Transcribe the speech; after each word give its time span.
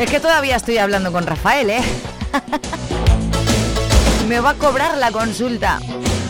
Es 0.00 0.10
que 0.10 0.18
todavía 0.18 0.56
estoy 0.56 0.78
hablando 0.78 1.12
con 1.12 1.26
Rafael, 1.26 1.68
¿eh? 1.68 1.82
Me 4.28 4.40
va 4.40 4.50
a 4.50 4.54
cobrar 4.54 4.96
la 4.96 5.12
consulta. 5.12 5.78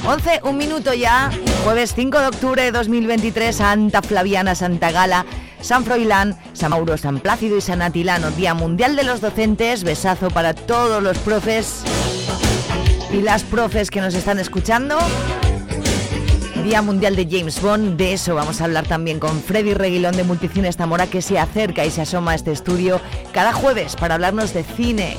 11, 0.05 0.41
un 0.43 0.56
minuto 0.56 0.93
ya. 0.93 1.30
Jueves 1.62 1.93
5 1.95 2.19
de 2.19 2.27
octubre 2.27 2.62
de 2.65 2.73
2023, 2.73 3.55
Santa 3.55 4.02
Flaviana, 4.02 4.56
Santa 4.56 4.91
Gala, 4.91 5.24
San 5.60 5.84
Froilán, 5.84 6.37
San 6.52 6.70
Mauro, 6.70 6.96
San 6.96 7.20
Plácido 7.20 7.56
y 7.56 7.60
San 7.60 7.80
Atilano. 7.80 8.33
Día 8.33 8.55
Mundial 8.55 8.96
de 8.96 9.05
los 9.05 9.20
Docentes. 9.20 9.84
Besazo 9.84 10.30
para 10.30 10.52
todos 10.52 11.01
los 11.01 11.18
profes 11.18 11.84
y 13.12 13.23
las 13.23 13.45
profes 13.45 13.93
que 13.93 14.01
nos 14.01 14.15
están 14.15 14.41
escuchando. 14.41 14.98
Día 16.62 16.82
Mundial 16.82 17.16
de 17.16 17.27
James 17.30 17.60
Bond, 17.62 17.96
de 17.96 18.12
eso 18.12 18.34
vamos 18.34 18.60
a 18.60 18.64
hablar 18.64 18.87
también 18.87 19.18
con 19.18 19.40
Freddy 19.43 19.73
Reguilón 19.73 20.16
de 20.16 20.24
Multicines 20.24 20.76
Zamora 20.76 21.07
que 21.07 21.23
se 21.23 21.38
acerca 21.38 21.87
y 21.87 21.90
se 21.90 22.02
asoma 22.02 22.32
a 22.32 22.35
este 22.35 22.52
estudio 22.52 23.01
cada 23.32 23.52
jueves 23.52 23.96
para 23.96 24.15
hablarnos 24.15 24.52
de 24.52 24.62
cine. 24.62 25.16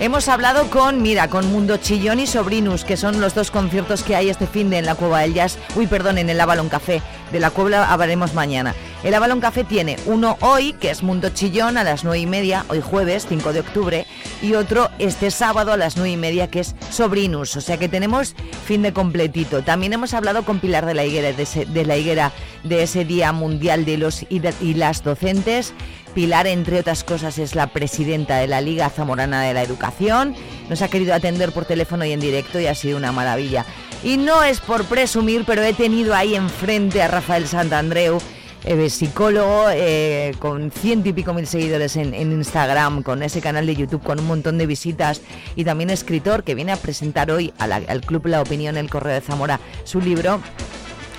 Hemos 0.00 0.28
hablado 0.28 0.70
con, 0.70 1.02
mira, 1.02 1.28
con 1.28 1.50
Mundo 1.50 1.78
Chillón 1.78 2.20
y 2.20 2.26
Sobrinus, 2.26 2.84
que 2.84 2.96
son 2.96 3.20
los 3.20 3.34
dos 3.34 3.50
conciertos 3.50 4.02
que 4.02 4.14
hay 4.14 4.28
este 4.28 4.46
fin 4.46 4.70
de 4.70 4.78
en 4.78 4.86
la 4.86 4.94
Cueva 4.94 5.20
del 5.20 5.34
Jazz, 5.34 5.58
uy, 5.76 5.86
perdón, 5.86 6.18
en 6.18 6.30
el 6.30 6.40
Avalon 6.40 6.68
Café. 6.68 7.00
De 7.34 7.40
la 7.40 7.50
Cueva 7.50 7.92
hablaremos 7.92 8.32
mañana. 8.32 8.76
El 9.02 9.12
Avalon 9.12 9.40
Café 9.40 9.64
tiene 9.64 9.96
uno 10.06 10.36
hoy, 10.40 10.72
que 10.74 10.90
es 10.90 11.02
Mundo 11.02 11.30
Chillón 11.30 11.76
a 11.76 11.82
las 11.82 12.04
9 12.04 12.20
y 12.20 12.26
media, 12.26 12.64
hoy 12.68 12.80
jueves 12.80 13.26
5 13.28 13.52
de 13.52 13.58
octubre, 13.58 14.06
y 14.40 14.54
otro 14.54 14.88
este 15.00 15.32
sábado 15.32 15.72
a 15.72 15.76
las 15.76 15.96
9 15.96 16.10
y 16.12 16.16
media, 16.16 16.48
que 16.48 16.60
es 16.60 16.76
Sobrinus. 16.92 17.56
O 17.56 17.60
sea 17.60 17.76
que 17.76 17.88
tenemos 17.88 18.36
fin 18.66 18.82
de 18.82 18.92
completito. 18.92 19.64
También 19.64 19.92
hemos 19.94 20.14
hablado 20.14 20.44
con 20.44 20.60
Pilar 20.60 20.86
de 20.86 20.94
la 20.94 21.04
Higuera, 21.04 21.32
de, 21.32 21.42
ese- 21.42 21.66
la 21.66 21.96
Higuera, 21.96 22.30
de 22.62 22.84
ese 22.84 23.04
Día 23.04 23.32
Mundial 23.32 23.84
de 23.84 23.98
los 23.98 24.24
y 24.30 24.74
las 24.74 25.02
Docentes. 25.02 25.74
Pilar, 26.14 26.46
entre 26.46 26.78
otras 26.78 27.02
cosas, 27.02 27.38
es 27.38 27.56
la 27.56 27.66
presidenta 27.66 28.36
de 28.36 28.46
la 28.46 28.60
Liga 28.60 28.88
Zamorana 28.90 29.42
de 29.42 29.54
la 29.54 29.62
Educación. 29.64 30.36
Nos 30.70 30.82
ha 30.82 30.88
querido 30.88 31.12
atender 31.14 31.50
por 31.50 31.64
teléfono 31.64 32.04
y 32.04 32.12
en 32.12 32.20
directo 32.20 32.60
y 32.60 32.68
ha 32.68 32.76
sido 32.76 32.96
una 32.96 33.10
maravilla. 33.10 33.66
Y 34.02 34.16
no 34.16 34.42
es 34.42 34.60
por 34.60 34.84
presumir, 34.84 35.44
pero 35.46 35.62
he 35.62 35.72
tenido 35.72 36.14
ahí 36.14 36.34
enfrente 36.34 37.02
a 37.02 37.08
Rafael 37.08 37.46
Santandreu, 37.46 38.18
eh, 38.64 38.88
psicólogo 38.90 39.66
eh, 39.70 40.34
con 40.38 40.70
ciento 40.70 41.08
y 41.10 41.12
pico 41.12 41.34
mil 41.34 41.46
seguidores 41.46 41.96
en, 41.96 42.14
Instagram, 42.14 43.02
con 43.02 43.22
ese 43.22 43.40
canal 43.40 43.66
de 43.66 43.76
YouTube 43.76 44.02
con 44.02 44.18
un 44.20 44.26
montón 44.26 44.56
de 44.56 44.66
visitas 44.66 45.20
y 45.54 45.64
también 45.64 45.90
escritor 45.90 46.44
que 46.44 46.54
viene 46.54 46.72
a 46.72 46.76
presentar 46.76 47.30
hoy 47.30 47.52
al 47.58 48.00
Club 48.00 48.26
La 48.26 48.40
Opinión, 48.40 48.76
el 48.76 48.88
Correo 48.88 49.14
de 49.14 49.20
Zamora, 49.20 49.60
su 49.84 50.00
libro 50.00 50.40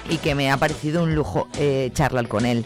y 0.09 0.18
que 0.18 0.36
me 0.36 0.52
ha 0.52 0.58
parecido 0.58 1.03
un 1.03 1.16
lujo 1.16 1.48
eh, 1.58 1.92
charlar 1.94 2.28
con 2.28 2.46
él. 2.46 2.66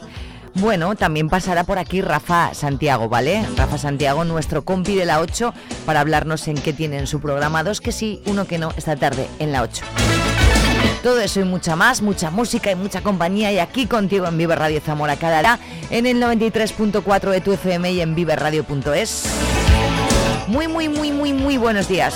Bueno, 0.56 0.96
también 0.96 1.30
pasará 1.30 1.64
por 1.64 1.80
aquí 1.80 2.02
Rafa 2.02 2.54
Santiago, 2.54 3.08
¿vale? 3.08 3.46
Rafa 3.56 3.78
Santiago, 3.78 4.24
nuestro 4.26 4.64
compi 4.66 4.96
de 4.96 5.06
la 5.06 5.20
8, 5.20 5.54
para 5.86 6.02
hablarnos 6.02 6.48
en 6.48 6.56
qué 6.56 6.74
tienen 6.74 7.08
su 7.08 7.22
programa. 7.22 7.64
Dos 7.64 7.82
que 7.82 7.92
sí, 7.92 8.22
uno 8.26 8.46
que 8.46 8.58
no, 8.58 8.72
esta 8.76 8.96
tarde 8.96 9.28
en 9.40 9.52
la 9.52 9.62
8. 9.62 9.84
Todo 11.04 11.22
eso 11.22 11.40
y 11.40 11.46
mucha 11.46 11.76
más, 11.76 12.02
mucha 12.02 12.30
música 12.30 12.72
y 12.72 12.76
mucha 12.76 13.02
compañía 13.02 13.52
y 13.54 13.60
aquí 13.60 13.86
contigo 13.86 14.28
en 14.28 14.38
Vive 14.38 14.56
Radio 14.56 14.82
Zamora 14.82 15.16
cada 15.16 15.40
hora 15.40 15.60
en 15.90 16.06
el 16.06 16.22
93.4 16.22 17.30
de 17.30 17.42
tu 17.42 17.54
FM 17.54 17.92
y 17.94 18.02
en 18.02 18.16
viveradio.es. 18.16 19.24
Muy, 20.48 20.68
muy, 20.68 20.90
muy, 20.90 21.12
muy, 21.12 21.32
muy 21.32 21.58
buenos 21.58 21.88
días. 21.88 22.16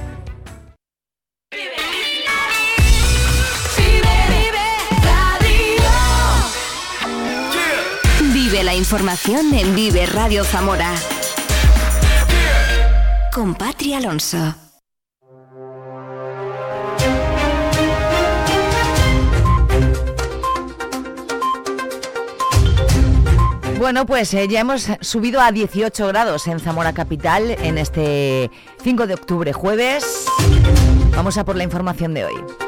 Información 8.81 9.53
en 9.53 9.75
Vive 9.75 10.07
Radio 10.07 10.43
Zamora. 10.43 10.91
Con 13.31 13.53
Patri 13.53 13.93
Alonso. 13.93 14.55
Bueno, 23.77 24.07
pues 24.07 24.33
eh, 24.33 24.47
ya 24.47 24.61
hemos 24.61 24.87
subido 25.01 25.41
a 25.41 25.51
18 25.51 26.07
grados 26.07 26.47
en 26.47 26.59
Zamora 26.59 26.91
Capital 26.93 27.51
en 27.51 27.77
este 27.77 28.49
5 28.83 29.05
de 29.05 29.13
octubre, 29.13 29.53
jueves. 29.53 30.25
Vamos 31.15 31.37
a 31.37 31.45
por 31.45 31.55
la 31.55 31.63
información 31.63 32.15
de 32.15 32.25
hoy. 32.25 32.60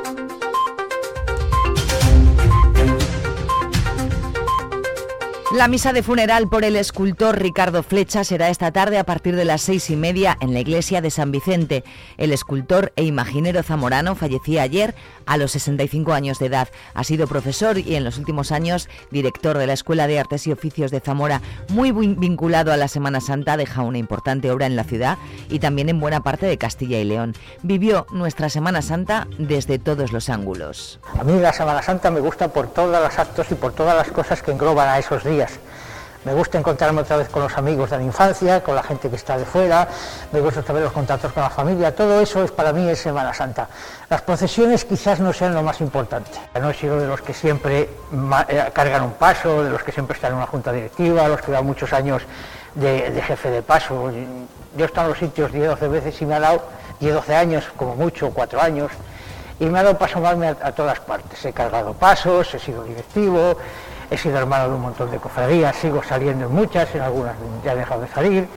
La 5.55 5.67
misa 5.67 5.93
de 5.93 6.01
funeral 6.01 6.49
por 6.49 6.63
el 6.63 6.75
escultor 6.75 7.37
Ricardo 7.39 7.83
Flecha 7.83 8.23
será 8.23 8.49
esta 8.49 8.71
tarde 8.71 8.97
a 8.97 9.03
partir 9.03 9.35
de 9.35 9.45
las 9.45 9.61
seis 9.61 9.91
y 9.91 9.95
media 9.95 10.35
en 10.41 10.51
la 10.51 10.61
iglesia 10.61 10.99
de 10.99 11.11
San 11.11 11.31
Vicente. 11.31 11.83
El 12.17 12.31
escultor 12.33 12.91
e 12.95 13.03
imaginero 13.03 13.61
zamorano 13.61 14.15
fallecía 14.15 14.63
ayer 14.63 14.95
a 15.27 15.37
los 15.37 15.51
65 15.51 16.11
años 16.11 16.39
de 16.39 16.47
edad. 16.47 16.69
Ha 16.95 17.03
sido 17.03 17.27
profesor 17.27 17.77
y 17.77 17.95
en 17.95 18.03
los 18.03 18.17
últimos 18.17 18.51
años 18.51 18.89
director 19.11 19.59
de 19.59 19.67
la 19.67 19.73
Escuela 19.73 20.07
de 20.07 20.19
Artes 20.19 20.47
y 20.47 20.51
Oficios 20.51 20.89
de 20.89 21.01
Zamora, 21.01 21.39
muy 21.69 21.91
vin- 21.91 22.17
vinculado 22.19 22.71
a 22.73 22.77
la 22.77 22.87
Semana 22.87 23.21
Santa, 23.21 23.55
deja 23.55 23.83
una 23.83 23.99
importante 23.99 24.49
obra 24.49 24.65
en 24.65 24.75
la 24.75 24.83
ciudad 24.85 25.19
y 25.49 25.59
también 25.59 25.87
en 25.87 25.99
buena 25.99 26.21
parte 26.23 26.47
de 26.47 26.57
Castilla 26.57 26.97
y 26.99 27.03
León. 27.03 27.35
Vivió 27.61 28.07
nuestra 28.11 28.49
Semana 28.49 28.81
Santa 28.81 29.27
desde 29.37 29.77
todos 29.77 30.11
los 30.13 30.29
ángulos. 30.29 30.99
A 31.19 31.23
mí 31.23 31.39
la 31.39 31.53
Semana 31.53 31.83
Santa 31.83 32.09
me 32.09 32.21
gusta 32.21 32.47
por 32.47 32.67
todos 32.73 32.99
los 33.03 33.19
actos 33.19 33.51
y 33.51 33.55
por 33.55 33.73
todas 33.73 33.95
las 33.95 34.07
cosas 34.11 34.41
que 34.41 34.49
engloban 34.51 34.89
a 34.89 34.97
esos 34.97 35.23
días. 35.23 35.42
Me 36.25 36.33
gusta 36.33 36.57
encontrarme 36.57 37.01
otra 37.01 37.17
vez 37.17 37.27
con 37.27 37.43
los 37.43 37.57
amigos 37.57 37.89
de 37.89 37.97
la 37.97 38.03
infancia, 38.03 38.63
con 38.63 38.75
la 38.75 38.83
gente 38.83 39.09
que 39.09 39.17
está 39.17 39.37
de 39.37 39.43
fuera, 39.43 39.89
me 40.31 40.39
gusta 40.39 40.61
otra 40.61 40.79
los 40.79 40.93
contactos 40.93 41.33
con 41.33 41.43
la 41.43 41.49
familia, 41.49 41.93
todo 41.93 42.21
eso 42.21 42.43
es 42.43 42.51
para 42.51 42.71
mí 42.71 42.87
es 42.87 42.99
Semana 42.99 43.33
Santa. 43.33 43.67
Las 44.09 44.21
procesiones 44.21 44.85
quizás 44.85 45.19
no 45.19 45.33
sean 45.33 45.53
lo 45.53 45.63
más 45.63 45.81
importante. 45.81 46.31
No 46.59 46.69
he 46.69 46.73
sido 46.73 46.97
de 46.97 47.07
los 47.07 47.21
que 47.21 47.33
siempre 47.33 47.81
eh, 47.81 48.69
cargan 48.71 49.03
un 49.03 49.13
paso, 49.13 49.65
de 49.65 49.69
los 49.69 49.83
que 49.83 49.91
siempre 49.91 50.15
están 50.15 50.31
en 50.31 50.37
una 50.37 50.47
junta 50.47 50.71
directiva, 50.71 51.27
los 51.27 51.41
que 51.41 51.47
llevan 51.47 51.65
muchos 51.65 51.91
años 51.91 52.23
de, 52.75 53.21
jefe 53.21 53.49
de 53.49 53.61
paso. 53.61 54.09
Yo 54.77 54.85
he 54.85 54.87
estado 54.87 55.07
en 55.07 55.09
los 55.09 55.19
sitios 55.19 55.51
10 55.51 55.67
o 55.67 55.69
12 55.71 55.87
veces 55.89 56.21
y 56.21 56.25
me 56.25 56.35
ha 56.35 56.39
dado 56.39 56.63
y 57.01 57.07
12 57.07 57.35
años, 57.35 57.65
como 57.75 57.95
mucho, 57.95 58.29
cuatro 58.29 58.61
años, 58.61 58.91
y 59.59 59.65
me 59.65 59.79
ha 59.79 59.83
dado 59.83 59.97
paso 59.97 60.25
a, 60.25 60.31
a 60.31 60.71
todas 60.71 61.01
partes. 61.01 61.43
He 61.43 61.51
cargado 61.51 61.93
pasos, 61.93 62.53
he 62.53 62.59
sido 62.59 62.83
directivo, 62.85 63.57
he 64.13 64.17
sido 64.17 64.37
hermano 64.37 64.69
de 64.69 64.75
un 64.75 64.81
montón 64.81 65.09
de 65.09 65.17
cofradías, 65.17 65.75
sigo 65.75 66.03
saliendo 66.03 66.45
en 66.45 66.53
muchas, 66.53 66.93
en 66.93 67.01
algunas 67.01 67.35
ya 67.65 67.73
he 67.73 67.77
dejado 67.77 68.01
de 68.01 68.07
salir. 68.07 68.47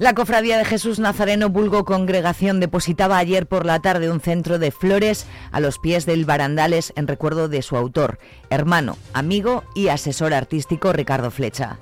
La 0.00 0.12
Cofradía 0.12 0.58
de 0.58 0.64
Jesús 0.64 0.98
Nazareno 0.98 1.50
Bulgo 1.50 1.84
Congregación 1.84 2.58
depositaba 2.58 3.16
ayer 3.16 3.46
por 3.46 3.64
la 3.64 3.78
tarde 3.78 4.10
un 4.10 4.20
centro 4.20 4.58
de 4.58 4.72
flores 4.72 5.24
a 5.52 5.60
los 5.60 5.78
pies 5.78 6.04
del 6.04 6.24
Barandales 6.24 6.92
en 6.96 7.06
recuerdo 7.06 7.46
de 7.48 7.62
su 7.62 7.76
autor, 7.76 8.18
hermano, 8.50 8.96
amigo 9.12 9.62
y 9.76 9.88
asesor 9.88 10.34
artístico 10.34 10.92
Ricardo 10.92 11.30
Flecha. 11.30 11.78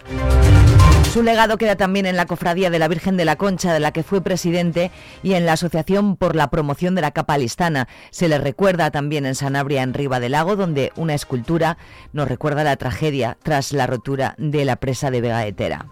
Su 1.12 1.22
legado 1.22 1.58
queda 1.58 1.76
también 1.76 2.06
en 2.06 2.16
la 2.16 2.24
Cofradía 2.24 2.70
de 2.70 2.78
la 2.78 2.88
Virgen 2.88 3.18
de 3.18 3.26
la 3.26 3.36
Concha, 3.36 3.74
de 3.74 3.80
la 3.80 3.92
que 3.92 4.02
fue 4.02 4.22
presidente, 4.22 4.90
y 5.22 5.34
en 5.34 5.44
la 5.44 5.52
Asociación 5.52 6.16
por 6.16 6.34
la 6.34 6.48
Promoción 6.48 6.94
de 6.94 7.02
la 7.02 7.10
Capa 7.10 7.36
Listana. 7.36 7.86
Se 8.10 8.28
le 8.28 8.38
recuerda 8.38 8.90
también 8.90 9.26
en 9.26 9.34
Sanabria, 9.34 9.82
en 9.82 9.92
Riva 9.92 10.20
del 10.20 10.32
Lago, 10.32 10.56
donde 10.56 10.90
una 10.96 11.12
escultura 11.12 11.76
nos 12.14 12.28
recuerda 12.28 12.64
la 12.64 12.76
tragedia 12.76 13.36
tras 13.42 13.74
la 13.74 13.86
rotura 13.86 14.34
de 14.38 14.64
la 14.64 14.76
presa 14.76 15.10
de 15.10 15.20
Vega 15.20 15.46
Etera. 15.46 15.84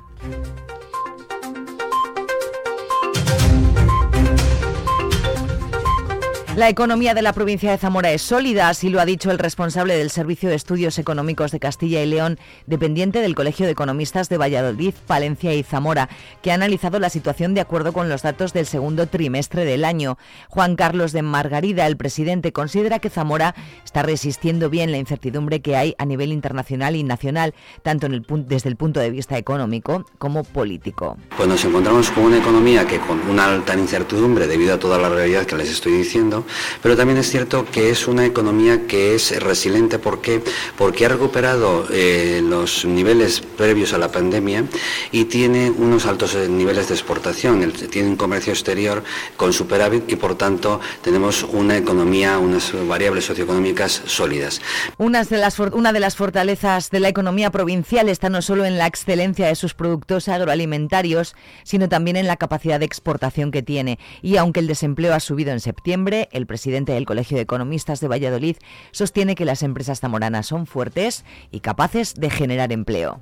La 6.61 6.69
economía 6.69 7.15
de 7.15 7.23
la 7.23 7.33
provincia 7.33 7.71
de 7.71 7.79
Zamora 7.79 8.13
es 8.13 8.21
sólida, 8.21 8.69
así 8.69 8.91
lo 8.91 9.01
ha 9.01 9.07
dicho 9.07 9.31
el 9.31 9.39
responsable 9.39 9.97
del 9.97 10.11
Servicio 10.11 10.51
de 10.51 10.57
Estudios 10.57 10.99
Económicos 10.99 11.53
de 11.53 11.59
Castilla 11.59 12.03
y 12.03 12.07
León, 12.07 12.39
dependiente 12.67 13.23
del 13.23 13.35
Colegio 13.35 13.65
de 13.65 13.73
Economistas 13.73 14.29
de 14.29 14.37
Valladolid, 14.37 14.93
Palencia 15.07 15.55
y 15.55 15.63
Zamora, 15.63 16.11
que 16.43 16.51
ha 16.51 16.57
analizado 16.57 16.99
la 16.99 17.09
situación 17.09 17.55
de 17.55 17.63
acuerdo 17.63 17.95
con 17.95 18.11
los 18.11 18.21
datos 18.21 18.53
del 18.53 18.67
segundo 18.67 19.07
trimestre 19.07 19.65
del 19.65 19.87
año. 19.87 20.19
Juan 20.51 20.77
Carlos 20.77 21.13
de 21.13 21.23
Margarida, 21.23 21.87
el 21.87 21.97
presidente, 21.97 22.53
considera 22.53 22.99
que 22.99 23.09
Zamora 23.09 23.55
está 23.83 24.03
resistiendo 24.03 24.69
bien 24.69 24.93
la 24.93 24.99
incertidumbre 24.99 25.63
que 25.63 25.77
hay 25.77 25.95
a 25.97 26.05
nivel 26.05 26.31
internacional 26.31 26.95
y 26.95 27.05
nacional, 27.05 27.55
tanto 27.83 28.05
en 28.05 28.13
el, 28.13 28.27
desde 28.47 28.69
el 28.69 28.77
punto 28.77 29.01
de 29.01 29.11
vista 29.11 29.39
económico 29.39 30.05
como 30.19 30.45
político. 30.45 31.17
Pues 31.39 31.49
nos 31.49 31.65
encontramos 31.65 32.11
con 32.11 32.25
una 32.25 32.37
economía 32.37 32.87
que 32.87 32.99
con 32.99 33.19
una 33.31 33.47
alta 33.47 33.75
incertidumbre 33.75 34.47
debido 34.47 34.75
a 34.75 34.79
toda 34.79 34.99
la 34.99 35.09
realidad 35.09 35.47
que 35.47 35.57
les 35.57 35.71
estoy 35.71 35.93
diciendo, 35.93 36.45
pero 36.83 36.97
también 36.97 37.19
es 37.19 37.31
cierto 37.31 37.65
que 37.65 37.91
es 37.91 38.09
una 38.09 38.27
economía 38.27 38.87
que 38.87 39.15
es 39.15 39.41
resiliente. 39.43 39.99
¿Por 39.99 40.21
qué? 40.21 40.43
Porque 40.77 41.07
ha 41.07 41.09
recuperado 41.09 41.87
eh, 41.91 42.41
los 42.43 42.85
niveles 42.85 43.41
previos 43.41 43.93
a 43.93 43.99
la 43.99 44.11
pandemia 44.11 44.65
y 45.13 45.25
tiene 45.25 45.71
unos 45.71 46.07
altos 46.07 46.35
eh, 46.35 46.49
niveles 46.49 46.89
de 46.89 46.95
exportación. 46.95 47.73
Tiene 47.91 48.09
un 48.09 48.17
comercio 48.17 48.53
exterior 48.53 49.03
con 49.37 49.53
superávit 49.53 50.11
y, 50.11 50.17
por 50.17 50.37
tanto, 50.37 50.81
tenemos 51.03 51.43
una 51.43 51.77
economía, 51.77 52.39
unas 52.39 52.73
variables 52.87 53.25
socioeconómicas 53.25 54.03
sólidas. 54.07 54.61
Una 54.99 55.25
de, 55.25 55.39
las, 55.39 55.59
una 55.59 55.93
de 55.93 56.01
las 56.01 56.17
fortalezas 56.17 56.91
de 56.91 57.01
la 57.01 57.09
economía 57.09 57.51
provincial 57.51 58.09
está 58.09 58.29
no 58.29 58.43
solo 58.43 58.65
en 58.65 58.79
la 58.79 58.87
excelencia 58.87 59.47
de 59.47 59.55
sus 59.55 59.75
productos 59.75 60.29
agroalimentarios, 60.29 61.35
sino 61.63 61.89
también 61.89 62.17
en 62.17 62.27
la 62.27 62.37
capacidad 62.37 62.79
de 62.81 62.87
exportación 62.87 63.51
que 63.51 63.63
tiene. 63.63 63.99
Y 64.23 64.37
aunque 64.37 64.61
el 64.61 64.67
desempleo 64.67 65.15
ha 65.15 65.21
subido 65.21 65.53
en 65.53 65.61
septiembre, 65.61 66.29
el 66.33 66.40
presidente 66.47 66.93
del 66.93 67.07
Colegio 67.07 67.37
de 67.37 67.43
Economistas 67.43 68.01
de 68.01 68.09
Valladolid 68.09 68.57
sostiene 68.91 69.35
que 69.35 69.45
las 69.45 69.63
empresas 69.63 70.01
zamoranas 70.01 70.47
son 70.47 70.67
fuertes 70.67 71.25
y 71.51 71.61
capaces 71.61 72.15
de 72.15 72.31
generar 72.31 72.73
empleo. 72.73 73.21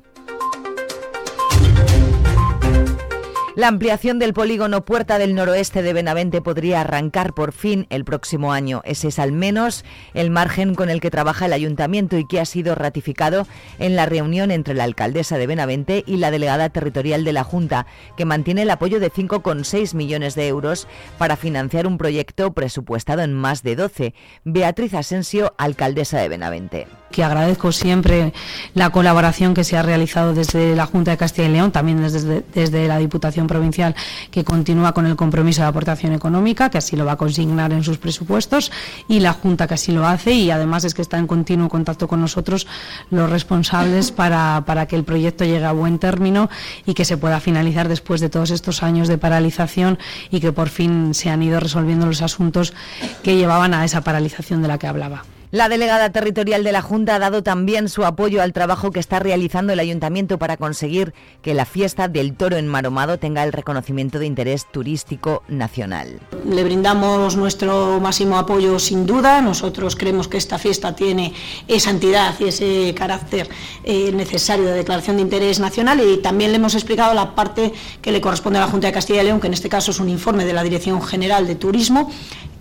La 3.59 3.67
ampliación 3.67 4.21
del 4.21 4.35
polígono 4.35 4.85
Puerta 4.85 5.19
del 5.19 5.35
Noroeste 5.35 5.83
de 5.83 5.93
Benavente 5.93 6.41
podría 6.41 6.81
arrancar 6.81 7.35
por 7.35 7.51
fin 7.51 7.89
el 7.91 8.05
próximo 8.05 8.53
año. 8.53 8.83
Ese 8.85 9.09
es 9.09 9.19
al 9.19 9.33
menos 9.33 9.85
el 10.15 10.31
margen 10.31 10.77
con 10.77 10.91
el 10.91 11.01
que 11.01 11.11
trabaja 11.11 11.47
el 11.47 11.53
ayuntamiento 11.53 12.17
y 12.17 12.25
que 12.25 12.39
ha 12.39 12.45
sido 12.45 12.77
ratificado 12.77 13.49
en 13.81 13.97
la 13.97 14.07
reunión 14.07 14.53
entre 14.53 14.75
la 14.75 14.85
alcaldesa 14.85 15.39
de 15.39 15.49
Benavente 15.49 16.05
y 16.07 16.19
la 16.19 16.31
delegada 16.31 16.69
territorial 16.69 17.25
de 17.25 17.33
la 17.33 17.43
Junta, 17.43 17.89
que 18.17 18.25
mantiene 18.25 18.63
el 18.63 18.71
apoyo 18.71 19.01
de 19.01 19.11
5,6 19.11 19.93
millones 19.93 20.37
de 20.37 20.47
euros 20.47 20.87
para 21.19 21.35
financiar 21.35 21.89
un 21.89 21.99
proyecto 21.99 22.53
presupuestado 22.53 23.23
en 23.23 23.35
más 23.35 23.65
de 23.65 23.75
12. 23.75 24.15
Beatriz 24.45 24.95
Asensio, 24.95 25.53
alcaldesa 25.59 26.21
de 26.21 26.29
Benavente 26.29 26.87
que 27.11 27.25
agradezco 27.25 27.73
siempre 27.73 28.33
la 28.75 28.91
colaboración 28.91 29.55
que 29.55 29.65
se 29.65 29.77
ha 29.77 29.83
realizado 29.83 30.35
desde 30.35 30.77
la 30.77 30.87
Junta 30.87 31.11
de 31.11 31.17
Castilla 31.17 31.49
y 31.49 31.53
León, 31.53 31.73
también 31.73 32.01
desde, 32.03 32.45
desde, 32.55 32.89
la 32.89 32.99
Diputación 32.99 33.47
Provincial, 33.47 33.95
que 34.31 34.45
continúa 34.45 34.93
con 34.93 35.07
el 35.07 35.17
compromiso 35.17 35.63
de 35.63 35.69
aportación 35.69 36.13
económica, 36.13 36.71
que 36.71 36.79
así 36.79 36.97
lo 36.97 37.05
va 37.05 37.13
a 37.13 37.17
consignar 37.17 37.73
en 37.73 37.85
sus 37.85 37.99
presupuestos, 37.99 38.71
y 39.09 39.21
la 39.21 39.33
Junta 39.33 39.67
que 39.67 39.75
así 39.75 39.93
lo 39.93 40.07
hace, 40.07 40.33
y 40.33 40.51
además 40.51 40.85
es 40.85 40.95
que 40.95 41.03
está 41.03 41.19
en 41.19 41.27
continuo 41.27 41.69
contacto 41.69 42.09
con 42.09 42.21
nosotros 42.21 42.67
los 43.11 43.31
responsables 43.31 44.11
para, 44.13 44.63
para 44.67 44.87
que 44.87 44.97
el 44.97 45.05
proyecto 45.05 45.45
llegue 45.45 45.65
a 45.65 45.73
buen 45.73 45.99
término 45.99 46.51
y 46.87 46.95
que 46.95 47.05
se 47.05 47.17
pueda 47.17 47.41
finalizar 47.41 47.89
después 47.89 48.21
de 48.21 48.29
todos 48.29 48.51
estos 48.51 48.83
años 48.83 49.09
de 49.09 49.19
paralización 49.19 49.99
y 50.31 50.41
que 50.41 50.53
por 50.53 50.69
fin 50.69 51.15
se 51.15 51.31
han 51.31 51.43
ido 51.43 51.61
resolviendo 51.61 52.07
los 52.07 52.23
asuntos 52.23 52.75
que 53.23 53.37
llevaban 53.37 53.75
a 53.75 53.85
esa 53.85 54.03
paralización 54.03 54.63
de 54.63 54.69
la 54.69 54.79
que 54.79 54.87
hablaba. 54.87 55.25
La 55.51 55.71
delegada 55.71 56.13
territorial 56.13 56.63
de 56.63 56.73
la 56.73 56.83
Junta 56.83 57.15
ha 57.15 57.19
dado 57.19 57.43
también 57.43 57.89
su 57.89 58.05
apoyo 58.05 58.43
al 58.43 58.53
trabajo 58.53 58.91
que 58.91 59.01
está 59.01 59.19
realizando 59.19 59.73
el 59.73 59.81
Ayuntamiento 59.81 60.39
para 60.39 60.59
conseguir 60.59 61.15
que 61.41 61.55
la 61.55 61.65
fiesta 61.65 62.07
del 62.07 62.35
toro 62.35 62.59
en 62.59 62.69
Maromado 62.69 63.19
tenga 63.19 63.43
el 63.45 63.55
reconocimiento 63.55 64.19
de 64.19 64.27
interés 64.27 64.67
turístico 64.71 65.43
nacional. 65.49 66.21
Le 66.45 66.65
brindamos 66.65 67.37
nuestro 67.37 67.99
máximo 67.99 68.37
apoyo 68.37 68.79
sin 68.79 69.07
duda. 69.07 69.41
Nosotros 69.41 69.97
creemos 69.97 70.29
que 70.29 70.37
esta 70.37 70.59
fiesta 70.59 70.95
tiene 70.95 71.33
esa 71.67 71.91
entidad 71.91 72.35
y 72.41 72.49
ese 72.49 72.95
carácter 72.95 73.49
eh, 73.85 74.13
necesario 74.13 74.67
de 74.67 74.75
declaración 74.75 75.17
de 75.17 75.23
interés 75.23 75.61
nacional 75.61 75.99
y 76.07 76.19
también 76.19 76.51
le 76.51 76.59
hemos 76.59 76.75
explicado 76.75 77.15
la 77.15 77.35
parte 77.35 77.73
que 78.03 78.13
le 78.13 78.21
corresponde 78.21 78.59
a 78.59 78.67
la 78.67 78.71
Junta 78.71 78.89
de 78.89 78.93
Castilla 78.93 79.23
y 79.23 79.25
León, 79.25 79.41
que 79.41 79.47
en 79.47 79.55
este 79.55 79.71
caso 79.71 79.93
es 79.93 79.99
un 79.99 80.11
informe 80.11 80.45
de 80.45 80.53
la 80.53 80.63
Dirección 80.63 81.01
General 81.01 81.47
de 81.47 81.55
Turismo 81.55 82.11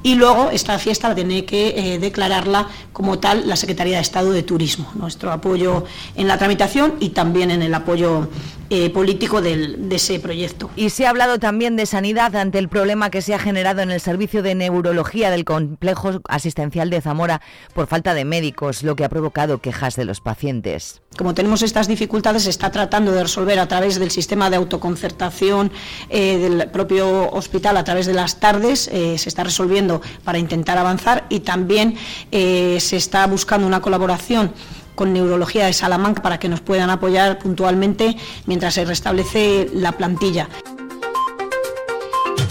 y 0.07 0.15
luego 0.15 0.51
esta 0.51 0.79
fiesta 0.79 1.09
la 1.09 1.15
tiene 1.15 1.43
que 1.43 1.95
eh, 1.95 1.99
declararla 1.99 2.69
como 2.93 3.19
tal 3.19 3.45
la 3.45 3.57
Secretaría 3.57 3.97
de 3.97 4.03
Estado 4.03 4.31
de 4.31 4.41
Turismo. 4.41 4.89
Nuestro 4.95 5.33
apoyo 5.33 5.83
en 6.15 6.29
la 6.29 6.37
tramitación 6.37 6.93
y 7.01 7.09
también 7.09 7.51
en 7.51 7.61
el 7.61 7.73
apoyo 7.73 8.29
eh, 8.69 8.89
político 8.89 9.41
de 9.41 9.77
ese 9.91 10.17
proyecto. 10.21 10.69
Y 10.77 10.91
se 10.91 11.05
ha 11.05 11.09
hablado 11.09 11.39
también 11.39 11.75
de 11.75 11.85
sanidad 11.85 12.37
ante 12.37 12.57
el 12.57 12.69
problema 12.69 13.09
que 13.09 13.21
se 13.21 13.33
ha 13.33 13.39
generado 13.39 13.81
en 13.81 13.91
el 13.91 13.99
servicio 13.99 14.43
de 14.43 14.55
neurología 14.55 15.29
del 15.29 15.43
complejo 15.43 16.21
asistencial 16.29 16.89
de 16.89 17.01
Zamora 17.01 17.41
por 17.73 17.87
falta 17.87 18.13
de 18.13 18.23
médicos, 18.23 18.83
lo 18.83 18.95
que 18.95 19.03
ha 19.03 19.09
provocado 19.09 19.57
quejas 19.57 19.97
de 19.97 20.05
los 20.05 20.21
pacientes. 20.21 21.01
Como 21.17 21.33
tenemos 21.33 21.61
estas 21.63 21.87
dificultades, 21.87 22.43
se 22.43 22.49
está 22.49 22.71
tratando 22.71 23.11
de 23.11 23.23
resolver 23.23 23.59
a 23.59 23.67
través 23.67 23.99
del 23.99 24.11
sistema 24.11 24.49
de 24.49 24.57
autoconcertación 24.57 25.71
eh, 26.09 26.37
del 26.37 26.69
propio 26.69 27.31
hospital, 27.31 27.75
a 27.77 27.83
través 27.83 28.05
de 28.05 28.13
las 28.13 28.39
tardes, 28.39 28.81
se 28.81 29.15
está 29.15 29.43
resolviendo 29.43 30.01
para 30.23 30.37
intentar 30.37 30.77
avanzar 30.77 31.25
y 31.29 31.41
también 31.41 31.95
eh, 32.31 32.77
se 32.79 32.97
está 32.97 33.25
buscando 33.27 33.67
una 33.67 33.81
colaboración 33.81 34.51
con 34.95 35.13
Neurología 35.13 35.65
de 35.65 35.73
Salamanca 35.73 36.21
para 36.21 36.39
que 36.39 36.49
nos 36.49 36.61
puedan 36.61 36.89
apoyar 36.89 37.39
puntualmente 37.39 38.17
mientras 38.45 38.73
se 38.73 38.85
restablece 38.85 39.69
la 39.73 39.91
plantilla. 39.93 40.49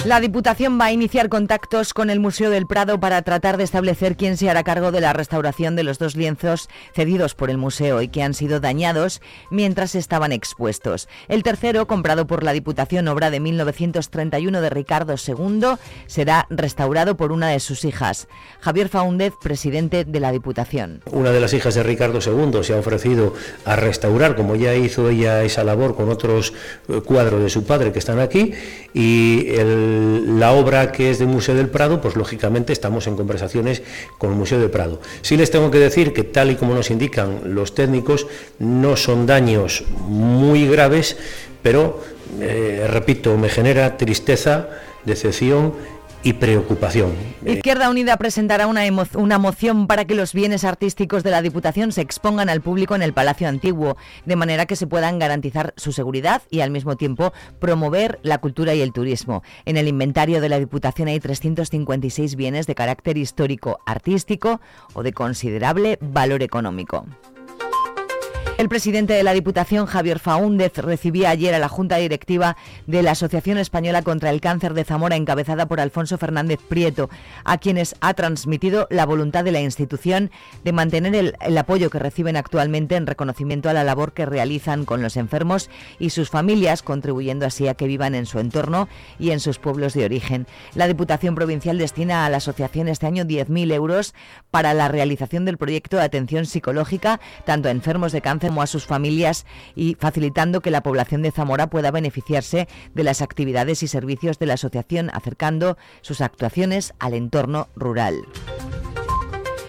La 0.06 0.20
Diputación 0.20 0.78
va 0.80 0.84
a 0.84 0.92
iniciar 0.92 1.28
contactos 1.28 1.92
con 1.92 2.10
el 2.10 2.20
Museo 2.20 2.48
del 2.48 2.68
Prado 2.68 3.00
para 3.00 3.22
tratar 3.22 3.56
de 3.56 3.64
establecer 3.64 4.16
quién 4.16 4.36
se 4.36 4.48
hará 4.48 4.62
cargo 4.62 4.92
de 4.92 5.00
la 5.00 5.12
restauración 5.12 5.74
de 5.74 5.82
los 5.82 5.98
dos 5.98 6.14
lienzos 6.14 6.68
cedidos 6.94 7.34
por 7.34 7.50
el 7.50 7.58
museo 7.58 8.00
y 8.00 8.06
que 8.06 8.22
han 8.22 8.32
sido 8.32 8.60
dañados 8.60 9.20
mientras 9.50 9.96
estaban 9.96 10.30
expuestos. 10.30 11.08
El 11.26 11.42
tercero, 11.42 11.88
comprado 11.88 12.28
por 12.28 12.44
la 12.44 12.52
Diputación, 12.52 13.08
obra 13.08 13.30
de 13.30 13.40
1931 13.40 14.60
de 14.60 14.70
Ricardo 14.70 15.16
II, 15.16 15.76
será 16.06 16.46
restaurado 16.50 17.16
por 17.16 17.32
una 17.32 17.48
de 17.48 17.58
sus 17.58 17.84
hijas. 17.84 18.28
Javier 18.60 18.88
Faúndez, 18.88 19.32
presidente 19.42 20.04
de 20.04 20.20
la 20.20 20.30
Diputación. 20.30 21.02
Una 21.10 21.32
de 21.32 21.40
las 21.40 21.52
hijas 21.52 21.74
de 21.74 21.82
Ricardo 21.82 22.20
II 22.24 22.62
se 22.62 22.74
ha 22.74 22.78
ofrecido 22.78 23.34
a 23.64 23.74
restaurar, 23.74 24.36
como 24.36 24.54
ya 24.54 24.72
hizo 24.76 25.10
ella 25.10 25.42
esa 25.42 25.64
labor 25.64 25.96
con 25.96 26.10
otros 26.10 26.52
eh, 26.88 27.00
cuadros 27.04 27.42
de 27.42 27.50
su 27.50 27.64
padre 27.64 27.90
que 27.90 27.98
están 27.98 28.20
aquí, 28.20 28.52
y 28.94 29.48
el 29.48 29.95
la 30.38 30.52
obra 30.52 30.92
que 30.92 31.10
es 31.10 31.18
del 31.18 31.28
Museo 31.28 31.54
del 31.54 31.68
Prado, 31.68 32.00
pues 32.00 32.16
lógicamente 32.16 32.72
estamos 32.72 33.06
en 33.06 33.16
conversaciones 33.16 33.82
con 34.18 34.30
el 34.30 34.36
Museo 34.36 34.58
del 34.58 34.70
Prado. 34.70 35.00
Sí 35.22 35.36
les 35.36 35.50
tengo 35.50 35.70
que 35.70 35.78
decir 35.78 36.12
que 36.12 36.24
tal 36.24 36.50
y 36.50 36.56
como 36.56 36.74
nos 36.74 36.90
indican 36.90 37.54
los 37.54 37.74
técnicos, 37.74 38.26
no 38.58 38.96
son 38.96 39.26
daños 39.26 39.84
muy 40.06 40.68
graves, 40.68 41.16
pero, 41.62 42.00
eh, 42.40 42.86
repito, 42.88 43.36
me 43.36 43.48
genera 43.48 43.96
tristeza, 43.96 44.68
decepción 45.04 45.74
y 46.26 46.32
preocupación. 46.32 47.12
Izquierda 47.46 47.88
Unida 47.88 48.16
presentará 48.16 48.66
una, 48.66 48.82
una 49.14 49.38
moción 49.38 49.86
para 49.86 50.06
que 50.06 50.16
los 50.16 50.32
bienes 50.32 50.64
artísticos 50.64 51.22
de 51.22 51.30
la 51.30 51.40
Diputación 51.40 51.92
se 51.92 52.00
expongan 52.00 52.48
al 52.48 52.62
público 52.62 52.96
en 52.96 53.02
el 53.02 53.12
Palacio 53.12 53.46
Antiguo, 53.46 53.96
de 54.24 54.34
manera 54.34 54.66
que 54.66 54.74
se 54.74 54.88
puedan 54.88 55.20
garantizar 55.20 55.72
su 55.76 55.92
seguridad 55.92 56.42
y 56.50 56.62
al 56.62 56.72
mismo 56.72 56.96
tiempo 56.96 57.32
promover 57.60 58.18
la 58.24 58.38
cultura 58.38 58.74
y 58.74 58.80
el 58.80 58.92
turismo. 58.92 59.44
En 59.66 59.76
el 59.76 59.86
inventario 59.86 60.40
de 60.40 60.48
la 60.48 60.58
Diputación 60.58 61.06
hay 61.06 61.20
356 61.20 62.34
bienes 62.34 62.66
de 62.66 62.74
carácter 62.74 63.18
histórico, 63.18 63.78
artístico 63.86 64.60
o 64.94 65.04
de 65.04 65.12
considerable 65.12 65.96
valor 66.00 66.42
económico. 66.42 67.06
El 68.58 68.70
presidente 68.70 69.12
de 69.12 69.22
la 69.22 69.34
Diputación, 69.34 69.84
Javier 69.84 70.18
Faúndez, 70.18 70.78
recibía 70.78 71.28
ayer 71.28 71.52
a 71.52 71.58
la 71.58 71.68
Junta 71.68 71.98
Directiva 71.98 72.56
de 72.86 73.02
la 73.02 73.10
Asociación 73.10 73.58
Española 73.58 74.00
contra 74.00 74.30
el 74.30 74.40
Cáncer 74.40 74.72
de 74.72 74.84
Zamora, 74.84 75.16
encabezada 75.16 75.66
por 75.66 75.78
Alfonso 75.78 76.16
Fernández 76.16 76.58
Prieto, 76.66 77.10
a 77.44 77.58
quienes 77.58 77.94
ha 78.00 78.14
transmitido 78.14 78.86
la 78.88 79.04
voluntad 79.04 79.44
de 79.44 79.52
la 79.52 79.60
institución 79.60 80.30
de 80.64 80.72
mantener 80.72 81.34
el, 81.38 81.58
apoyo 81.58 81.90
que 81.90 81.98
reciben 81.98 82.34
actualmente 82.34 82.96
en 82.96 83.06
reconocimiento 83.06 83.68
a 83.68 83.74
la 83.74 83.84
labor 83.84 84.14
que 84.14 84.24
realizan 84.24 84.86
con 84.86 85.02
los 85.02 85.18
enfermos 85.18 85.68
y 85.98 86.08
sus 86.08 86.30
familias, 86.30 86.82
contribuyendo 86.82 87.44
así 87.44 87.68
a 87.68 87.74
que 87.74 87.86
vivan 87.86 88.14
en 88.14 88.24
su 88.24 88.38
entorno 88.38 88.88
y 89.18 89.32
en 89.32 89.40
sus 89.40 89.58
pueblos 89.58 89.92
de 89.92 90.06
origen. 90.06 90.46
La 90.74 90.88
Diputación 90.88 91.34
Provincial 91.34 91.76
destina 91.76 92.24
a 92.24 92.30
la 92.30 92.38
asociación 92.38 92.88
este 92.88 93.06
año 93.06 93.24
10.000 93.24 93.74
euros 93.74 94.14
para 94.50 94.72
la 94.72 94.88
realización 94.88 95.44
del 95.44 95.58
proyecto 95.58 95.98
de 95.98 96.04
atención 96.04 96.46
psicológica, 96.46 97.20
tanto 97.44 97.68
a 97.68 97.72
enfermos 97.72 98.12
de 98.12 98.22
cáncer 98.22 98.45
como 98.46 98.62
a 98.62 98.66
sus 98.66 98.86
familias 98.86 99.44
y 99.74 99.96
facilitando 99.98 100.60
que 100.60 100.70
la 100.70 100.82
población 100.82 101.22
de 101.22 101.32
Zamora 101.32 101.68
pueda 101.68 101.90
beneficiarse 101.90 102.68
de 102.94 103.04
las 103.04 103.22
actividades 103.22 103.82
y 103.82 103.88
servicios 103.88 104.38
de 104.38 104.46
la 104.46 104.54
asociación, 104.54 105.10
acercando 105.12 105.76
sus 106.00 106.20
actuaciones 106.20 106.94
al 106.98 107.14
entorno 107.14 107.68
rural. 107.74 108.22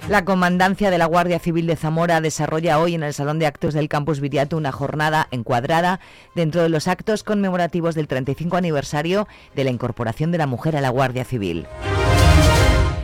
La 0.09 0.23
Comandancia 0.23 0.89
de 0.89 0.97
la 0.97 1.05
Guardia 1.05 1.37
Civil 1.37 1.67
de 1.67 1.75
Zamora 1.75 2.21
desarrolla 2.21 2.79
hoy 2.79 2.95
en 2.95 3.03
el 3.03 3.13
Salón 3.13 3.39
de 3.39 3.45
Actos 3.45 3.73
del 3.73 3.89
Campus 3.89 4.21
Viriato 4.21 4.55
una 4.55 4.71
jornada 4.71 5.27
encuadrada 5.31 5.99
dentro 6.33 6.61
de 6.61 6.69
los 6.69 6.87
actos 6.87 7.23
conmemorativos 7.23 7.93
del 7.93 8.07
35 8.07 8.55
aniversario 8.55 9.27
de 9.53 9.65
la 9.65 9.71
incorporación 9.71 10.31
de 10.31 10.37
la 10.37 10.47
mujer 10.47 10.77
a 10.77 10.81
la 10.81 10.89
Guardia 10.89 11.25
Civil. 11.25 11.67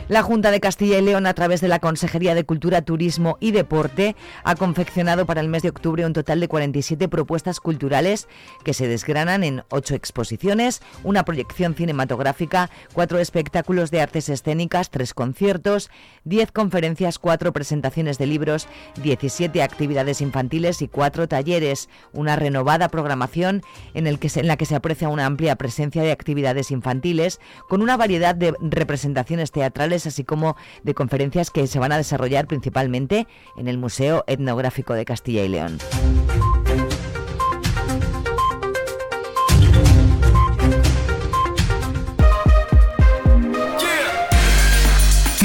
La 0.06 0.22
Junta 0.22 0.50
de 0.50 0.60
Castilla 0.60 0.98
y 0.98 1.02
León, 1.02 1.26
a 1.26 1.32
través 1.32 1.62
de 1.62 1.68
la 1.68 1.78
Consejería 1.78 2.34
de 2.34 2.44
Cultura, 2.44 2.82
Turismo 2.82 3.38
y 3.40 3.52
Deporte, 3.52 4.16
ha 4.44 4.54
confeccionado 4.54 5.24
para 5.24 5.40
el 5.40 5.48
mes 5.48 5.62
de 5.62 5.70
octubre 5.70 6.04
un 6.04 6.12
total 6.12 6.40
de 6.40 6.48
47 6.48 7.08
propuestas 7.08 7.58
culturales 7.58 8.28
que 8.64 8.74
se 8.74 8.86
desgranan 8.86 9.42
en 9.44 9.62
ocho 9.70 9.94
exposiciones, 9.94 10.82
una 11.04 11.24
proyección 11.24 11.74
cinematográfica, 11.74 12.68
cuatro 12.92 13.18
espectáculos 13.18 13.90
de 13.90 14.02
artes 14.02 14.28
escénicas, 14.28 14.90
tres 14.90 15.14
conciertos, 15.14 15.90
10 16.24 16.52
conferencias, 16.52 17.18
cuatro 17.18 17.54
presentaciones 17.54 18.18
de 18.18 18.26
libros, 18.26 18.68
17 19.02 19.62
actividades 19.62 20.20
infantiles 20.20 20.82
y 20.82 20.88
cuatro 20.88 21.28
talleres, 21.28 21.88
una 22.12 22.36
renovada 22.36 22.90
programación 22.90 23.62
en, 23.94 24.06
en 24.06 24.46
la 24.46 24.56
que 24.58 24.66
se 24.66 24.74
aprecia 24.74 25.08
una 25.08 25.24
amplia 25.24 25.56
presencia 25.56 26.02
de 26.02 26.12
actividades 26.12 26.70
infantiles 26.70 27.40
con 27.70 27.80
una 27.80 27.96
variedad 27.96 28.34
de 28.34 28.54
representaciones 28.60 29.50
teatrales 29.50 29.93
así 29.94 30.24
como 30.24 30.56
de 30.82 30.94
conferencias 30.94 31.50
que 31.50 31.66
se 31.66 31.78
van 31.78 31.92
a 31.92 31.96
desarrollar 31.96 32.46
principalmente 32.46 33.26
en 33.56 33.68
el 33.68 33.78
Museo 33.78 34.24
Etnográfico 34.26 34.94
de 34.94 35.04
Castilla 35.04 35.44
y 35.44 35.48
León. 35.48 35.78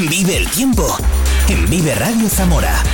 Vive 0.10 0.38
el 0.38 0.50
tiempo 0.50 0.98
en 1.50 1.70
Vive 1.70 1.94
Radio 1.94 2.30
Zamora. 2.30 2.89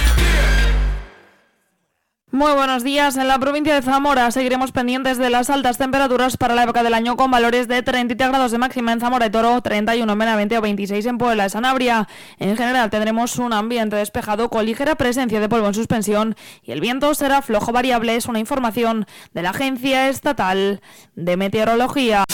Muy 2.35 2.51
buenos 2.51 2.83
días. 2.83 3.15
En 3.15 3.29
la 3.29 3.39
provincia 3.39 3.73
de 3.73 3.81
Zamora 3.81 4.29
seguiremos 4.29 4.73
pendientes 4.73 5.17
de 5.17 5.29
las 5.29 5.49
altas 5.49 5.77
temperaturas 5.77 6.35
para 6.35 6.53
la 6.53 6.63
época 6.63 6.83
del 6.83 6.93
año 6.93 7.15
con 7.15 7.31
valores 7.31 7.69
de 7.69 7.81
33 7.81 8.27
grados 8.27 8.51
de 8.51 8.57
máxima 8.57 8.91
en 8.91 8.99
Zamora 8.99 9.27
y 9.27 9.29
Toro, 9.29 9.61
31 9.61 10.11
en 10.11 10.19
Benavente 10.19 10.57
o 10.57 10.61
26 10.61 11.05
en 11.05 11.17
Puebla 11.17 11.43
de 11.43 11.49
Sanabria. 11.49 12.09
En 12.37 12.57
general 12.57 12.89
tendremos 12.89 13.37
un 13.37 13.53
ambiente 13.53 13.95
despejado 13.95 14.49
con 14.49 14.65
ligera 14.65 14.95
presencia 14.95 15.39
de 15.39 15.47
polvo 15.47 15.67
en 15.67 15.73
suspensión 15.73 16.35
y 16.61 16.73
el 16.73 16.81
viento 16.81 17.15
será 17.15 17.41
flojo 17.41 17.71
variable. 17.71 18.17
Es 18.17 18.25
una 18.25 18.39
información 18.39 19.05
de 19.33 19.41
la 19.41 19.51
Agencia 19.51 20.09
Estatal 20.09 20.81
de 21.15 21.37
Meteorología. 21.37 22.25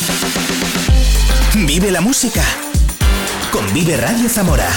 Vive 1.67 1.91
la 1.91 2.01
música 2.01 2.41
con 3.51 3.72
Vive 3.72 3.98
Radio 3.98 4.27
Zamora. 4.29 4.67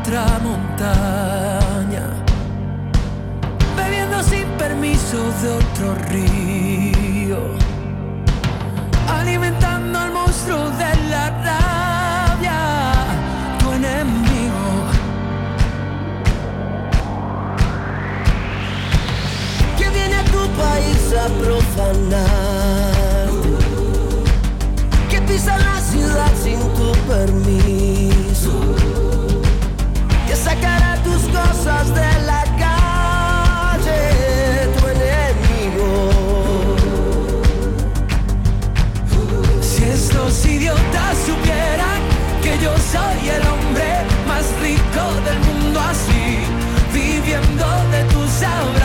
Otra 0.00 0.38
montaña, 0.42 2.06
bebiendo 3.76 4.22
sin 4.22 4.46
permiso 4.58 5.18
de 5.42 5.48
otro 5.50 5.94
río, 6.10 7.38
alimentando 9.08 9.98
al 9.98 10.12
monstruo 10.12 10.70
de 10.70 11.08
la 11.10 11.30
rabia, 11.48 12.58
tu 13.58 13.72
enemigo. 13.72 14.64
Que 19.78 19.90
viene 19.90 20.16
a 20.16 20.24
tu 20.24 20.48
país 20.62 21.14
a 21.24 21.26
profanar, 21.42 22.85
soy 42.96 43.28
el 43.28 43.42
hombre 43.46 43.88
más 44.26 44.44
rico 44.62 45.04
del 45.26 45.38
mundo 45.48 45.80
así, 45.80 46.24
viviendo 46.92 47.66
de 47.92 48.00
tus 48.12 48.42
abrazos, 48.42 48.75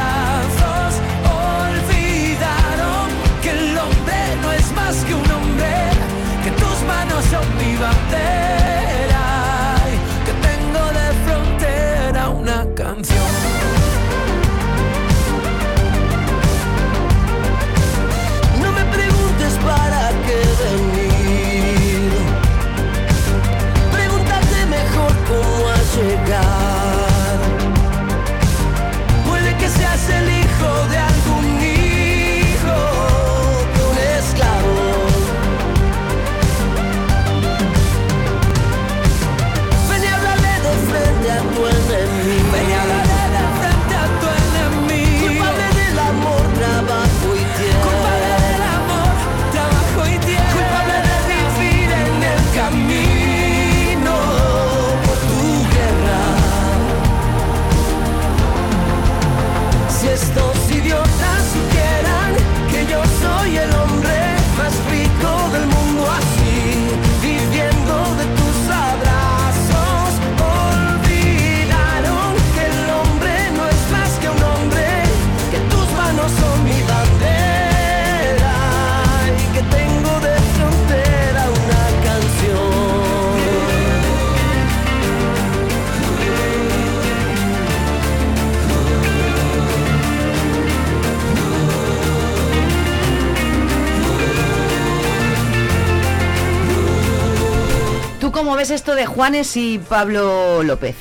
ves 98.61 98.69
esto 98.69 98.93
de 98.93 99.07
Juanes 99.07 99.57
y 99.57 99.79
Pablo 99.79 100.61
López? 100.61 100.95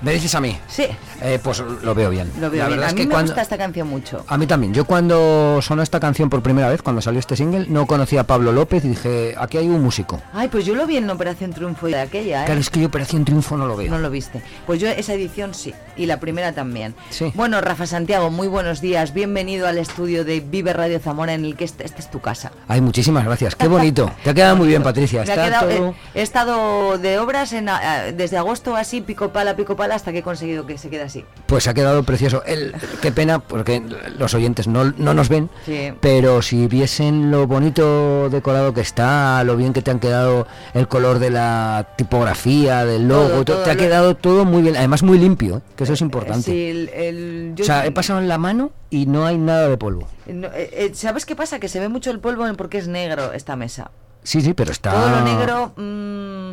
¿Me 0.00 0.12
dices 0.12 0.32
a 0.36 0.40
mí? 0.40 0.56
Sí. 0.68 0.86
Eh, 1.22 1.38
pues 1.42 1.60
lo 1.60 1.94
veo 1.94 2.10
bien. 2.10 2.30
Lo 2.40 2.50
veo 2.50 2.60
La 2.62 2.66
bien. 2.68 2.70
verdad 2.78 2.84
A 2.84 2.88
es 2.88 2.94
mí 2.94 3.00
que 3.02 3.06
me 3.06 3.12
cuando... 3.12 3.30
gusta 3.32 3.42
esta 3.42 3.58
canción 3.58 3.88
mucho. 3.88 4.24
A 4.26 4.38
mí 4.38 4.46
también. 4.46 4.72
Yo 4.72 4.84
cuando 4.84 5.60
sonó 5.62 5.82
esta 5.82 6.00
canción 6.00 6.30
por 6.30 6.42
primera 6.42 6.68
vez, 6.68 6.82
cuando 6.82 7.02
salió 7.02 7.20
este 7.20 7.36
single, 7.36 7.66
no 7.68 7.86
conocía 7.86 8.22
a 8.22 8.24
Pablo 8.24 8.52
López 8.52 8.84
y 8.84 8.88
dije, 8.88 9.34
aquí 9.38 9.58
hay 9.58 9.68
un 9.68 9.82
músico. 9.82 10.20
Ay, 10.32 10.48
pues 10.48 10.64
yo 10.64 10.74
lo 10.74 10.86
vi 10.86 10.96
en 10.96 11.08
Operación 11.10 11.52
Triunfo 11.52 11.86
de 11.88 11.98
aquella, 12.00 12.42
¿eh? 12.42 12.46
Claro, 12.46 12.60
es 12.60 12.70
que 12.70 12.80
yo 12.80 12.86
Operación 12.86 13.24
Triunfo 13.24 13.56
no 13.56 13.66
lo 13.66 13.76
veo. 13.76 13.90
No 13.90 13.98
lo 13.98 14.10
viste. 14.10 14.42
Pues 14.66 14.80
yo 14.80 14.88
esa 14.88 15.12
edición 15.14 15.54
sí, 15.54 15.74
y 15.96 16.06
la 16.06 16.18
primera 16.20 16.52
también. 16.52 16.94
Sí. 17.10 17.32
Bueno, 17.34 17.60
Rafa 17.60 17.86
Santiago, 17.86 18.30
muy 18.30 18.48
buenos 18.48 18.80
días. 18.80 19.12
Bienvenido 19.12 19.66
al 19.68 19.78
estudio 19.78 20.24
de 20.24 20.40
Vive 20.40 20.72
Radio 20.72 20.98
Zamora, 21.00 21.34
en 21.34 21.44
el 21.44 21.56
que 21.56 21.64
esta, 21.64 21.84
esta 21.84 21.98
es 21.98 22.10
tu 22.10 22.20
casa. 22.20 22.52
Ay, 22.68 22.80
muchísimas 22.80 23.24
gracias. 23.24 23.54
Qué 23.56 23.68
bonito. 23.68 24.10
Te 24.24 24.30
ha 24.30 24.34
quedado 24.34 24.56
muy 24.56 24.68
bien, 24.68 24.82
Patricia. 24.82 25.22
Está 25.22 25.34
quedado- 25.44 25.68
todo- 25.68 25.94
he 26.14 26.22
estado 26.22 26.98
de 26.98 27.18
obras 27.18 27.52
en, 27.52 27.68
ah, 27.68 28.04
desde 28.14 28.36
agosto 28.38 28.74
así, 28.76 29.00
pico 29.00 29.28
pala, 29.30 29.54
pico 29.56 29.76
pala, 29.76 29.94
hasta 29.96 30.12
que 30.12 30.18
he 30.18 30.22
conseguido 30.22 30.66
que 30.66 30.78
se 30.78 30.88
quede 30.88 31.02
así. 31.10 31.24
Pues 31.46 31.66
ha 31.68 31.74
quedado 31.74 32.02
precioso. 32.04 32.42
El, 32.46 32.74
qué 33.02 33.12
pena, 33.12 33.38
porque 33.40 33.82
los 34.18 34.34
oyentes 34.34 34.66
no, 34.68 34.92
no 34.96 35.14
nos 35.14 35.28
ven, 35.28 35.50
Sí. 35.66 35.92
pero 36.00 36.42
si 36.42 36.66
viesen 36.66 37.30
lo 37.30 37.46
bonito 37.46 38.30
decorado 38.30 38.72
que 38.72 38.80
está, 38.80 39.42
lo 39.44 39.56
bien 39.56 39.72
que 39.72 39.82
te 39.82 39.90
han 39.90 39.98
quedado 40.00 40.46
el 40.74 40.88
color 40.88 41.18
de 41.18 41.30
la 41.30 41.88
tipografía, 41.96 42.84
del 42.84 43.08
logo, 43.08 43.28
Todo, 43.28 43.44
to- 43.44 43.52
todo 43.54 43.62
te 43.64 43.70
ha 43.70 43.76
quedado 43.76 44.14
todo 44.16 44.44
muy 44.44 44.62
bien, 44.62 44.76
además 44.76 45.02
muy 45.02 45.18
limpio, 45.18 45.58
¿eh? 45.58 45.60
que 45.76 45.84
eso 45.84 45.92
es 45.94 46.00
importante. 46.00 46.42
Sí, 46.50 46.68
el- 46.70 46.88
el- 46.90 47.52
yo- 47.56 47.62
o 47.62 47.66
sea, 47.66 47.84
he 47.86 47.90
pasado 47.90 48.18
en 48.20 48.28
la 48.28 48.38
mano 48.38 48.70
y 48.90 49.06
no 49.06 49.26
hay 49.26 49.36
nada 49.38 49.68
de 49.68 49.76
polvo. 49.76 50.06
no, 50.26 50.46
eh, 50.48 50.70
eh, 50.72 50.90
¿Sabes 50.94 51.26
qué 51.26 51.34
pasa? 51.36 51.58
Que 51.58 51.68
se 51.68 51.80
ve 51.80 51.88
mucho 51.88 52.10
el 52.10 52.20
polvo 52.20 52.44
porque 52.56 52.78
es 52.78 52.86
negro 52.88 53.32
esta 53.32 53.56
mesa. 53.56 53.90
Sí, 54.22 54.40
sí, 54.42 54.52
pero 54.54 54.70
está... 54.70 54.92
Todo 54.92 55.10
lo 55.10 55.20
negro, 55.22 55.72
mm, 55.76 56.52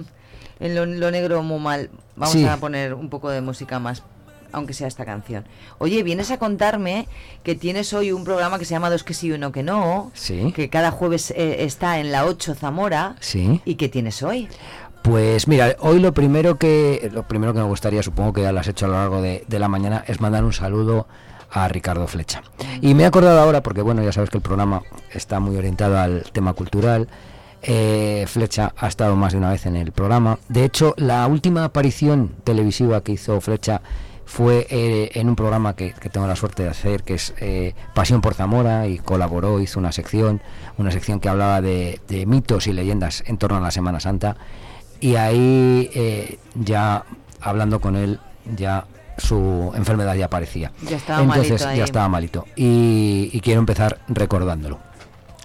en 0.60 0.76
lo, 0.76 0.86
lo 0.86 1.12
negro 1.12 1.44
muy 1.44 1.60
mal. 1.60 1.90
Vamos 2.16 2.34
Sí. 2.34 2.46
a 2.46 2.58
poner 2.58 2.94
un 2.94 3.10
poco 3.10 3.30
de 3.30 3.42
música 3.42 3.78
más, 3.80 4.04
aunque 4.52 4.74
sea 4.74 4.88
esta 4.88 5.06
canción. 5.06 5.46
Oye, 5.78 6.04
vienes 6.04 6.32
a 6.32 6.38
contarme 6.38 7.08
que 7.44 7.56
tienes 7.56 7.94
hoy 7.94 8.12
un 8.12 8.24
programa 8.24 8.60
que 8.60 8.66
se 8.66 8.72
llama 8.72 8.90
Dos 8.90 9.04
que 9.04 9.14
sí 9.14 9.28
y 9.28 9.32
uno 9.32 9.52
que 9.52 9.64
no, 9.64 10.12
Sí. 10.14 10.52
que 10.56 10.70
cada 10.70 10.92
jueves 10.92 11.32
eh, 11.32 11.64
está 11.66 12.00
en 12.00 12.12
la 12.12 12.26
8 12.26 12.56
Zamora. 12.56 13.16
Sí. 13.20 13.62
¿Y 13.66 13.76
qué 13.76 13.90
tienes 13.90 14.24
hoy? 14.24 14.48
Pues 15.04 15.48
mira, 15.48 15.76
hoy 15.80 16.00
lo 16.00 16.14
primero 16.14 16.58
que 16.58 17.10
lo 17.14 17.24
primero 17.24 17.54
que 17.54 17.60
me 17.60 17.66
gustaría, 17.66 18.04
supongo 18.04 18.34
que 18.34 18.42
ya 18.42 18.52
lo 18.52 18.60
has 18.60 18.68
hecho 18.68 18.86
a 18.86 18.90
lo 18.90 18.96
largo 18.96 19.22
de, 19.22 19.46
de 19.48 19.60
la 19.60 19.68
mañana, 19.70 20.04
es 20.08 20.20
mandar 20.20 20.44
un 20.44 20.52
saludo 20.54 21.08
a 21.50 21.68
Ricardo 21.70 22.08
Flecha. 22.08 22.44
Y 22.82 22.94
me 22.94 23.04
he 23.04 23.06
acordado 23.06 23.40
ahora, 23.40 23.64
porque 23.64 23.82
bueno, 23.82 24.04
ya 24.04 24.12
sabes 24.12 24.30
que 24.30 24.38
el 24.38 24.44
programa 24.44 24.82
está 25.14 25.40
muy 25.40 25.56
orientado 25.56 25.98
al 25.98 26.24
tema 26.34 26.52
cultural. 26.54 27.08
eh, 27.62 28.26
Flecha 28.28 28.74
ha 28.78 28.88
estado 28.88 29.16
más 29.16 29.32
de 29.32 29.38
una 29.40 29.52
vez 29.52 29.66
en 29.66 29.78
el 29.78 29.92
programa. 29.94 30.38
De 30.50 30.66
hecho, 30.66 30.94
la 30.98 31.26
última 31.28 31.64
aparición 31.64 32.34
televisiva 32.44 33.02
que 33.02 33.14
hizo 33.14 33.40
Flecha 33.40 33.82
fue 34.28 34.68
eh, 34.70 35.10
en 35.16 35.30
un 35.30 35.36
programa 35.36 35.76
que, 35.76 35.94
que 35.94 36.10
tengo 36.10 36.28
la 36.28 36.36
suerte 36.36 36.62
de 36.64 36.70
hacer, 36.70 37.04
que 37.04 37.14
es 37.16 37.34
eh, 37.40 37.74
Pasión 37.96 38.22
por 38.22 38.34
Zamora, 38.36 38.86
y 38.88 39.00
colaboró, 39.00 39.60
hizo 39.62 39.80
una 39.80 39.92
sección, 39.94 40.42
una 40.78 40.92
sección 40.92 41.20
que 41.20 41.30
hablaba 41.30 41.62
de, 41.62 42.02
de 42.10 42.26
mitos 42.26 42.68
y 42.68 42.74
leyendas 42.74 43.24
en 43.26 43.38
torno 43.38 43.58
a 43.58 43.62
la 43.62 43.72
Semana 43.72 44.00
Santa. 44.02 44.36
Y 45.00 45.16
ahí 45.16 45.90
eh, 45.96 46.38
ya 46.56 47.06
hablando 47.40 47.80
con 47.80 47.96
él, 47.96 48.20
ya 48.56 48.86
su 49.18 49.72
enfermedad 49.76 50.16
ya 50.16 50.26
aparecía. 50.26 50.72
Ya 50.88 50.98
estaba 50.98 51.24
Entonces 51.24 51.52
malito 51.62 51.68
ahí. 51.70 51.78
ya 51.78 51.84
estaba 51.86 52.10
malito. 52.10 52.46
Y, 52.56 53.30
y 53.32 53.40
quiero 53.42 53.60
empezar 53.60 54.00
recordándolo. 54.10 54.80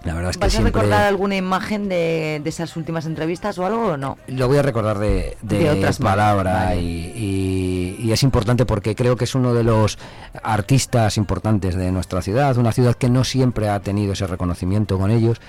La 0.05 0.15
verdad 0.15 0.31
es 0.31 0.37
que 0.37 0.45
¿Vas 0.47 0.57
a 0.59 0.63
recordar 0.63 1.05
alguna 1.07 1.37
imagen 1.37 1.89
de, 1.89 2.41
de 2.43 2.49
esas 2.51 2.77
últimas 2.77 3.07
entrevistas 3.07 3.57
o 3.59 3.67
algo 3.67 3.87
o 3.93 3.97
no? 3.97 4.19
lo 4.27 4.49
voy 4.49 4.59
a 4.59 4.63
recordar 4.63 4.99
de, 4.99 5.37
de, 5.43 5.59
De 5.59 5.71
otras 5.71 5.99
palabra 5.99 6.53
maneras, 6.53 6.69
vale. 6.77 6.83
y, 6.83 7.13
y- 7.17 7.97
y 8.03 8.11
es 8.13 8.23
importante 8.25 8.67
porque 8.67 8.97
creo 8.97 9.15
que 9.17 9.25
es 9.25 9.35
uno 9.37 9.55
de 9.55 9.63
los 9.63 9.97
artistas 10.43 11.17
importantes 11.17 11.77
de 11.77 11.93
nuestra 11.93 12.21
ciudad, 12.23 12.57
una 12.59 12.73
ciudad 12.73 12.95
que 12.95 13.09
no 13.11 13.23
siempre 13.25 13.69
ha 13.69 13.79
tenido 13.81 14.13
ese 14.15 14.27
reconocimiento 14.27 14.99
con 14.99 15.11
ellos, 15.11 15.41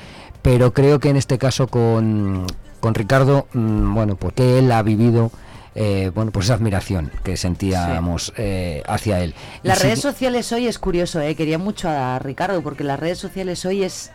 pero 0.42 0.72
creo 0.74 1.00
que 1.00 1.10
en 1.10 1.18
este 1.18 1.38
caso 1.40 1.68
con, 1.68 2.46
con 2.80 2.94
Ricardo, 2.94 3.48
mm, 3.54 3.94
bueno, 3.96 4.16
porque 4.18 4.60
él 4.60 4.72
ha 4.72 4.84
vivido 4.84 5.32
eh, 5.76 6.12
bueno, 6.14 6.30
pues 6.32 6.46
esa 6.46 6.54
admiración 6.54 7.10
que 7.24 7.36
sentíamos 7.38 8.32
eh, 8.38 8.84
hacia 8.86 9.22
él. 9.22 9.34
Y 9.64 9.68
Las 9.70 9.80
sí- 9.80 9.86
redes 9.88 10.02
sociales 10.02 10.52
hoy 10.52 10.68
es 10.68 10.78
curioso, 10.78 11.20
¿eh? 11.22 11.34
quería 11.36 11.58
mucho 11.58 11.90
a 11.90 12.20
Ricardo 12.20 12.62
porque 12.62 12.84
las 12.84 13.00
redes 13.00 13.18
sociales 13.18 13.66
hoy 13.66 13.84
es 13.84 14.12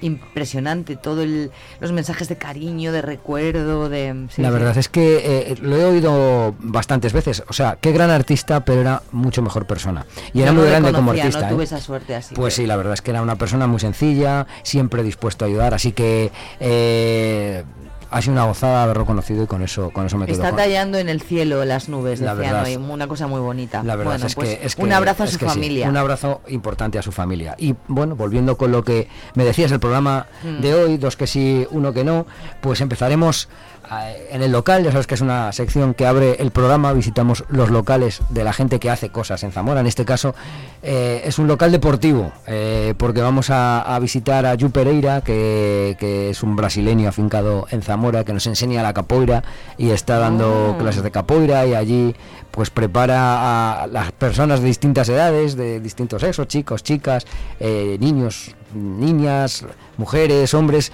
impresionante 0.00 0.96
todo 0.96 1.22
el- 1.22 1.50
los 1.80 1.92
mensajes 1.92 2.28
de 2.28 2.36
cariño, 2.36 2.92
de 2.92 3.02
recuerdo, 3.02 3.88
de 3.88 4.26
sí, 4.30 4.42
la 4.42 4.48
sí. 4.48 4.52
verdad 4.54 4.76
es 4.78 4.88
que 4.88 5.50
eh, 5.50 5.54
lo 5.62 5.76
he 5.76 5.84
oído 5.84 6.54
bastantes 6.58 7.12
veces. 7.12 7.42
O 7.48 7.52
sea, 7.52 7.78
qué 7.80 7.92
gran 7.92 8.10
artista, 8.10 8.64
pero 8.64 8.80
era 8.80 9.02
mucho 9.12 9.42
mejor 9.42 9.66
persona. 9.66 10.06
Y 10.32 10.42
era 10.42 10.52
muy 10.52 10.66
grande 10.66 10.92
como 10.92 11.12
artista. 11.12 11.42
No 11.42 11.48
tuve 11.48 11.62
¿eh? 11.62 11.64
esa 11.64 11.80
suerte 11.80 12.14
así. 12.14 12.34
Pues 12.34 12.54
sí, 12.54 12.66
la 12.66 12.76
verdad 12.76 12.94
es 12.94 13.02
que 13.02 13.10
era 13.10 13.22
una 13.22 13.36
persona 13.36 13.66
muy 13.66 13.80
sencilla, 13.80 14.46
siempre 14.62 15.02
dispuesto 15.02 15.44
a 15.44 15.48
ayudar, 15.48 15.74
así 15.74 15.92
que 15.92 16.30
eh, 16.60 17.64
ha 18.10 18.20
sido 18.22 18.32
una 18.34 18.44
gozada 18.44 18.82
haberlo 18.84 19.04
conocido 19.06 19.42
y 19.42 19.46
con 19.46 19.62
eso, 19.62 19.90
con 19.90 20.06
eso 20.06 20.16
me 20.16 20.26
quedo. 20.26 20.36
Está 20.42 20.54
tallando 20.54 20.98
en 20.98 21.08
el 21.08 21.20
cielo 21.20 21.64
las 21.64 21.88
nubes, 21.88 22.20
La 22.20 22.34
decían 22.34 22.54
verdad. 22.54 22.68
hoy, 22.68 22.76
una 22.76 23.06
cosa 23.08 23.26
muy 23.26 23.40
bonita. 23.40 23.82
La 23.82 23.96
verdad 23.96 24.12
Bueno, 24.12 24.26
es, 24.26 24.34
pues, 24.34 24.48
que, 24.58 24.66
es 24.66 24.76
que- 24.76 24.82
un 24.82 24.92
abrazo 24.92 25.24
a 25.24 25.26
su 25.26 25.38
sí, 25.38 25.44
familia. 25.44 25.88
un 25.88 25.96
abrazo 25.96 26.40
importante 26.48 26.98
a 26.98 27.02
su 27.02 27.12
familia. 27.12 27.54
Y 27.58 27.74
bueno, 27.88 28.16
volviendo 28.16 28.56
con 28.56 28.70
lo 28.72 28.82
que 28.84 29.08
me 29.34 29.44
decías 29.44 29.72
el 29.72 29.80
programa 29.80 30.26
Mm. 30.42 30.60
de 30.60 30.74
hoy, 30.74 30.96
dos 30.98 31.16
que 31.16 31.26
sí, 31.26 31.66
uno 31.70 31.92
que 31.92 32.04
no, 32.04 32.26
pues 32.60 32.80
empezaremos 32.80 33.48
en 34.30 34.42
el 34.42 34.52
local, 34.52 34.82
ya 34.84 34.92
sabes 34.92 35.06
que 35.06 35.14
es 35.14 35.20
una 35.20 35.52
sección 35.52 35.94
que 35.94 36.06
abre 36.06 36.36
el 36.40 36.50
programa, 36.50 36.92
visitamos 36.92 37.44
los 37.48 37.70
locales 37.70 38.20
de 38.30 38.44
la 38.44 38.52
gente 38.52 38.78
que 38.78 38.90
hace 38.90 39.10
cosas 39.10 39.42
en 39.42 39.52
Zamora. 39.52 39.80
En 39.80 39.86
este 39.86 40.04
caso 40.04 40.34
eh, 40.82 41.22
es 41.24 41.38
un 41.38 41.46
local 41.46 41.70
deportivo, 41.70 42.32
eh, 42.46 42.94
porque 42.96 43.20
vamos 43.20 43.50
a, 43.50 43.82
a 43.82 43.98
visitar 43.98 44.46
a 44.46 44.54
Yu 44.54 44.70
Pereira, 44.70 45.20
que, 45.20 45.96
que 45.98 46.30
es 46.30 46.42
un 46.42 46.56
brasileño 46.56 47.08
afincado 47.08 47.66
en 47.70 47.82
Zamora, 47.82 48.24
que 48.24 48.32
nos 48.32 48.46
enseña 48.46 48.82
la 48.82 48.92
capoeira 48.92 49.42
y 49.78 49.90
está 49.90 50.18
dando 50.18 50.46
Oh. 50.46 50.78
clases 50.78 51.02
de 51.02 51.10
capoeira 51.10 51.66
y 51.66 51.74
allí 51.74 52.14
pues 52.50 52.70
prepara 52.70 53.82
a 53.82 53.86
las 53.86 54.12
personas 54.12 54.60
de 54.60 54.66
distintas 54.66 55.08
edades, 55.08 55.56
de 55.56 55.80
distintos 55.80 56.22
sexos, 56.22 56.48
chicos, 56.48 56.82
chicas, 56.82 57.26
eh, 57.60 57.96
niños, 58.00 58.54
niñas, 58.74 59.64
mujeres, 59.98 60.54
hombres, 60.54 60.92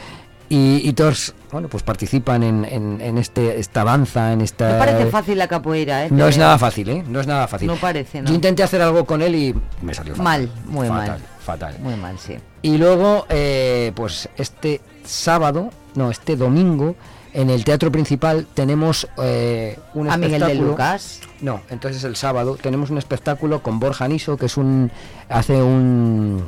y, 0.54 0.86
y 0.88 0.92
todos, 0.92 1.34
bueno, 1.50 1.68
pues 1.68 1.82
participan 1.82 2.42
en, 2.42 2.64
en- 2.64 3.00
en 3.00 3.16
este, 3.18 3.58
esta 3.58 3.84
danza, 3.84 4.32
en 4.32 4.40
esta... 4.42 4.72
No 4.72 4.78
parece 4.78 5.06
fácil 5.06 5.38
la 5.38 5.48
capoeira, 5.48 6.04
¿eh? 6.04 6.08
No 6.10 6.26
es 6.28 6.36
nada 6.36 6.58
fácil, 6.58 6.88
¿eh? 6.90 7.04
No 7.08 7.20
es 7.20 7.26
nada 7.26 7.48
fácil. 7.48 7.68
No 7.68 7.76
parece, 7.76 8.20
¿no? 8.20 8.28
Yo 8.28 8.34
intenté 8.34 8.62
hacer 8.62 8.82
algo 8.82 9.06
con 9.06 9.22
él 9.22 9.34
y 9.34 9.54
me 9.80 9.94
salió 9.94 10.14
fatal. 10.14 10.24
Mal, 10.24 10.52
muy 10.66 10.88
Fatal, 10.88 11.08
mal. 11.08 11.20
Fatal. 11.44 11.76
Muy 11.80 11.94
mal, 11.96 12.18
sí. 12.18 12.34
Y 12.60 12.76
luego, 12.76 13.24
eh, 13.30 13.92
pues 13.94 14.28
este 14.36 14.80
sábado, 15.04 15.70
no, 15.94 16.10
este 16.10 16.36
domingo, 16.36 16.96
en 17.32 17.48
el 17.48 17.64
teatro 17.64 17.90
principal 17.90 18.46
tenemos 18.52 19.08
eh, 19.22 19.78
un 19.94 20.10
¿A 20.10 20.16
Miguel 20.18 20.32
de 20.32 20.36
espectáculo. 20.38 20.70
Lucas? 20.72 21.20
No, 21.40 21.62
entonces 21.70 22.04
el 22.04 22.14
sábado 22.16 22.58
tenemos 22.60 22.90
un 22.90 22.98
espectáculo 22.98 23.62
con 23.62 23.80
Borja 23.80 24.06
Niso, 24.06 24.36
que 24.36 24.46
es 24.46 24.56
un. 24.58 24.90
hace 25.30 25.62
un. 25.62 26.44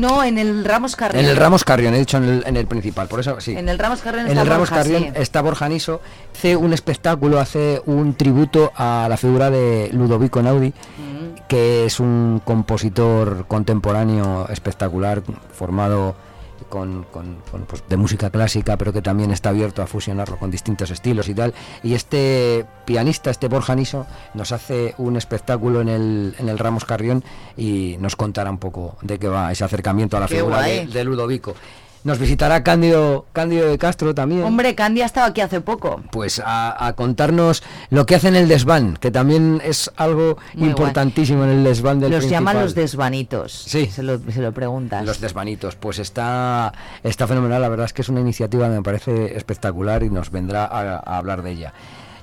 No, 0.00 0.22
en 0.24 0.38
el 0.38 0.64
Ramos 0.64 0.96
Carrión. 0.96 1.24
En 1.24 1.30
el 1.30 1.36
Ramos 1.36 1.64
Carrión, 1.64 1.94
he 1.94 1.98
dicho 1.98 2.16
en 2.18 2.24
el, 2.24 2.44
en 2.46 2.56
el 2.56 2.66
principal, 2.66 3.08
por 3.08 3.20
eso 3.20 3.40
sí. 3.40 3.56
En 3.56 3.68
el 3.68 3.78
Ramos 3.78 4.00
Carrión 4.00 4.26
En 4.26 4.32
está 4.32 4.42
el 4.42 4.48
Ramos 4.48 4.70
Borja, 4.70 4.82
Carrión 4.82 5.02
sí. 5.04 5.10
está 5.14 5.42
Borja 5.42 5.68
Niso, 5.68 6.00
hace 6.34 6.56
un 6.56 6.72
espectáculo, 6.72 7.38
hace 7.40 7.82
un 7.86 8.14
tributo 8.14 8.72
a 8.76 9.06
la 9.08 9.16
figura 9.16 9.50
de 9.50 9.90
Ludovico 9.92 10.42
Naudi, 10.42 10.68
Mm. 10.98 11.46
que 11.48 11.84
es 11.84 12.00
un 12.00 12.40
compositor 12.44 13.46
contemporáneo 13.46 14.48
espectacular, 14.48 15.22
formado 15.52 16.14
con, 16.74 17.04
con- 17.04 17.36
con, 17.52 17.62
pues, 17.66 17.84
de 17.88 17.96
música 17.96 18.30
clásica, 18.30 18.76
pero 18.76 18.92
que 18.92 19.00
también 19.00 19.30
está 19.30 19.50
abierto 19.50 19.80
a 19.80 19.86
fusionarlo 19.86 20.36
con 20.38 20.50
distintos 20.50 20.90
estilos 20.90 21.28
y 21.28 21.34
tal. 21.34 21.54
Y 21.84 21.94
este 21.94 22.66
pianista, 22.84 23.30
este 23.30 23.46
Borja 23.46 23.76
Niso, 23.76 24.06
nos 24.34 24.50
hace 24.50 24.94
un 24.98 25.16
espectáculo 25.16 25.80
en 25.80 25.88
el, 25.88 26.34
en 26.36 26.48
el 26.48 26.58
Ramos 26.58 26.84
Carrión 26.84 27.22
y 27.56 27.96
nos 28.00 28.16
contará 28.16 28.50
un 28.50 28.58
poco 28.58 28.96
de 29.02 29.20
qué 29.20 29.28
va 29.28 29.52
ese 29.52 29.62
acercamiento 29.62 30.16
a 30.16 30.20
la 30.20 30.26
Qué 30.26 30.36
figura 30.38 30.62
de 30.62 31.04
Ludovico. 31.04 31.54
Nos 32.04 32.18
visitará 32.18 32.62
Cándido, 32.62 33.24
Cándido 33.32 33.66
de 33.66 33.78
Castro 33.78 34.14
también 34.14 34.44
Hombre, 34.44 34.74
Candy 34.74 35.00
ha 35.00 35.06
estado 35.06 35.26
aquí 35.26 35.40
hace 35.40 35.62
poco. 35.62 36.02
pues 36.10 36.38
a, 36.44 36.86
a 36.86 36.92
contarnos 36.92 37.62
lo 37.88 38.04
que 38.04 38.14
hacen 38.14 38.36
el 38.36 38.46
desván, 38.46 38.98
que 38.98 39.10
también 39.10 39.62
es 39.64 39.90
algo 39.96 40.36
Muy 40.54 40.68
importantísimo 40.68 41.44
en 41.44 41.50
el 41.50 41.64
desván 41.64 42.00
del 42.00 42.10
Los 42.12 42.28
llaman 42.28 42.60
los 42.60 42.74
desvanitos. 42.74 43.52
Sí. 43.52 43.86
Se 43.86 44.02
lo, 44.02 44.18
se 44.18 44.42
lo 44.42 44.52
preguntas. 44.52 45.04
Los 45.06 45.18
desvanitos, 45.20 45.76
pues 45.76 45.98
está, 45.98 46.72
está 47.02 47.26
fenomenal, 47.26 47.62
la 47.62 47.68
verdad 47.70 47.86
es 47.86 47.94
que 47.94 48.02
es 48.02 48.08
una 48.10 48.20
iniciativa 48.20 48.68
que 48.68 48.74
me 48.74 48.82
parece 48.82 49.36
espectacular 49.36 50.02
y 50.02 50.10
nos 50.10 50.30
vendrá 50.30 50.66
a, 50.66 50.96
a 50.96 51.16
hablar 51.18 51.42
de 51.42 51.52
ella. 51.52 51.72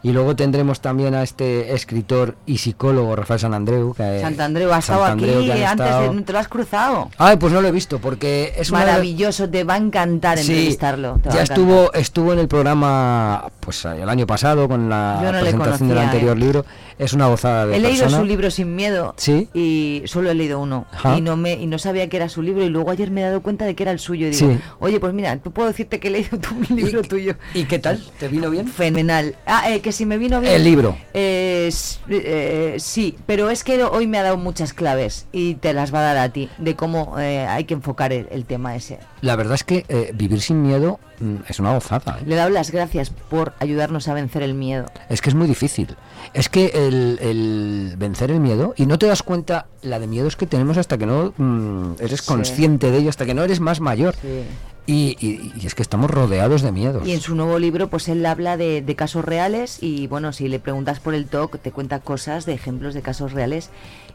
Y 0.03 0.11
luego 0.13 0.35
tendremos 0.35 0.81
también 0.81 1.13
a 1.13 1.21
este 1.21 1.75
escritor 1.75 2.35
y 2.47 2.57
psicólogo 2.57 3.15
Rafael 3.15 3.39
San 3.39 3.53
Andreu. 3.53 3.93
Que, 3.93 4.19
Santandreu 4.19 4.73
ha 4.73 4.79
estado 4.79 5.05
aquí 5.05 5.25
que 5.25 5.65
antes, 5.65 5.85
estado- 5.87 6.13
de, 6.13 6.21
te 6.23 6.33
lo 6.33 6.39
has 6.39 6.47
cruzado. 6.47 7.09
Ay, 7.19 7.37
pues 7.37 7.53
no 7.53 7.61
lo 7.61 7.67
he 7.67 7.71
visto, 7.71 7.99
porque 7.99 8.51
es 8.57 8.71
de 8.71 8.73
Maravilloso, 8.73 9.47
te 9.47 9.63
va 9.63 9.75
a 9.75 9.77
encantar 9.77 10.39
Sí, 10.39 10.51
entrevistarlo. 10.51 11.19
te 11.21 11.29
ya 11.29 11.43
estuvo 11.43 11.93
estuvo 11.93 12.33
en 12.33 12.39
el 12.39 12.47
programa 12.47 13.51
pues 13.59 13.85
el 13.85 14.09
año 14.09 14.25
pasado 14.25 14.67
con 14.67 14.89
la 14.89 15.21
no 15.23 15.39
presentación 15.39 15.89
del 15.89 15.97
anterior 15.99 16.35
¿eh? 16.35 16.39
libro. 16.39 16.65
Es 17.01 17.13
una 17.13 17.25
gozada 17.27 17.65
de 17.65 17.77
He 17.77 17.79
leído 17.79 18.07
su 18.09 18.23
libro 18.23 18.51
Sin 18.51 18.75
Miedo 18.75 19.15
Sí. 19.17 19.49
y 19.55 20.03
solo 20.05 20.29
he 20.29 20.35
leído 20.35 20.59
uno 20.59 20.85
Ajá. 20.91 21.17
y 21.17 21.21
no 21.21 21.35
me 21.35 21.53
y 21.53 21.65
no 21.65 21.79
sabía 21.79 22.07
que 22.09 22.17
era 22.17 22.29
su 22.29 22.43
libro 22.43 22.63
y 22.63 22.69
luego 22.69 22.91
ayer 22.91 23.09
me 23.09 23.21
he 23.21 23.23
dado 23.23 23.41
cuenta 23.41 23.65
de 23.65 23.73
que 23.75 23.81
era 23.81 23.91
el 23.91 23.97
suyo 23.97 24.27
y 24.27 24.29
digo, 24.29 24.51
Sí. 24.53 24.59
oye, 24.79 24.99
pues 24.99 25.11
mira, 25.11 25.35
tú 25.37 25.51
puedo 25.51 25.67
decirte 25.67 25.99
que 25.99 26.09
he 26.09 26.11
leído 26.11 26.37
tu 26.37 26.55
libro 26.75 27.01
tuyo. 27.01 27.33
¿Y 27.55 27.63
qué 27.63 27.79
tal? 27.79 28.03
¿Te 28.19 28.27
vino 28.27 28.51
bien? 28.51 28.67
Fenomenal. 28.67 29.35
Ah, 29.47 29.71
eh, 29.71 29.81
que 29.81 29.91
si 29.91 30.05
me 30.05 30.19
vino 30.19 30.39
bien. 30.41 30.53
El 30.53 30.63
libro. 30.63 30.95
Eh, 31.15 31.71
eh, 32.09 32.75
sí, 32.77 33.17
pero 33.25 33.49
es 33.49 33.63
que 33.63 33.83
hoy 33.83 34.05
me 34.05 34.19
ha 34.19 34.23
dado 34.23 34.37
muchas 34.37 34.73
claves 34.73 35.25
y 35.31 35.55
te 35.55 35.73
las 35.73 35.91
va 35.93 35.99
a 35.99 36.03
dar 36.03 36.17
a 36.17 36.29
ti 36.29 36.49
de 36.59 36.75
cómo 36.75 37.17
eh, 37.19 37.47
hay 37.47 37.63
que 37.63 37.73
enfocar 37.73 38.13
el, 38.13 38.27
el 38.31 38.45
tema 38.45 38.75
ese. 38.75 38.99
La 39.21 39.35
verdad 39.35 39.55
es 39.55 39.63
que 39.63 39.85
eh, 39.89 40.11
vivir 40.13 40.39
sin 40.41 40.61
miedo 40.61 40.99
es 41.47 41.59
una 41.59 41.73
gozada. 41.73 42.17
¿eh? 42.19 42.23
Le 42.25 42.33
he 42.35 42.37
dado 42.37 42.49
las 42.49 42.71
gracias 42.71 43.09
por 43.09 43.53
ayudarnos 43.59 44.07
a 44.07 44.13
vencer 44.13 44.43
el 44.43 44.53
miedo. 44.53 44.85
Es 45.09 45.21
que 45.21 45.29
es 45.29 45.35
muy 45.35 45.47
difícil. 45.47 45.95
Es 46.33 46.49
que 46.49 46.67
el, 46.73 47.17
el 47.21 47.95
vencer 47.97 48.31
el 48.31 48.39
miedo, 48.39 48.73
y 48.77 48.85
no 48.85 48.97
te 48.99 49.05
das 49.07 49.23
cuenta 49.23 49.65
la 49.81 49.99
de 49.99 50.07
miedos 50.07 50.35
que 50.35 50.45
tenemos 50.47 50.77
hasta 50.77 50.97
que 50.97 51.05
no 51.05 51.33
mm, 51.37 51.93
eres 51.99 52.21
Sí. 52.21 52.27
consciente 52.27 52.91
de 52.91 52.97
ello, 52.99 53.09
hasta 53.09 53.25
que 53.25 53.33
no 53.33 53.43
eres 53.43 53.59
más 53.59 53.79
mayor. 53.79 54.15
Y, 54.87 55.15
y- 55.19 55.53
y 55.61 55.67
es 55.67 55.75
que 55.75 55.83
estamos 55.83 56.09
rodeados 56.09 56.61
de 56.63 56.71
miedos. 56.71 57.07
Y 57.07 57.11
en 57.13 57.21
su 57.21 57.35
nuevo 57.35 57.59
libro, 57.59 57.87
pues 57.89 58.07
él 58.09 58.25
habla 58.25 58.57
de, 58.57 58.81
de 58.81 58.95
casos 58.95 59.23
reales 59.23 59.77
y 59.81 60.07
bueno, 60.07 60.33
si 60.33 60.47
le 60.47 60.59
preguntas 60.59 60.99
por 60.99 61.13
el 61.13 61.27
TOC, 61.27 61.59
te 61.59 61.71
cuenta 61.71 61.99
cosas 61.99 62.45
de 62.45 62.53
ejemplos 62.53 62.93
de 62.93 63.01
casos 63.01 63.31
reales 63.31 63.69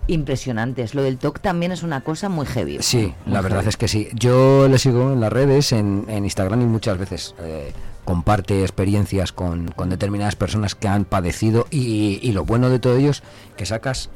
impresionantes. 0.08 0.94
Lo 0.94 1.02
del 1.02 1.18
TOC 1.18 1.40
también 1.40 1.72
es 1.72 1.82
una 1.82 2.00
cosa 2.02 2.28
muy 2.28 2.46
heavy. 2.46 2.78
Sí, 2.80 3.12
Muy 3.24 3.34
la 3.34 3.40
verdad 3.40 3.58
heavy. 3.60 3.68
es 3.70 3.76
que 3.76 3.88
sí. 3.88 4.08
Yo 4.14 4.68
le 4.68 4.78
sigo 4.78 5.12
en 5.12 5.20
las 5.20 5.32
redes, 5.32 5.72
en, 5.72 6.04
en 6.08 6.24
Instagram 6.24 6.62
y 6.62 6.66
muchas 6.66 6.98
veces 6.98 7.34
eh, 7.40 7.72
comparte 8.04 8.62
experiencias 8.62 9.32
con, 9.32 9.68
con 9.68 9.88
determinadas 9.90 10.36
personas 10.36 10.74
que 10.74 10.88
han 10.88 11.04
padecido 11.04 11.66
y, 11.70 12.18
y 12.22 12.32
lo 12.32 12.44
bueno 12.44 12.70
de 12.70 12.78
todo 12.78 12.96
ello 12.96 13.10
es 13.10 13.22
que 13.56 13.66
sacas 13.66 14.10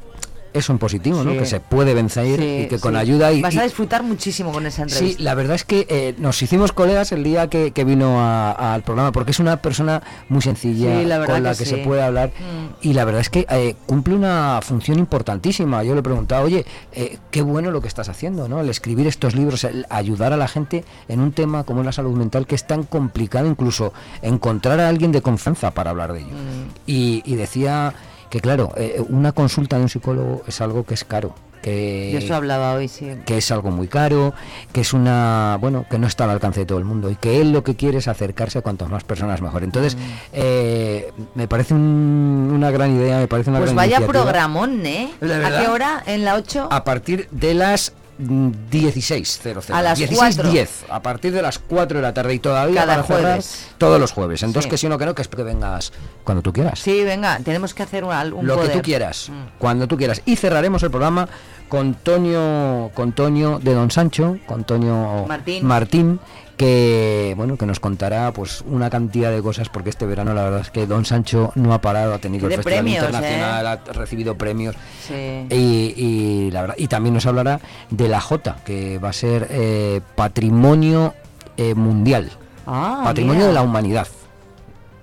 eso 0.53 0.71
en 0.73 0.79
positivo, 0.79 1.23
¿no? 1.23 1.31
Sí. 1.31 1.37
Que 1.39 1.45
se 1.45 1.59
puede 1.59 1.93
vencer 1.93 2.39
Sí, 2.39 2.63
y 2.63 2.67
que 2.67 2.79
con 2.79 2.93
sí. 2.93 2.99
ayuda 2.99 3.31
y, 3.31 3.41
Vas 3.41 3.55
a 3.57 3.63
disfrutar 3.63 4.03
muchísimo 4.03 4.51
con 4.51 4.65
esa 4.65 4.83
Sí, 4.87 4.93
entrevista. 4.93 5.23
la 5.23 5.33
verdad 5.35 5.55
es 5.55 5.63
que 5.63 5.85
eh, 5.89 6.15
nos 6.17 6.41
hicimos 6.41 6.71
colegas 6.71 7.11
el 7.11 7.23
día 7.23 7.47
que, 7.49 7.71
que 7.71 7.83
vino 7.83 8.19
a- 8.21 8.51
al 8.73 8.83
programa, 8.83 9.11
porque 9.11 9.31
es 9.31 9.39
una 9.39 9.57
persona 9.57 10.01
muy 10.29 10.41
sencilla, 10.41 10.99
Sí, 10.99 11.05
la 11.05 11.25
con 11.25 11.43
la 11.43 11.51
que 11.53 11.59
que, 11.59 11.65
se 11.65 11.75
sí. 11.77 11.81
puede 11.83 12.01
hablar, 12.01 12.29
Mm. 12.29 12.87
y 12.87 12.93
la 12.93 13.05
verdad 13.05 13.21
es 13.21 13.29
que 13.29 13.45
eh, 13.49 13.75
cumple 13.85 14.15
una 14.15 14.59
función 14.63 14.99
importantísima. 14.99 15.83
Yo 15.83 15.93
le 15.93 15.99
he 15.99 16.03
preguntado, 16.03 16.45
oye, 16.45 16.65
eh, 16.91 17.17
qué 17.31 17.41
bueno 17.41 17.71
lo 17.71 17.81
que 17.81 17.87
estás 17.87 18.09
haciendo, 18.09 18.47
¿no? 18.47 18.59
El 18.61 18.69
escribir 18.69 19.07
estos 19.07 19.35
libros, 19.35 19.63
el 19.63 19.85
ayudar 19.89 20.33
a 20.33 20.37
la 20.37 20.47
gente 20.47 20.83
en 21.07 21.19
un 21.21 21.31
tema 21.31 21.63
como 21.63 21.81
es 21.81 21.85
la 21.85 21.91
salud 21.91 22.15
mental, 22.15 22.45
que 22.47 22.55
es 22.55 22.65
tan 22.65 22.83
complicado 22.83 23.47
incluso 23.47 23.93
encontrar 24.21 24.79
a 24.79 24.89
alguien 24.89 25.11
de 25.11 25.21
confianza 25.21 25.71
para 25.71 25.91
hablar 25.91 26.13
de 26.13 26.19
ello. 26.19 26.29
Mm. 26.29 26.71
Y, 26.87 27.21
y 27.25 27.35
decía 27.35 27.93
que, 28.31 28.39
claro, 28.39 28.71
eh, 28.77 28.99
una 29.09 29.31
consulta 29.33 29.75
de 29.77 29.83
un 29.83 29.89
psicólogo 29.89 30.41
es 30.47 30.59
algo 30.61 30.83
que 30.85 30.95
es 30.95 31.03
caro. 31.03 31.35
Que, 31.61 32.09
De 32.11 32.17
eso 32.17 32.33
hablaba 32.33 32.73
hoy, 32.73 32.87
sí. 32.87 33.07
que 33.23 33.37
es 33.37 33.51
algo 33.51 33.69
muy 33.69 33.87
caro, 33.87 34.33
que 34.73 34.81
es 34.81 34.93
una, 34.93 35.59
bueno, 35.61 35.85
que 35.87 35.99
no 35.99 36.07
está 36.07 36.23
al 36.23 36.31
alcance 36.31 36.61
de 36.61 36.65
todo 36.65 36.79
el 36.79 36.85
mundo 36.85 37.11
y 37.11 37.15
que 37.15 37.39
él 37.39 37.51
lo 37.51 37.63
que 37.63 37.75
quiere 37.75 37.99
es 37.99 38.07
acercarse 38.07 38.57
a 38.57 38.61
cuantas 38.63 38.89
más 38.89 39.03
personas 39.03 39.41
mejor. 39.43 39.63
Entonces, 39.63 39.95
Mm. 39.95 39.99
eh, 40.33 41.11
me 41.35 41.47
parece 41.47 41.75
un- 41.75 42.51
una 42.55 42.71
gran 42.71 42.95
idea, 42.95 43.19
me 43.19 43.27
parece 43.27 43.51
una 43.51 43.59
Pues 43.59 43.67
gran 43.69 43.75
vaya 43.75 43.97
iniciativa. 43.97 44.23
programón, 44.23 44.83
¿eh? 44.87 45.11
¿De 45.21 45.35
¿A 45.45 45.61
qué 45.61 45.67
hora? 45.67 46.01
¿En 46.07 46.25
la 46.25 46.33
8? 46.33 46.67
A 46.71 46.83
partir 46.83 47.27
de 47.29 47.53
las 47.53 47.93
16.00. 48.21 49.73
A 49.73 49.81
las 49.81 49.99
16.10, 49.99 50.67
a 50.89 51.01
partir 51.01 51.33
de 51.33 51.41
las 51.41 51.59
4 51.59 51.97
de 51.97 52.01
la 52.01 52.13
tarde 52.13 52.33
y 52.33 52.39
todavía 52.39 52.81
Cada 52.81 52.95
para 52.95 53.07
cerrar 53.07 53.21
jueves. 53.33 53.67
todos 53.77 53.99
los 53.99 54.11
jueves. 54.11 54.43
Entonces, 54.43 54.65
Sí. 54.65 54.69
que 54.69 54.77
si 54.77 54.87
no, 54.87 54.97
que 54.97 55.05
no, 55.05 55.15
que 55.15 55.21
es 55.21 55.27
que 55.27 55.43
vengas 55.43 55.91
cuando 56.23 56.41
tú 56.41 56.53
quieras. 56.53 56.79
Sí, 56.79 57.03
venga, 57.03 57.39
tenemos 57.43 57.73
que 57.73 57.83
hacer 57.83 58.03
un, 58.03 58.11
un 58.33 58.45
lo 58.47 58.59
que 58.61 58.69
tú 58.69 58.81
quieras, 58.81 59.29
Mm. 59.29 59.57
cuando 59.59 59.87
tú 59.87 59.97
quieras. 59.97 60.21
Y 60.25 60.35
cerraremos 60.35 60.83
el 60.83 60.91
programa 60.91 61.27
con 61.71 61.93
Toño, 61.93 62.89
con 62.93 63.13
Toño 63.13 63.57
de 63.59 63.73
Don 63.73 63.89
Sancho, 63.91 64.37
con 64.45 64.65
Toño 64.65 65.25
Martín. 65.25 65.65
Martín, 65.65 66.19
que 66.57 67.33
bueno, 67.37 67.55
que 67.55 67.65
nos 67.65 67.79
contará 67.79 68.33
pues 68.33 68.61
una 68.67 68.89
cantidad 68.89 69.31
de 69.31 69.41
cosas, 69.41 69.69
porque 69.69 69.89
este 69.89 70.05
verano 70.05 70.33
la 70.33 70.43
verdad 70.43 70.59
es 70.59 70.69
que 70.69 70.85
Don 70.85 71.05
Sancho 71.05 71.53
no 71.55 71.73
ha 71.73 71.79
parado, 71.79 72.13
ha 72.13 72.17
tenido 72.19 72.47
el 72.47 72.55
Festival 72.55 72.79
premios, 72.81 73.05
Internacional, 73.05 73.65
¿eh? 73.65 73.69
ha 73.89 73.93
recibido 73.93 74.35
premios. 74.37 74.75
Sí. 75.07 75.45
Y, 75.49 75.93
y 75.95 76.51
la 76.51 76.59
verdad, 76.59 76.75
y 76.77 76.87
también 76.89 77.13
nos 77.15 77.25
hablará 77.25 77.61
de 77.89 78.09
la 78.09 78.19
J, 78.19 78.57
que 78.65 78.99
va 78.99 79.07
a 79.09 79.13
ser 79.13 79.47
eh, 79.49 80.01
patrimonio 80.15 81.13
eh, 81.55 81.73
mundial, 81.73 82.31
Ah, 82.67 82.99
patrimonio 83.05 83.39
mira. 83.39 83.47
de 83.47 83.53
la 83.53 83.61
humanidad. 83.61 84.07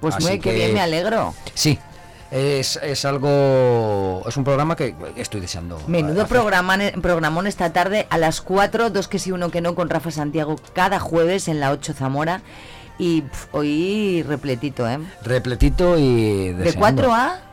Pues 0.00 0.20
muy 0.20 0.38
que 0.38 0.52
bien, 0.52 0.74
me 0.74 0.80
alegro. 0.80 1.32
Sí, 1.54 1.78
es, 2.30 2.78
es 2.82 3.04
algo. 3.04 4.22
Es 4.26 4.36
un 4.36 4.44
programa 4.44 4.76
que 4.76 4.94
estoy 5.16 5.40
deseando. 5.40 5.80
Menudo 5.86 6.26
programa, 6.26 6.76
programón 7.00 7.46
esta 7.46 7.72
tarde 7.72 8.06
a 8.10 8.18
las 8.18 8.40
4, 8.40 8.90
dos 8.90 9.08
que 9.08 9.18
sí, 9.18 9.32
uno 9.32 9.50
que 9.50 9.60
no, 9.60 9.74
con 9.74 9.88
Rafa 9.88 10.10
Santiago, 10.10 10.56
cada 10.74 10.98
jueves 10.98 11.48
en 11.48 11.60
la 11.60 11.70
8 11.70 11.94
Zamora. 11.94 12.42
Y 12.98 13.22
pf, 13.22 13.48
hoy 13.52 14.24
repletito, 14.26 14.88
¿eh? 14.88 14.98
Repletito 15.22 15.96
y. 15.98 16.48
De 16.48 16.64
deseando. 16.64 17.02
4 17.02 17.14
a... 17.14 17.47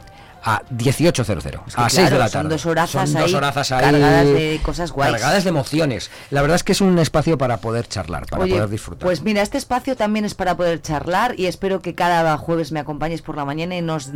A 0.47 0.61
18.00. 0.69 1.63
que 1.65 1.81
a 1.81 1.89
6 1.89 2.09
de 2.11 2.17
la 2.19 2.27
son 2.27 2.31
tarde. 2.43 2.49
dos 2.49 2.65
horazas 2.67 3.09
Son 3.09 3.19
dos 3.21 3.33
horazas 3.33 3.71
ahí. 3.71 3.81
cargadas 3.91 4.25
de 4.27 4.59
cosas 4.63 4.91
guays. 4.91 5.11
Cargadas 5.13 5.43
de 5.43 5.49
emociones. 5.49 6.11
La 6.29 6.41
verdad 6.41 6.55
es 6.55 6.63
que 6.63 6.73
es 6.73 6.81
un 6.81 6.99
espacio 6.99 7.37
para 7.37 7.57
poder 7.57 7.87
charlar, 7.87 8.27
para 8.27 8.43
Oye, 8.43 8.53
poder 8.53 8.69
disfrutar. 8.69 9.05
Pues 9.05 9.23
mira, 9.23 9.41
este 9.41 9.57
espacio 9.57 9.95
también 9.95 10.23
es 10.23 10.35
para 10.35 10.55
poder 10.55 10.81
charlar 10.83 11.33
y 11.39 11.47
espero 11.47 11.81
que 11.81 11.95
cada 11.95 12.37
jueves 12.37 12.71
me 12.71 12.79
acompañes 12.79 13.23
por 13.23 13.35
la 13.37 13.43
mañana 13.45 13.75
y 13.75 13.81
nos, 13.81 14.09
mm, 14.09 14.13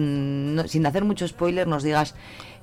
no- 0.55 0.67
sin 0.67 0.85
hacer 0.85 1.03
mucho 1.03 1.27
spoiler, 1.27 1.67
nos 1.67 1.81
digas 1.81 2.13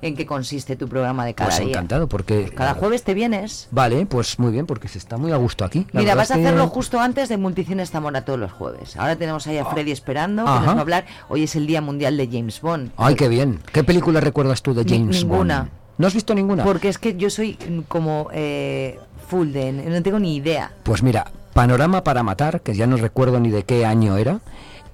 en 0.01 0.15
qué 0.15 0.25
consiste 0.27 0.75
tu 0.75 0.87
programa 0.87 1.25
de 1.25 1.33
cada 1.33 1.49
Pues 1.49 1.59
día. 1.59 1.69
encantado, 1.69 2.07
porque. 2.07 2.51
Cada 2.55 2.75
jueves 2.75 3.03
te 3.03 3.13
vienes. 3.15 3.67
Vale, 3.71 4.05
pues 4.05 4.37
muy 4.39 4.51
bien, 4.51 4.65
porque 4.67 4.87
se 4.87 4.97
está 4.99 5.17
muy 5.17 5.31
a 5.31 5.37
gusto 5.37 5.65
aquí. 5.65 5.87
La 5.91 5.99
Mira, 6.01 6.15
vas 6.15 6.31
a 6.31 6.35
es 6.35 6.39
que- 6.39 6.45
hacerlo 6.47 6.67
justo 6.69 6.99
antes 7.01 7.27
de 7.29 7.37
Multicines 7.37 7.89
Zamora 7.91 8.23
todos 8.23 8.39
los 8.39 8.51
jueves. 8.51 8.95
Ahora 8.95 9.15
tenemos 9.15 9.45
ahí 9.47 9.57
a 9.57 9.65
Freddy 9.65 9.91
esperando, 9.91 10.45
que 10.45 10.51
nos 10.51 10.67
va 10.67 10.71
a 10.73 10.79
hablar. 10.81 11.05
Hoy 11.29 11.43
es 11.43 11.55
el 11.55 11.65
Día 11.67 11.81
Mundial 11.81 12.15
de 12.15 12.27
James 12.31 12.61
Bond. 12.61 12.91
Ay, 12.95 13.15
qué 13.15 13.27
bien. 13.27 13.56
¿Qué 13.71 13.83
película 13.83 14.19
recuerdas 14.19 14.61
tú 14.61 14.73
de 14.73 14.83
Ni- 14.85 14.91
James 14.97 15.23
ninguna. 15.23 15.59
Bond? 15.59 15.69
¿No 15.97 16.07
has 16.07 16.13
visto 16.13 16.33
ninguna? 16.35 16.63
Porque 16.63 16.89
es 16.89 16.97
que 16.97 17.15
yo 17.15 17.29
soy 17.29 17.57
mm, 17.69 17.79
como 17.87 18.29
eh, 18.33 18.99
full 19.27 19.51
de... 19.51 19.71
No 19.71 20.01
tengo 20.03 20.19
ni 20.19 20.35
idea. 20.35 20.71
Pues 20.83 21.01
mira, 21.03 21.31
Panorama 21.53 22.03
para 22.03 22.21
Matar, 22.23 22.61
que 22.61 22.75
ya 22.75 22.85
no 22.87 22.97
recuerdo 22.97 23.39
ni 23.39 23.49
de 23.49 23.63
qué 23.63 23.85
año 23.85 24.17
era, 24.17 24.39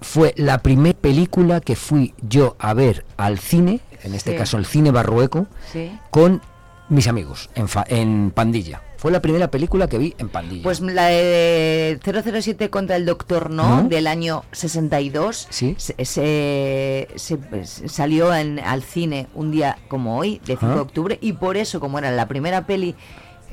fue 0.01 0.33
la 0.37 0.59
primera 0.59 0.97
película 0.97 1.59
que 1.61 1.75
fui 1.75 2.13
yo 2.21 2.55
a 2.59 2.73
ver 2.73 3.05
al 3.17 3.37
cine, 3.39 3.81
en 4.03 4.13
este 4.15 4.31
Sí. 4.31 4.37
caso 4.37 4.57
el 4.57 4.65
cine 4.65 4.91
barrueco, 4.91 5.47
Sí. 5.71 5.91
con 6.09 6.41
mis 6.89 7.07
amigos, 7.07 7.49
en, 7.55 7.67
fa- 7.67 7.85
en 7.87 8.31
Pandilla. 8.31 8.81
Fue 9.03 9.11
la 9.11 9.21
primera 9.21 9.51
película 9.51 9.89
que 9.89 9.97
vi 9.97 10.15
en 10.17 10.29
Pandilla. 10.29 10.63
Pues 10.63 10.79
la 10.79 11.07
de 11.07 11.99
007 12.01 12.69
contra 12.69 12.95
el 12.95 13.05
Doctor 13.05 13.49
No, 13.49 13.81
¿No? 13.81 13.89
del 13.89 14.07
año 14.07 14.45
62 14.53 15.45
Sí. 15.49 15.75
se, 15.77 15.93
se- 16.05 17.09
se- 17.17 17.65
se 17.65 17.89
salió 17.89 18.33
en- 18.33 18.59
al 18.59 18.81
cine 18.81 19.27
un 19.35 19.51
día 19.51 19.77
como 19.89 20.17
hoy, 20.17 20.39
de 20.45 20.55
5 20.55 20.75
de 20.75 20.79
octubre, 20.79 21.17
y 21.19 21.33
por 21.33 21.57
eso, 21.57 21.81
como 21.81 21.99
era 21.99 22.11
la 22.11 22.29
primera 22.29 22.65
peli, 22.65 22.95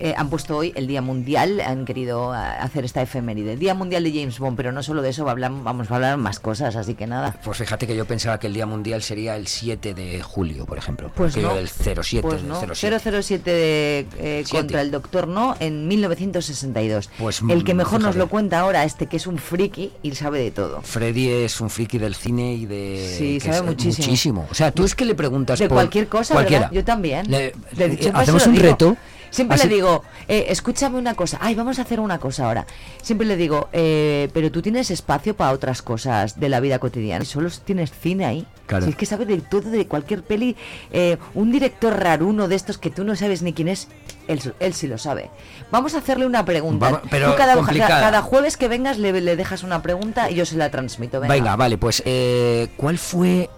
eh, 0.01 0.15
han 0.17 0.31
puesto 0.31 0.57
hoy 0.57 0.73
el 0.75 0.87
Día 0.87 1.03
Mundial, 1.03 1.61
han 1.61 1.85
querido 1.85 2.33
ah, 2.33 2.53
hacer 2.61 2.85
esta 2.85 3.03
efeméride. 3.03 3.57
Día 3.57 3.75
Mundial 3.75 4.03
de 4.05 4.11
James 4.13 4.39
Bond, 4.39 4.57
pero 4.57 4.73
no 4.73 4.83
solo 4.83 5.03
de 5.03 5.11
eso, 5.11 5.25
va 5.25 5.31
a 5.31 5.33
hablar- 5.33 5.53
vamos 5.63 5.91
a 5.91 5.95
hablar 5.95 6.17
más 6.17 6.41
cosas, 6.41 6.75
así 6.77 6.95
que 6.95 7.07
nada. 7.07 7.37
Pues 7.45 7.59
fíjate 7.59 7.87
que 7.87 7.95
yo 7.95 8.05
pensaba 8.07 8.39
que 8.41 8.47
el 8.49 8.55
Día 8.55 8.67
Mundial 8.67 9.03
sería 9.03 9.37
el 9.37 9.47
7 9.47 9.95
de 9.95 10.23
julio, 10.23 10.67
por 10.67 10.79
ejemplo. 10.79 11.11
Pues 11.15 11.37
no. 11.37 11.55
del 11.55 11.69
07, 11.69 12.23
Pues 12.23 12.41
del 12.43 12.49
no. 12.49 12.61
07. 12.75 12.99
007 13.23 13.51
de, 13.51 14.07
eh, 14.19 14.45
contra 14.51 14.81
el 14.83 14.91
Doctor 14.91 15.29
No 15.29 15.55
en 15.61 15.87
1962. 15.89 17.11
Pues, 17.19 17.43
el 17.49 17.65
que 17.65 17.75
mm, 17.75 17.77
mejor 17.77 18.01
nos 18.01 18.17
lo 18.17 18.29
cuenta 18.29 18.61
ahora, 18.61 18.85
este 18.85 19.07
que 19.07 19.17
es 19.17 19.27
un 19.27 19.39
friki 19.39 19.93
y 20.03 20.15
sabe 20.15 20.41
de 20.41 20.51
todo. 20.51 20.81
Freddy 20.83 21.29
es 21.29 21.61
un 21.61 21.71
friki 21.71 21.99
del 21.99 22.15
cine 22.15 22.55
y 22.55 22.67
de... 22.67 23.15
Sí, 23.19 23.41
sabe 23.41 23.63
muchísimo. 23.63 24.47
O 24.51 24.55
sea, 24.55 24.71
tú 24.73 24.85
es 24.85 24.95
que 24.95 25.05
le 25.05 25.15
preguntas 25.15 25.59
De 25.59 25.69
por 25.69 25.77
cualquier 25.77 26.09
cosa, 26.09 26.35
cualquiera. 26.35 26.63
¿verdad? 26.69 26.75
Yo 26.75 26.85
también. 26.85 27.31
Le- 27.31 27.53
eh, 27.79 28.11
hacemos 28.15 28.47
un 28.47 28.53
digo. 28.55 28.65
reto. 28.65 28.97
Siempre 29.31 29.55
así- 29.57 29.69
le 29.69 29.75
digo, 29.75 30.03
eh, 30.29 30.47
escúchame 30.49 30.99
una 30.99 31.15
cosa. 31.15 31.39
Ay, 31.41 31.55
vamos 31.55 31.79
a 31.79 31.83
hacer 31.83 32.01
una 32.01 32.19
cosa 32.19 32.47
ahora. 32.47 32.67
Siempre 33.01 33.27
le 33.27 33.37
digo, 33.37 33.69
eh, 33.73 34.29
pero 34.35 34.51
tú 34.51 34.61
tienes 34.61 34.91
espacio 34.91 35.37
para 35.37 35.53
otras 35.53 35.83
cosas 35.83 36.39
de 36.41 36.49
la 36.49 36.61
vida 36.61 36.79
cotidiana. 36.81 37.25
Solo 37.25 37.49
tienes 37.65 37.93
cine 37.93 38.27
ahí. 38.27 38.47
Claro. 38.67 38.85
Si 38.85 38.91
es 38.91 38.97
que 38.97 39.07
sabe 39.07 39.27
de 39.27 39.39
todo, 39.41 39.71
de 39.71 39.87
cualquier 39.87 40.23
peli. 40.23 40.57
Eh, 40.93 41.17
un 41.35 41.51
director 41.53 41.97
raruno 41.99 42.49
de 42.49 42.57
estos 42.57 42.79
que 42.79 42.91
tú 42.91 43.05
no 43.05 43.15
sabes 43.17 43.43
ni 43.43 43.53
quién 43.53 43.69
es, 43.69 43.89
él, 44.29 44.41
él 44.61 44.75
sí 44.75 44.87
lo 44.87 44.99
sabe. 44.99 45.31
Vamos 45.71 45.95
a 45.95 45.99
hacerle 45.99 46.27
una 46.27 46.45
pregunta. 46.45 47.03
Pero 47.11 47.31
Tú 47.33 47.37
cada, 47.39 47.55
complicada. 47.55 48.01
cada 48.01 48.23
jueves 48.23 48.57
que 48.57 48.69
vengas 48.69 48.99
le, 48.99 49.13
le 49.21 49.37
dejas 49.37 49.63
una 49.63 49.81
pregunta 49.83 50.31
y 50.31 50.35
yo 50.35 50.45
se 50.47 50.57
la 50.57 50.71
transmito. 50.71 51.21
Venga. 51.21 51.35
Venga, 51.35 51.57
vale, 51.57 51.79
pues 51.79 52.03
eh, 52.05 52.69
¿cuál 52.77 52.99
fue 52.99 53.49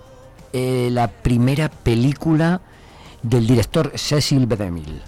eh, 0.53 0.89
la 0.93 1.09
primera 1.09 1.71
película 1.71 2.61
del 3.23 3.47
director 3.47 3.93
Cecil 3.97 4.47
B. 4.47 4.57
DeMille? 4.57 5.03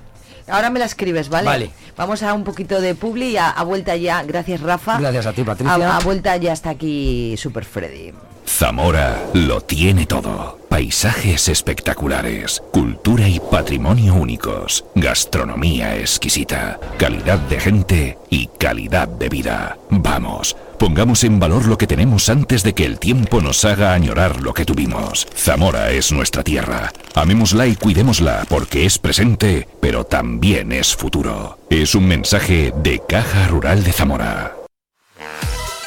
Ahora 0.49 0.71
me 0.71 0.79
la 0.79 0.85
escribes, 0.85 1.29
¿vale? 1.29 1.47
Vale. 1.47 1.71
Vamos 1.97 2.23
a 2.23 2.35
un 2.35 2.45
poquito 2.45 2.81
de 2.81 2.95
publi 2.95 3.31
y 3.31 3.37
a, 3.37 3.51
a 3.51 3.63
vuelta 3.65 3.97
ya. 3.97 4.23
Gracias, 4.23 4.61
Rafa. 4.61 4.99
Gracias 4.99 5.27
a 5.27 5.33
ti, 5.33 5.43
Patricia. 5.45 5.75
A, 5.75 5.97
a 5.97 6.01
vuelta 6.01 6.37
ya 6.37 6.53
está 6.53 6.71
aquí 6.71 7.35
Super 7.37 7.65
Freddy. 7.65 8.13
Zamora 8.47 9.19
lo 9.33 9.61
tiene 9.63 10.07
todo. 10.07 10.59
Paisajes 10.69 11.49
espectaculares, 11.49 12.63
cultura 12.73 13.29
y 13.29 13.41
patrimonio 13.41 14.15
únicos, 14.15 14.85
gastronomía 14.97 15.97
exquisita, 15.97 16.79
calidad 16.99 17.39
de 17.39 17.61
gente 17.61 18.19
y 18.29 18.49
calidad 18.49 19.07
de 19.09 19.29
vida. 19.29 19.79
Vamos, 19.89 20.57
pongamos 20.79 21.25
en 21.25 21.39
valor 21.39 21.67
lo 21.67 21.79
que 21.79 21.87
tenemos 21.87 22.29
antes 22.29 22.63
de 22.63 22.75
que 22.75 22.85
el 22.85 22.99
tiempo 22.99 23.41
nos 23.41 23.65
haga 23.65 23.93
añorar 23.93 24.41
lo 24.41 24.55
que 24.55 24.65
tuvimos. 24.65 25.27
Zamora 25.37 25.91
es 25.91 26.13
nuestra 26.13 26.43
tierra. 26.43 26.93
Amémosla 27.15 27.67
y 27.67 27.77
cuidémosla 27.77 28.47
porque 28.49 28.87
es 28.87 28.99
presente, 28.99 29.69
pero 29.81 30.05
también 30.05 30.73
es 30.73 30.95
futuro. 30.95 31.59
Es 31.71 31.95
un 31.95 32.07
mensaje 32.07 32.73
de 32.83 33.01
Caja 33.09 33.49
Rural 33.49 33.85
de 33.85 33.93
Zamora. 33.93 34.64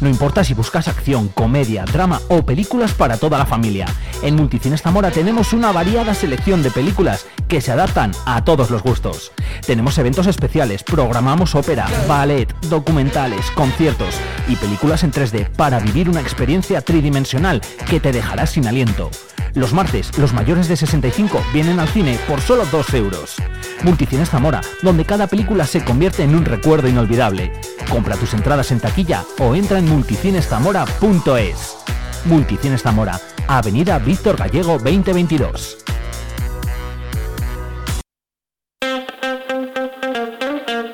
No 0.00 0.08
importa 0.08 0.44
si 0.44 0.54
buscas 0.54 0.88
acción, 0.88 1.28
comedia, 1.28 1.84
drama 1.84 2.20
o 2.28 2.44
películas 2.44 2.92
para 2.92 3.16
toda 3.16 3.38
la 3.38 3.46
familia. 3.46 3.86
En 4.22 4.36
Multicines 4.36 4.82
Zamora 4.82 5.10
tenemos 5.10 5.52
una 5.52 5.72
variada 5.72 6.14
selección 6.14 6.62
de 6.62 6.70
películas 6.70 7.26
que 7.48 7.60
se 7.60 7.72
adaptan 7.72 8.12
a 8.24 8.44
todos 8.44 8.70
los 8.70 8.82
gustos. 8.82 9.32
Tenemos 9.66 9.98
eventos 9.98 10.26
especiales, 10.26 10.82
programamos 10.82 11.54
ópera, 11.54 11.86
ballet, 12.08 12.52
documentales, 12.68 13.50
conciertos 13.50 14.14
y 14.48 14.56
películas 14.56 15.02
en 15.04 15.12
3D 15.12 15.50
para 15.50 15.78
vivir 15.78 16.08
una 16.08 16.20
experiencia 16.20 16.80
tridimensional 16.80 17.60
que 17.88 18.00
te 18.00 18.12
dejará 18.12 18.46
sin 18.46 18.66
aliento. 18.66 19.10
Los 19.54 19.72
martes, 19.74 20.16
los 20.16 20.32
mayores 20.32 20.68
de 20.68 20.76
65 20.76 21.42
vienen 21.52 21.78
al 21.78 21.88
cine 21.88 22.18
por 22.26 22.40
solo 22.40 22.64
2 22.70 22.94
euros. 22.94 23.36
Multicines 23.82 24.30
Zamora, 24.30 24.62
donde 24.82 25.04
cada 25.04 25.26
película 25.26 25.66
se 25.66 25.84
convierte 25.84 26.22
en 26.22 26.34
un 26.34 26.44
recuerdo 26.44 26.88
inolvidable. 26.88 27.52
Compra 27.90 28.16
tus 28.16 28.32
entradas 28.32 28.70
en 28.72 28.80
taquilla 28.80 29.24
o 29.38 29.54
entra 29.54 29.78
en 29.78 29.88
multicineszamora.es. 29.88 31.76
Multicines 32.24 32.82
Zamora, 32.82 33.20
Avenida 33.46 33.98
Víctor 33.98 34.36
Gallego 34.36 34.78
2022. 34.78 35.78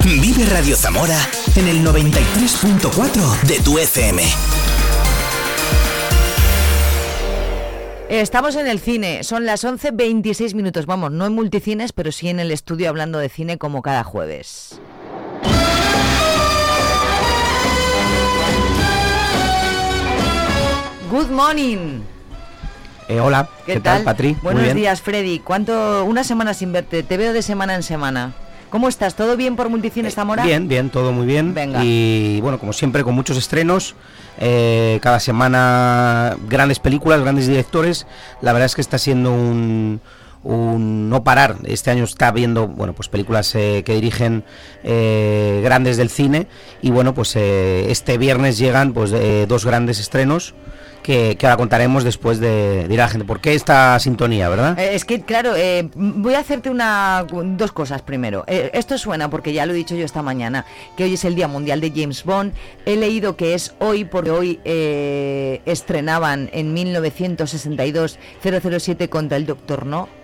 Vive 0.05 0.47
Radio 0.47 0.77
Zamora 0.77 1.19
en 1.55 1.69
el 1.69 1.85
93.4 1.85 3.41
de 3.43 3.61
tu 3.61 3.79
FM. 3.79 4.58
Estamos 8.09 8.57
en 8.57 8.67
el 8.67 8.81
cine, 8.81 9.23
son 9.23 9.45
las 9.45 9.65
11.26 9.65 10.55
minutos, 10.55 10.87
vamos, 10.87 11.13
no 11.13 11.27
en 11.27 11.35
multicines, 11.35 11.93
pero 11.93 12.11
sí 12.11 12.31
en 12.31 12.41
el 12.41 12.51
estudio 12.51 12.89
hablando 12.89 13.19
de 13.19 13.29
cine 13.29 13.59
como 13.59 13.83
cada 13.83 14.03
jueves. 14.03 14.81
Good 21.11 21.29
morning. 21.29 22.01
Eh, 23.09 23.21
hola, 23.21 23.47
¿qué, 23.67 23.79
tal, 23.79 24.05
Patri? 24.05 24.39
Muy 24.43 24.55
Buenos 24.55 24.75
días, 24.75 25.03
Freddy. 25.03 25.41
¿Cuánto? 25.41 26.07
Una 26.07 26.25
semana 26.25 26.55
sin 26.55 26.73
verte, 26.73 27.03
te 27.03 27.19
veo 27.19 27.35
de 27.35 27.43
semana 27.43 27.75
en 27.75 27.83
semana. 27.83 28.33
¿Cómo 28.71 28.89
estás? 28.89 29.15
¿Todo 29.15 29.37
bien 29.37 29.57
por 29.57 29.69
Multicines 29.71 30.15
Zamora? 30.15 30.45
Bien, 30.45 30.69
bien, 30.69 30.91
todo 30.91 31.13
muy 31.13 31.27
bien. 31.27 31.55
Venga. 31.55 31.81
Y 31.83 32.41
bueno, 32.43 32.59
como 32.59 32.73
siempre, 32.73 33.03
con 33.03 33.15
muchos 33.15 33.37
estrenos. 33.39 33.95
eh, 34.41 34.99
cada 35.03 35.21
semana 35.21 36.37
grandes 36.49 36.79
películas, 36.79 37.21
grandes 37.23 37.47
directores. 37.47 38.07
La 38.43 38.53
verdad 38.53 38.67
es 38.67 38.75
que 38.75 38.81
está 38.83 38.99
siendo 38.99 39.33
un, 39.33 40.01
un 40.45 41.09
no 41.09 41.25
parar. 41.25 41.57
Este 41.65 41.91
año 41.91 42.05
está 42.05 42.31
viendo, 42.31 42.69
bueno, 42.69 42.93
pues 42.93 43.09
películas 43.09 43.55
eh, 43.55 43.83
que 43.85 43.95
dirigen 43.95 44.45
eh, 44.85 45.61
grandes 45.65 45.97
del 45.97 46.11
cine. 46.11 46.47
Y 46.83 46.91
bueno, 46.91 47.15
pues 47.15 47.35
eh, 47.37 47.91
este 47.91 48.19
viernes 48.19 48.59
llegan 48.59 48.93
pues 48.93 49.13
eh, 49.13 49.47
dos 49.49 49.65
grandes 49.65 49.99
estrenos. 49.99 50.55
Que, 51.09 51.37
que 51.39 51.47
ahora 51.47 51.57
contaremos 51.57 52.05
después 52.05 52.39
de, 52.39 52.87
de 52.87 52.97
la 52.99 53.09
gente. 53.09 53.25
¿Por 53.25 53.41
qué 53.41 53.55
esta 53.55 53.99
sintonía, 53.99 54.51
verdad? 54.51 54.79
Eh, 54.79 54.91
es 54.95 55.07
que, 55.07 55.23
claro, 55.23 55.55
eh, 55.57 55.89
voy 55.95 56.35
a 56.35 56.41
hacerte 56.41 56.69
una, 56.69 57.25
dos 57.33 57.73
cosas 57.73 58.03
primero. 58.03 58.45
Eh, 58.47 58.69
esto 58.75 58.99
suena 58.99 59.31
porque 59.31 59.55
ya 59.55 59.65
lo 59.65 59.73
he 59.73 59.77
dicho 59.77 59.95
yo 59.95 60.05
esta 60.05 60.21
mañana, 60.21 60.67
que 60.99 61.05
hoy 61.05 61.15
es 61.15 61.25
el 61.25 61.35
Día 61.35 61.49
Mundial 61.49 61.81
de 61.81 61.93
James 61.97 62.25
Bond. 62.25 62.53
He 62.85 62.97
leído 62.97 63.37
que 63.37 63.55
es 63.55 63.75
hoy 63.79 64.05
porque 64.05 64.31
hoy 64.31 64.61
eh, 64.67 65.63
estrenaban 65.65 66.51
en 66.53 66.75
1962 66.75 68.19
007 68.43 69.09
contra 69.09 69.39
el 69.39 69.47
Doctor 69.47 69.87
No. 69.87 70.18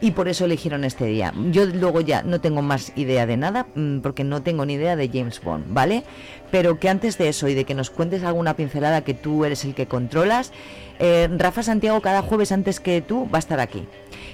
Y 0.00 0.12
por 0.12 0.28
eso 0.28 0.46
eligieron 0.46 0.84
este 0.84 1.04
día. 1.04 1.32
Yo 1.50 1.66
luego 1.66 2.00
ya 2.00 2.22
no 2.22 2.40
tengo 2.40 2.62
más 2.62 2.92
idea 2.96 3.26
de 3.26 3.36
nada, 3.36 3.66
mm, 3.74 4.00
porque 4.00 4.24
no 4.24 4.42
tengo 4.42 4.64
ni 4.64 4.74
idea 4.74 4.96
de 4.96 5.08
James 5.08 5.40
Bond, 5.42 5.66
¿vale? 5.68 6.04
Pero 6.50 6.78
que 6.78 6.88
antes 6.88 7.18
de 7.18 7.28
eso 7.28 7.48
y 7.48 7.54
de 7.54 7.64
que 7.64 7.74
nos 7.74 7.90
cuentes 7.90 8.24
alguna 8.24 8.54
pincelada 8.54 9.02
que 9.02 9.12
tú 9.12 9.44
eres 9.44 9.64
el 9.64 9.74
que 9.74 9.86
controlas, 9.86 10.52
eh, 10.98 11.28
Rafa 11.36 11.62
Santiago 11.62 12.00
cada 12.00 12.22
jueves 12.22 12.50
antes 12.50 12.80
que 12.80 13.02
tú 13.02 13.28
va 13.30 13.38
a 13.38 13.40
estar 13.40 13.60
aquí. 13.60 13.86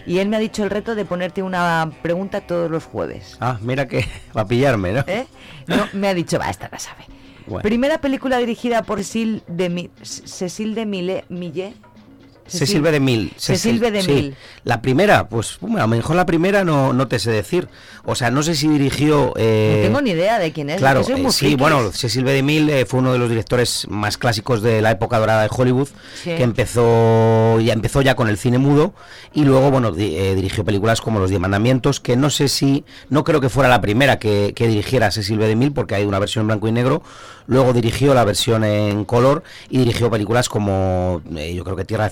Y 0.06 0.18
él 0.18 0.28
me 0.28 0.36
ha 0.36 0.40
dicho 0.40 0.62
el 0.62 0.70
reto 0.70 0.94
de 0.94 1.04
ponerte 1.04 1.42
una 1.42 1.90
pregunta 2.00 2.40
todos 2.40 2.70
los 2.70 2.84
jueves. 2.84 3.36
Ah, 3.40 3.58
mira 3.60 3.88
que 3.88 4.04
va 4.36 4.42
a 4.42 4.46
pillarme, 4.46 4.92
¿no? 4.92 5.04
¿eh? 5.06 5.26
No, 5.66 5.88
me 5.92 6.08
ha 6.08 6.14
dicho, 6.14 6.38
va, 6.38 6.48
esta 6.48 6.68
la 6.70 6.78
sabe. 6.78 7.04
Bueno. 7.46 7.62
Primera 7.62 7.98
película 7.98 8.38
dirigida 8.38 8.82
por 8.82 8.98
Cecil 8.98 9.42
de, 9.46 9.90
Cecil 10.02 10.74
de 10.74 11.24
Cecil 12.48 12.82
B. 12.82 12.90
DeMille. 12.92 13.32
Cecil 13.36 13.78
B. 13.78 13.88
sí. 14.02 14.06
DeMille. 14.08 14.34
La 14.64 14.80
primera, 14.82 15.28
pues 15.28 15.58
a 15.62 15.66
lo 15.80 15.88
mejor 15.88 16.16
la 16.16 16.26
primera 16.26 16.64
no, 16.64 16.92
no 16.92 17.08
te 17.08 17.18
sé 17.18 17.30
decir. 17.30 17.68
O 18.04 18.14
sea, 18.14 18.30
no 18.30 18.42
sé 18.42 18.54
si 18.54 18.68
dirigió... 18.68 19.32
eh, 19.36 19.78
no 19.82 19.86
tengo 19.88 20.00
ni 20.02 20.10
idea 20.10 20.38
de 20.38 20.52
quién 20.52 20.70
es. 20.70 20.78
Claro, 20.78 21.00
eh, 21.00 21.30
sí, 21.30 21.56
bueno, 21.56 21.90
Cecil 21.92 22.24
B. 22.24 22.32
DeMille 22.32 22.80
eh, 22.80 22.86
fue 22.86 23.00
uno 23.00 23.12
de 23.12 23.18
los 23.18 23.28
directores 23.28 23.86
más 23.88 24.16
clásicos 24.18 24.62
de 24.62 24.80
la 24.82 24.92
época 24.92 25.18
dorada 25.18 25.42
de 25.42 25.48
Hollywood, 25.50 25.88
Sí. 26.22 26.30
que 26.36 26.42
empezó 26.42 27.58
ya 27.60 27.72
empezó 27.72 28.02
ya 28.02 28.14
con 28.14 28.28
el 28.28 28.38
cine 28.38 28.58
mudo 28.58 28.94
y 29.32 29.44
luego, 29.44 29.70
bueno, 29.70 29.92
di- 29.92 30.16
dirigió 30.34 30.64
películas 30.64 31.00
como 31.00 31.18
Los 31.18 31.30
Diez 31.30 31.40
Mandamientos, 31.40 32.00
que 32.00 32.16
no 32.16 32.30
sé 32.30 32.48
si, 32.48 32.84
no 33.10 33.24
creo 33.24 33.40
que 33.40 33.48
fuera 33.48 33.68
la 33.68 33.80
primera 33.80 34.18
que, 34.18 34.52
que 34.54 34.68
dirigiera 34.68 35.10
Cecil 35.10 35.38
B. 35.38 35.46
DeMille, 35.48 35.72
porque 35.72 35.94
hay 35.94 36.04
una 36.04 36.18
versión 36.18 36.42
en 36.42 36.46
blanco 36.48 36.68
y 36.68 36.72
negro. 36.72 37.02
Luego 37.48 37.72
dirigió 37.72 38.12
la 38.12 38.24
versión 38.24 38.64
en 38.64 39.04
color 39.04 39.44
y 39.70 39.78
dirigió 39.78 40.10
películas 40.10 40.48
como, 40.48 41.22
yo 41.30 41.62
creo 41.64 41.76
que 41.76 41.84
Tierra 41.84 42.04
de 42.04 42.10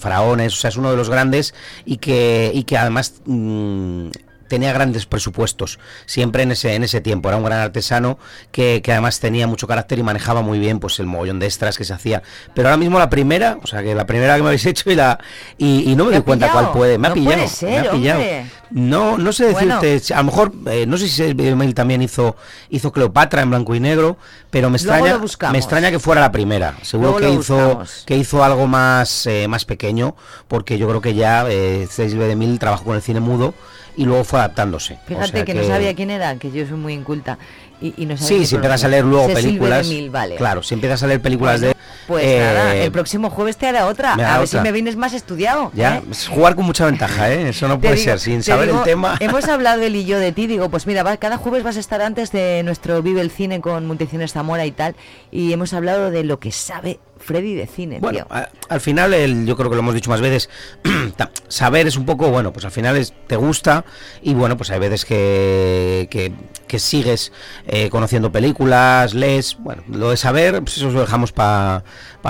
O 0.55 0.57
sea, 0.57 0.69
es 0.69 0.77
uno 0.77 0.91
de 0.91 0.97
los 0.97 1.11
grandes 1.11 1.55
y 1.85 1.99
que, 1.99 2.51
y 2.55 2.65
que 2.65 2.77
además 2.77 3.15
mm, 3.27 4.09
tenía 4.49 4.73
grandes 4.73 5.07
presupuestos, 5.07 5.79
siempre 6.07 6.43
en 6.43 6.53
ese, 6.53 6.75
en 6.75 6.85
ese 6.85 7.01
tiempo, 7.01 7.29
era 7.29 7.39
un 7.39 7.45
gran 7.45 7.61
artesano 7.61 8.19
que, 8.53 8.81
que 8.83 8.93
además 8.93 9.21
tenía 9.21 9.47
mucho 9.47 9.67
carácter 9.67 9.99
y 9.99 10.03
manejaba 10.03 10.43
muy 10.43 10.59
bien 10.59 10.81
pues 10.81 10.99
el 11.01 11.07
mogollón 11.07 11.39
de 11.39 11.47
extras 11.47 11.77
que 11.79 11.85
se 11.85 11.93
hacía. 11.93 12.23
Pero 12.55 12.69
ahora 12.69 12.77
mismo 12.77 12.99
la 12.99 13.11
primera, 13.11 13.59
o 13.63 13.67
sea 13.67 13.83
que 13.83 13.95
la 13.95 14.07
primera 14.07 14.37
que 14.37 14.43
me 14.43 14.49
habéis 14.49 14.67
hecho 14.67 14.91
y 14.91 14.95
la 14.95 15.19
y, 15.59 15.91
y 15.91 15.97
no 15.97 16.05
me 16.05 16.11
¿Te 16.11 16.17
doy 16.17 16.25
cuenta 16.25 16.47
pillado? 16.47 16.63
cuál 16.71 16.73
puede, 16.79 16.99
me 16.99 17.07
ha 17.09 17.11
No 17.11 17.15
pillado, 17.15 17.49
ser, 17.49 17.71
me 17.71 17.89
ha 17.89 17.91
pillado. 17.91 18.23
No, 18.71 19.19
no 19.19 19.33
sé 19.33 19.53
Bueno. 19.53 19.81
decirte, 19.81 20.15
a 20.15 20.19
lo 20.19 20.25
mejor, 20.25 20.53
eh, 20.67 20.85
no 20.87 20.97
sé 20.97 21.07
si 21.09 21.23
Emil 21.23 21.75
también 21.75 22.03
hizo, 22.03 22.35
hizo 22.71 22.91
Cleopatra 22.93 23.43
en 23.43 23.51
blanco 23.51 23.75
y 23.75 23.81
negro, 23.81 24.17
pero 24.51 24.69
me 24.71 24.77
extraña, 24.79 25.21
me 25.53 25.59
extraña 25.59 25.91
que 25.91 25.99
fuera 26.01 26.21
la 26.21 26.33
primera. 26.33 26.75
Seguro 26.83 27.11
Luego 27.13 27.19
que 27.21 27.31
hizo, 27.33 27.57
buscamos. 27.57 28.03
que 28.07 28.17
hizo 28.17 28.43
algo 28.43 28.67
más, 28.67 29.27
eh, 29.27 29.47
más 29.49 29.65
pequeño, 29.65 30.17
porque 30.49 30.77
yo 30.79 30.89
creo 30.89 31.01
que 31.01 31.15
ya 31.15 31.47
eh, 31.49 31.87
Cecil 31.89 32.19
B. 32.19 32.27
DeMille 32.27 32.59
trabajó 32.59 32.85
con 32.85 32.97
el 32.97 33.03
cine 33.03 33.21
mudo 33.21 33.55
y 33.97 34.05
luego 34.05 34.25
fue 34.25 34.39
adaptándose. 34.41 34.95
O 34.95 35.07
Fíjate 35.09 35.29
sea 35.31 35.45
que, 35.45 35.55
no 35.55 35.65
sabía 35.65 35.95
quién 35.95 36.11
era, 36.11 36.37
que 36.37 36.51
yo 36.51 36.67
soy 36.67 36.77
muy 36.77 36.93
inculta. 36.95 37.39
Y, 37.81 37.93
y 37.97 38.07
no 38.07 38.17
sabía 38.17 38.39
Sí, 38.39 38.47
si 38.47 38.55
empiezas 38.55 38.85
a 38.85 38.89
leer 38.89 39.05
luego 39.05 39.27
películas. 39.33 39.89
Vale. 40.11 40.37
Claro, 40.37 40.63
si 40.63 40.75
empiezas 40.75 41.03
a 41.03 41.07
leer 41.07 41.21
películas 41.21 41.61
Bueno, 41.61 41.69
de. 41.69 41.85
Pues 42.07 42.25
eh, 42.25 42.39
nada, 42.39 42.75
el 42.77 42.93
próximo 42.93 43.31
jueves 43.31 43.57
te 43.57 43.67
hará 43.67 43.87
otra. 43.87 44.13
A 44.15 44.39
ver 44.39 44.47
si 44.49 44.59
me 44.61 44.73
vienes 44.73 44.95
más 44.97 45.13
estudiado. 45.15 45.71
Ya, 45.75 45.97
¿eh? 45.97 46.03
es 46.11 46.29
jugar 46.29 46.55
con 46.55 46.67
mucha 46.67 46.85
ventaja, 46.87 47.33
¿eh? 47.33 47.49
Eso 47.49 47.67
no 47.67 47.81
puede 47.81 47.95
digo- 47.95 48.05
ser, 48.05 48.21
sin 48.21 48.43
saber 48.43 48.67
digo, 48.69 48.79
el 48.81 48.85
tema. 48.85 49.17
Hemos 49.21 49.49
hablado 49.49 49.83
él 49.83 49.97
y 49.97 50.05
yo 50.05 50.19
de 50.19 50.33
ti, 50.33 50.47
digo, 50.47 50.69
pues 50.69 50.87
mira, 50.87 51.03
va- 51.03 51.17
cada 51.17 51.39
jueves 51.39 51.63
vas 51.63 51.77
a 51.77 51.81
estar 51.81 52.03
antes 52.03 52.31
de 52.31 52.63
nuestro 52.63 53.01
Vive 53.03 53.23
el 53.23 53.31
Cine 53.31 53.61
con 53.63 53.87
Multicines 53.87 54.33
Zamora 54.35 54.67
y 54.67 54.71
tal, 54.73 54.97
y 55.33 55.53
hemos 55.53 55.73
hablado 55.73 56.11
de 56.11 56.25
lo 56.25 56.39
que 56.39 56.53
sabe 56.53 57.01
Freddy 57.25 57.55
de 57.55 57.67
cine, 57.67 57.99
Bueno, 58.01 58.19
tío. 58.19 58.27
a- 58.31 58.49
al 58.69 58.81
final, 58.81 59.15
el, 59.15 59.47
yo 59.47 59.57
creo 59.57 59.71
que 59.71 59.77
lo 59.77 59.81
hemos 59.81 59.95
dicho 59.95 60.11
más 60.11 60.21
veces, 60.21 60.51
saber 61.49 61.87
es 61.87 61.97
un 61.97 62.05
poco, 62.05 62.31
bueno, 62.31 62.53
pues 62.53 62.65
al 62.65 62.71
final 62.71 62.97
es, 62.97 63.13
te 63.27 63.37
gusta 63.37 63.85
y 64.23 64.35
bueno, 64.35 64.57
pues 64.57 64.71
hay 64.71 64.79
veces 64.79 65.05
que, 65.05 66.07
que, 66.11 66.33
que 66.67 66.79
sigues 66.79 67.33
eh, 67.67 67.89
conociendo 67.91 68.31
películas, 68.33 69.15
lees, 69.15 69.57
bueno, 69.59 69.83
lo 69.89 70.11
de 70.11 70.17
saber, 70.17 70.61
pues 70.63 70.77
eso 70.77 70.91
lo 70.91 71.01
dejamos 71.01 71.33
para 71.33 71.83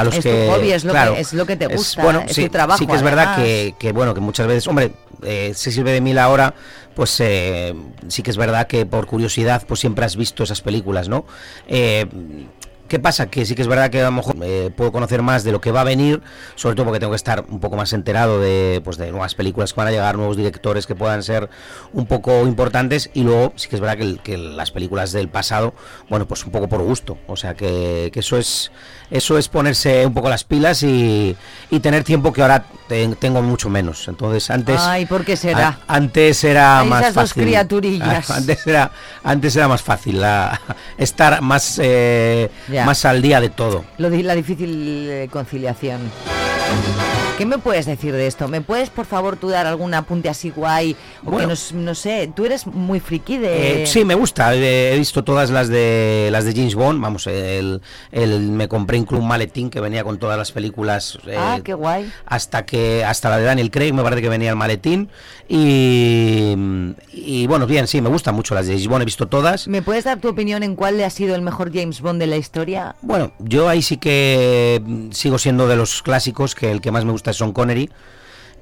los 0.04 0.14
Es 0.14 0.22
tu 0.22 0.28
que... 0.30 0.48
hobby, 0.48 0.72
es 0.72 0.84
lo 0.84 0.92
que- 0.92 0.98
claro, 0.98 1.16
es 1.16 1.32
lo 1.32 1.46
que 1.46 1.56
te 1.56 1.66
gusta, 1.66 2.02
bueno, 2.02 2.22
es 2.26 2.34
sí, 2.34 2.44
tu 2.44 2.50
trabajo, 2.50 2.78
Sí 2.78 2.86
que 2.86 2.94
es 2.94 3.02
verdad 3.02 3.36
que, 3.36 3.74
que, 3.78 3.92
bueno, 3.92 4.14
que 4.14 4.20
muchas 4.20 4.46
veces, 4.46 4.66
hombre, 4.68 4.92
eh, 5.22 5.52
Cecil 5.54 5.84
B. 5.84 5.92
DeMille 5.92 6.18
ahora, 6.20 6.54
pues 6.94 7.18
eh, 7.20 7.74
sí 8.08 8.22
que 8.22 8.30
es 8.30 8.36
verdad 8.36 8.66
que 8.66 8.86
por 8.86 9.06
curiosidad, 9.06 9.64
pues 9.66 9.80
siempre 9.80 10.04
has 10.04 10.16
visto 10.16 10.42
esas 10.44 10.60
películas, 10.60 11.08
¿no? 11.08 11.24
Eh, 11.66 12.06
¿Qué 12.88 12.98
pasa? 12.98 13.26
Que 13.30 13.46
sí 13.46 13.54
que 13.54 13.62
es 13.62 13.68
verdad 13.68 13.88
que 13.90 14.00
a 14.02 14.04
lo 14.04 14.12
mejor 14.12 14.36
eh, 14.42 14.70
puedo 14.76 14.92
conocer 14.92 15.22
más 15.22 15.42
de 15.42 15.52
lo 15.52 15.60
que 15.60 15.72
va 15.72 15.80
a 15.80 15.84
venir, 15.84 16.20
sobre 16.54 16.76
todo 16.76 16.84
porque 16.86 17.00
tengo 17.00 17.12
que 17.12 17.16
estar 17.16 17.44
un 17.48 17.58
poco 17.58 17.76
más 17.76 17.92
enterado 17.94 18.40
de, 18.40 18.82
pues, 18.84 18.98
de 18.98 19.10
nuevas 19.10 19.34
películas 19.34 19.72
que 19.72 19.80
van 19.80 19.88
a 19.88 19.90
llegar, 19.90 20.16
nuevos 20.16 20.36
directores 20.36 20.86
que 20.86 20.94
puedan 20.94 21.22
ser 21.22 21.48
un 21.94 22.04
poco 22.06 22.42
importantes 22.46 23.10
y 23.14 23.22
luego 23.22 23.54
sí 23.56 23.68
que 23.68 23.76
es 23.76 23.80
verdad 23.80 23.96
que, 23.96 24.02
el- 24.02 24.20
que 24.20 24.36
las 24.36 24.70
películas 24.70 25.12
del 25.12 25.28
pasado, 25.28 25.72
bueno, 26.10 26.28
pues 26.28 26.44
un 26.44 26.52
poco 26.52 26.68
por 26.68 26.82
gusto. 26.82 27.16
O 27.26 27.36
sea 27.36 27.54
que, 27.54 28.10
que 28.12 28.20
eso 28.20 28.36
es 28.36 28.70
eso 29.10 29.38
es 29.38 29.48
ponerse 29.48 30.04
un 30.06 30.12
poco 30.14 30.28
las 30.28 30.44
pilas 30.44 30.82
y, 30.82 31.36
y 31.70 31.80
tener 31.80 32.04
tiempo 32.04 32.32
que 32.32 32.42
ahora 32.42 32.64
te- 32.88 33.06
tengo 33.16 33.40
mucho 33.42 33.68
menos. 33.70 34.08
Entonces 34.08 34.50
antes... 34.50 34.80
Ay, 34.80 35.06
¿por 35.06 35.24
qué 35.24 35.36
será? 35.36 35.68
a- 35.68 35.94
antes 35.96 36.42
era 36.44 36.82
más 36.84 37.02
esas 37.02 37.14
dos 37.14 37.28
fácil. 37.30 37.44
criaturillas. 37.44 38.30
Antes 38.34 38.66
era, 38.66 38.90
antes 39.22 39.56
era 39.56 39.68
más 39.68 39.82
fácil 39.82 40.20
la- 40.20 40.60
estar 40.98 41.40
más, 41.42 41.78
eh, 41.82 42.50
Ya. 42.68 42.83
Más 42.84 43.04
al 43.04 43.22
día 43.22 43.40
de 43.40 43.50
todo. 43.50 43.84
Lo 43.98 44.10
la 44.10 44.34
difícil 44.34 45.06
eh, 45.08 45.28
conciliación. 45.30 46.00
¿Qué 47.36 47.46
me 47.46 47.58
puedes 47.58 47.84
decir 47.84 48.12
de 48.12 48.28
esto? 48.28 48.46
¿Me 48.46 48.60
puedes, 48.60 48.90
por 48.90 49.06
favor, 49.06 49.36
tú 49.36 49.48
dar 49.48 49.66
algún 49.66 49.92
apunte 49.92 50.28
así 50.28 50.50
guay? 50.50 50.94
O 51.26 51.36
que 51.36 51.48
nos, 51.48 51.72
no 51.72 51.92
sé, 51.96 52.30
tú 52.34 52.44
eres 52.44 52.64
muy 52.64 53.00
friki 53.00 53.38
de... 53.38 53.82
Eh, 53.82 53.86
sí, 53.88 54.04
me 54.04 54.14
gusta. 54.14 54.54
he 54.54 54.96
visto 54.96 55.24
todas 55.24 55.50
las 55.50 55.66
de 55.66 56.28
las 56.30 56.44
de 56.44 56.52
James 56.54 56.76
Bond. 56.76 57.02
Vamos, 57.02 57.26
el, 57.26 57.82
el- 58.12 58.40
me 58.52 58.68
compré 58.68 58.98
incluso 58.98 59.20
un 59.20 59.26
maletín 59.28 59.68
que 59.68 59.80
venía 59.80 60.04
con 60.04 60.18
todas 60.18 60.38
las 60.38 60.52
películas. 60.52 61.18
eh, 61.26 61.34
Ah, 61.36 61.58
qué 61.64 61.74
guay. 61.74 62.08
hasta 62.24 62.64
que 62.64 63.04
hasta 63.04 63.30
la 63.30 63.38
de 63.38 63.44
Daniel 63.44 63.72
Craig 63.72 63.92
me 63.92 64.04
parece 64.04 64.22
que 64.22 64.28
venía 64.28 64.50
el 64.50 64.56
maletín 64.56 65.08
y, 65.48 66.54
y 67.12 67.46
bueno 67.48 67.66
bien 67.66 67.86
sí 67.88 68.00
me 68.00 68.08
gustan 68.10 68.34
mucho 68.36 68.54
las 68.54 68.66
de 68.66 68.74
James 68.74 68.86
Bond 68.88 69.02
he 69.02 69.04
visto 69.04 69.26
todas 69.28 69.66
¿Me 69.68 69.82
puedes 69.82 70.04
dar 70.04 70.18
tu 70.20 70.28
opinión 70.28 70.62
en 70.62 70.74
cuál 70.76 71.02
ha 71.02 71.10
sido 71.10 71.34
el 71.34 71.42
mejor 71.42 71.70
James 71.74 72.00
Bond 72.00 72.18
de 72.20 72.26
la 72.28 72.36
historia? 72.36 72.94
bueno 73.02 73.32
yo 73.40 73.68
ahí 73.68 73.82
sí 73.82 73.96
que 73.98 74.80
sigo 75.10 75.38
siendo 75.38 75.66
de 75.68 75.76
los 75.76 76.00
clásicos 76.02 76.54
que 76.54 76.70
el 76.70 76.80
que 76.80 76.90
más 76.92 77.04
me 77.04 77.12
gusta 77.12 77.23
es 77.30 77.36
Sean 77.36 77.52
Connery. 77.52 77.90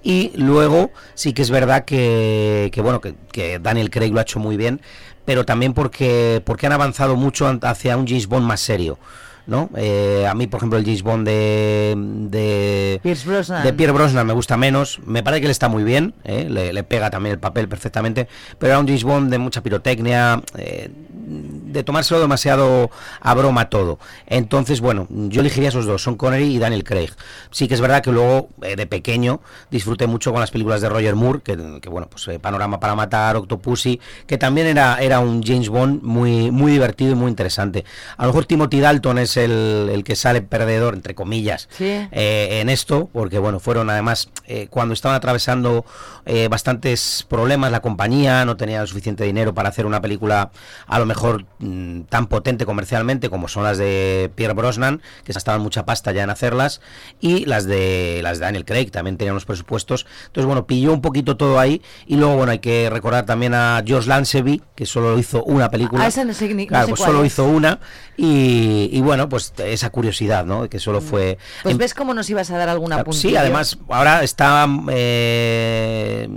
Y 0.02 0.32
luego 0.34 0.90
sí 1.14 1.32
que 1.32 1.42
es 1.42 1.50
verdad 1.50 1.84
que, 1.84 2.70
bueno 2.82 3.00
que, 3.00 3.58
Daniel 3.60 3.90
Craig 3.90 4.10
lo 4.10 4.18
ha 4.18 4.22
hecho 4.22 4.40
muy 4.40 4.56
bien 4.56 4.80
pero 5.24 5.44
también 5.44 5.72
porque 5.72 6.42
porque 6.44 6.66
han 6.66 6.72
avanzado 6.72 7.14
mucho 7.14 7.46
hacia 7.62 7.96
un 7.96 8.08
James 8.08 8.26
Bond 8.26 8.44
más 8.44 8.60
serio 8.60 8.98
¿no? 9.46 9.70
Eh, 9.76 10.26
a 10.28 10.34
mí, 10.34 10.46
por 10.46 10.58
ejemplo, 10.58 10.78
el 10.78 10.84
James 10.84 11.02
Bond 11.02 11.26
de, 11.26 11.94
de, 11.96 13.16
Brosnan. 13.24 13.64
de 13.64 13.72
Pierre 13.72 13.92
Brosnan 13.92 14.26
me 14.26 14.32
gusta 14.32 14.56
menos. 14.56 15.00
Me 15.04 15.22
parece 15.22 15.40
que 15.40 15.46
él 15.46 15.50
está 15.50 15.68
muy 15.68 15.84
bien, 15.84 16.14
¿eh? 16.24 16.46
le, 16.48 16.72
le 16.72 16.82
pega 16.84 17.10
también 17.10 17.34
el 17.34 17.38
papel 17.38 17.68
perfectamente. 17.68 18.28
Pero 18.58 18.72
era 18.72 18.80
un 18.80 18.86
James 18.86 19.04
Bond 19.04 19.30
de 19.30 19.38
mucha 19.38 19.62
pirotecnia, 19.62 20.42
eh, 20.56 20.90
de 21.12 21.82
tomárselo 21.82 22.20
demasiado 22.20 22.90
a 23.20 23.34
broma 23.34 23.68
todo. 23.68 23.98
Entonces, 24.26 24.80
bueno, 24.80 25.06
yo 25.10 25.40
elegiría 25.40 25.70
esos 25.70 25.86
dos, 25.86 26.02
Sean 26.02 26.16
Connery 26.16 26.54
y 26.54 26.58
Daniel 26.58 26.84
Craig. 26.84 27.10
Sí 27.50 27.68
que 27.68 27.74
es 27.74 27.80
verdad 27.80 28.02
que 28.02 28.12
luego, 28.12 28.50
eh, 28.62 28.76
de 28.76 28.86
pequeño, 28.86 29.40
disfruté 29.70 30.06
mucho 30.06 30.32
con 30.32 30.40
las 30.40 30.50
películas 30.50 30.80
de 30.80 30.88
Roger 30.88 31.14
Moore, 31.14 31.40
que, 31.42 31.80
que, 31.80 31.88
bueno, 31.88 32.08
pues 32.10 32.28
Panorama 32.40 32.78
para 32.78 32.94
Matar, 32.94 33.36
Octopussy, 33.36 34.00
que 34.26 34.38
también 34.38 34.66
era, 34.66 34.98
era 34.98 35.20
un 35.20 35.42
James 35.42 35.68
Bond 35.68 36.02
muy, 36.02 36.50
muy 36.50 36.72
divertido 36.72 37.12
y 37.12 37.14
muy 37.14 37.28
interesante. 37.28 37.84
A 38.16 38.22
lo 38.24 38.28
mejor 38.28 38.44
Timothy 38.44 38.80
Dalton 38.80 39.18
es 39.18 39.31
el, 39.36 39.88
el 39.92 40.04
que 40.04 40.16
sale 40.16 40.42
perdedor, 40.42 40.94
entre 40.94 41.14
comillas, 41.14 41.68
Sí. 41.76 41.84
eh, 41.86 42.58
en 42.60 42.68
esto, 42.68 43.08
porque 43.12 43.38
bueno, 43.38 43.60
fueron 43.60 43.90
además 43.90 44.28
eh, 44.46 44.66
cuando 44.70 44.94
estaban 44.94 45.16
atravesando 45.16 45.84
eh, 46.26 46.48
bastantes 46.48 47.26
problemas 47.28 47.72
la 47.72 47.80
compañía, 47.80 48.44
no 48.44 48.56
tenía 48.56 48.86
suficiente 48.86 49.24
dinero 49.24 49.54
para 49.54 49.68
hacer 49.68 49.86
una 49.86 50.00
película 50.00 50.50
a 50.86 50.98
lo 50.98 51.06
mejor 51.06 51.44
mm, 51.58 52.02
tan 52.02 52.26
potente 52.26 52.64
comercialmente 52.66 53.28
como 53.30 53.48
son 53.48 53.64
las 53.64 53.78
de 53.78 54.30
Pierre 54.34 54.54
Brosnan, 54.54 55.02
que 55.24 55.32
se 55.32 55.38
estaban 55.38 55.60
mucha 55.60 55.84
pasta 55.84 56.12
ya 56.12 56.22
en 56.22 56.30
hacerlas, 56.30 56.80
y 57.20 57.44
las 57.46 57.66
de 57.66 58.20
las 58.22 58.38
de 58.38 58.44
Daniel 58.44 58.64
Craig 58.64 58.90
también 58.90 59.16
tenían 59.16 59.32
unos 59.34 59.44
presupuestos. 59.46 60.06
Entonces, 60.26 60.46
bueno, 60.46 60.66
pilló 60.66 60.92
un 60.92 61.00
poquito 61.00 61.36
todo 61.36 61.58
ahí, 61.58 61.82
y 62.06 62.16
luego, 62.16 62.36
bueno, 62.36 62.52
hay 62.52 62.58
que 62.60 62.88
recordar 62.90 63.26
también 63.26 63.54
a 63.54 63.82
George 63.84 64.08
Lanceby, 64.08 64.62
que 64.76 64.86
solo 64.86 65.18
hizo 65.18 65.42
una 65.44 65.70
película. 65.70 66.04
Ah, 66.04 66.08
esa 66.08 66.24
no 66.24 66.32
sé 66.34 66.52
ni- 66.54 66.64
no 66.64 66.68
Claro, 66.68 66.86
sé 66.86 66.90
pues 66.92 67.00
solo 67.02 67.20
es. 67.24 67.32
hizo 67.32 67.44
una, 67.46 67.80
y, 68.16 68.90
y 68.92 69.00
bueno, 69.00 69.21
pues 69.28 69.52
esa 69.58 69.90
curiosidad, 69.90 70.44
¿no? 70.44 70.68
Que 70.68 70.78
solo 70.78 71.00
fue... 71.00 71.38
Pues 71.62 71.72
en- 71.72 71.78
ves 71.78 71.94
cómo 71.94 72.14
nos 72.14 72.28
ibas 72.30 72.50
a 72.50 72.58
dar 72.58 72.68
alguna 72.68 72.96
Ah, 72.96 73.04
puntilla. 73.04 73.30
Sí, 73.30 73.36
además 73.36 73.78
ahora 73.88 74.22
están 74.22 74.86
eh, 74.90 76.28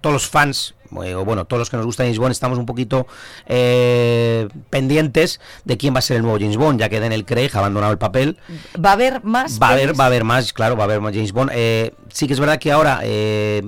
todos 0.00 0.14
los 0.14 0.28
fans, 0.28 0.74
bueno, 0.90 1.44
todos 1.44 1.58
los 1.58 1.70
que 1.70 1.76
nos 1.76 1.86
gusta 1.86 2.02
James 2.04 2.18
Bond, 2.18 2.32
estamos 2.32 2.58
un 2.58 2.66
poquito 2.66 3.06
eh, 3.46 4.48
pendientes 4.70 5.40
de 5.64 5.76
quién 5.76 5.94
va 5.94 5.98
a 5.98 6.02
ser 6.02 6.16
el 6.16 6.22
nuevo 6.22 6.38
James 6.38 6.56
Bond, 6.56 6.80
ya 6.80 6.88
que 6.88 7.00
Daniel 7.00 7.24
Craig 7.24 7.50
ha 7.54 7.58
abandonado 7.58 7.92
el 7.92 7.98
papel. 7.98 8.36
¿Va 8.82 8.90
a 8.90 8.92
haber 8.94 9.22
más? 9.24 9.60
Va 9.60 9.68
a 9.68 9.72
haber, 9.72 9.98
va 9.98 10.04
a 10.04 10.06
haber 10.08 10.24
más, 10.24 10.52
claro, 10.52 10.76
va 10.76 10.84
a 10.84 10.86
haber 10.86 11.00
más 11.00 11.12
James 11.14 11.32
Bond. 11.32 11.50
Eh, 11.54 11.92
sí 12.12 12.26
que 12.26 12.32
es 12.34 12.40
verdad 12.40 12.58
que 12.58 12.72
ahora 12.72 13.00
eh, 13.02 13.62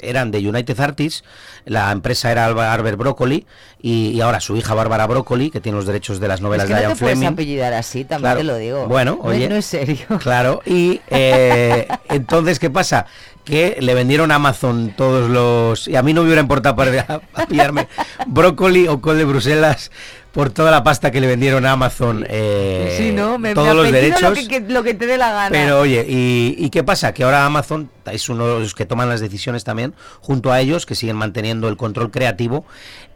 eran 0.00 0.30
de 0.30 0.38
United 0.48 0.78
Artists, 0.80 1.24
la 1.64 1.90
empresa 1.92 2.30
era 2.32 2.46
Arbor 2.46 2.96
Broccoli, 2.96 3.46
y, 3.82 4.08
y 4.10 4.20
ahora 4.20 4.40
su 4.40 4.56
hija 4.56 4.74
Bárbara 4.74 5.06
Broccoli, 5.06 5.50
que 5.50 5.60
tiene 5.60 5.76
los 5.76 5.86
derechos 5.86 6.20
de 6.20 6.28
las 6.28 6.40
novelas 6.40 6.64
Es 6.64 6.70
que 6.70 6.76
de 6.76 6.82
Ian 6.82 6.96
Fleming. 6.96 7.26
apellidar 7.28 7.72
así, 7.72 8.04
también 8.04 8.20
Claro. 8.32 8.38
te 8.38 8.44
lo 8.44 8.56
digo. 8.56 8.86
Bueno, 8.88 9.18
oye. 9.22 9.48
No 9.48 9.56
es 9.56 9.66
serio. 9.66 10.06
Claro, 10.20 10.60
y 10.66 11.00
eh, 11.08 11.88
entonces, 12.08 12.58
¿qué 12.58 12.70
pasa? 12.70 13.06
Que 13.50 13.76
le 13.80 13.94
vendieron 13.94 14.30
a 14.32 14.36
Amazon 14.36 14.94
todos 14.96 15.28
los... 15.28 15.88
Y 15.88 15.96
a 15.96 16.02
mí 16.02 16.12
no 16.14 16.20
me 16.22 16.26
hubiera 16.28 16.40
importado 16.40 16.76
para 16.76 17.00
a- 17.34 17.42
a 17.42 17.46
pillarme 17.46 17.88
brócoli 18.26 18.86
o 18.88 19.00
col 19.00 19.18
de 19.18 19.24
Bruselas 19.24 19.90
por 20.32 20.50
toda 20.50 20.70
la 20.70 20.84
pasta 20.84 21.10
que 21.10 21.20
le 21.20 21.26
vendieron 21.26 21.66
a 21.66 21.72
Amazon. 21.72 22.24
eh, 22.28 22.94
sí, 22.96 23.10
¿no? 23.12 23.36
Me, 23.38 23.52
todos 23.52 23.68
me 23.68 23.74
los 23.74 23.90
derechos. 23.92 24.22
Lo 24.22 24.32
que, 24.34 24.46
que- 24.46 24.60
lo 24.72 24.82
que 24.84 24.94
te 24.94 25.06
dé 25.06 25.18
la 25.18 25.32
gana. 25.32 25.50
Pero 25.50 25.80
oye, 25.80 26.06
¿y, 26.08 26.54
y 26.56 26.70
qué 26.70 26.84
pasa? 26.84 27.12
Que 27.12 27.24
ahora 27.24 27.44
Amazon 27.44 27.90
es 28.12 28.28
uno 28.28 28.46
de 28.46 28.60
los 28.60 28.74
que 28.74 28.86
toman 28.86 29.08
las 29.08 29.20
decisiones 29.20 29.64
también, 29.64 29.92
junto 30.20 30.52
a 30.52 30.60
ellos, 30.60 30.86
que 30.86 30.94
siguen 30.94 31.16
manteniendo 31.16 31.66
el 31.68 31.76
control 31.76 32.12
creativo, 32.12 32.64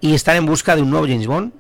y 0.01 0.15
están 0.15 0.37
en 0.37 0.47
busca 0.47 0.75
de 0.75 0.83
un 0.83 0.91
nuevo 0.91 1.07
James 1.07 1.29
Bond 1.29 1.53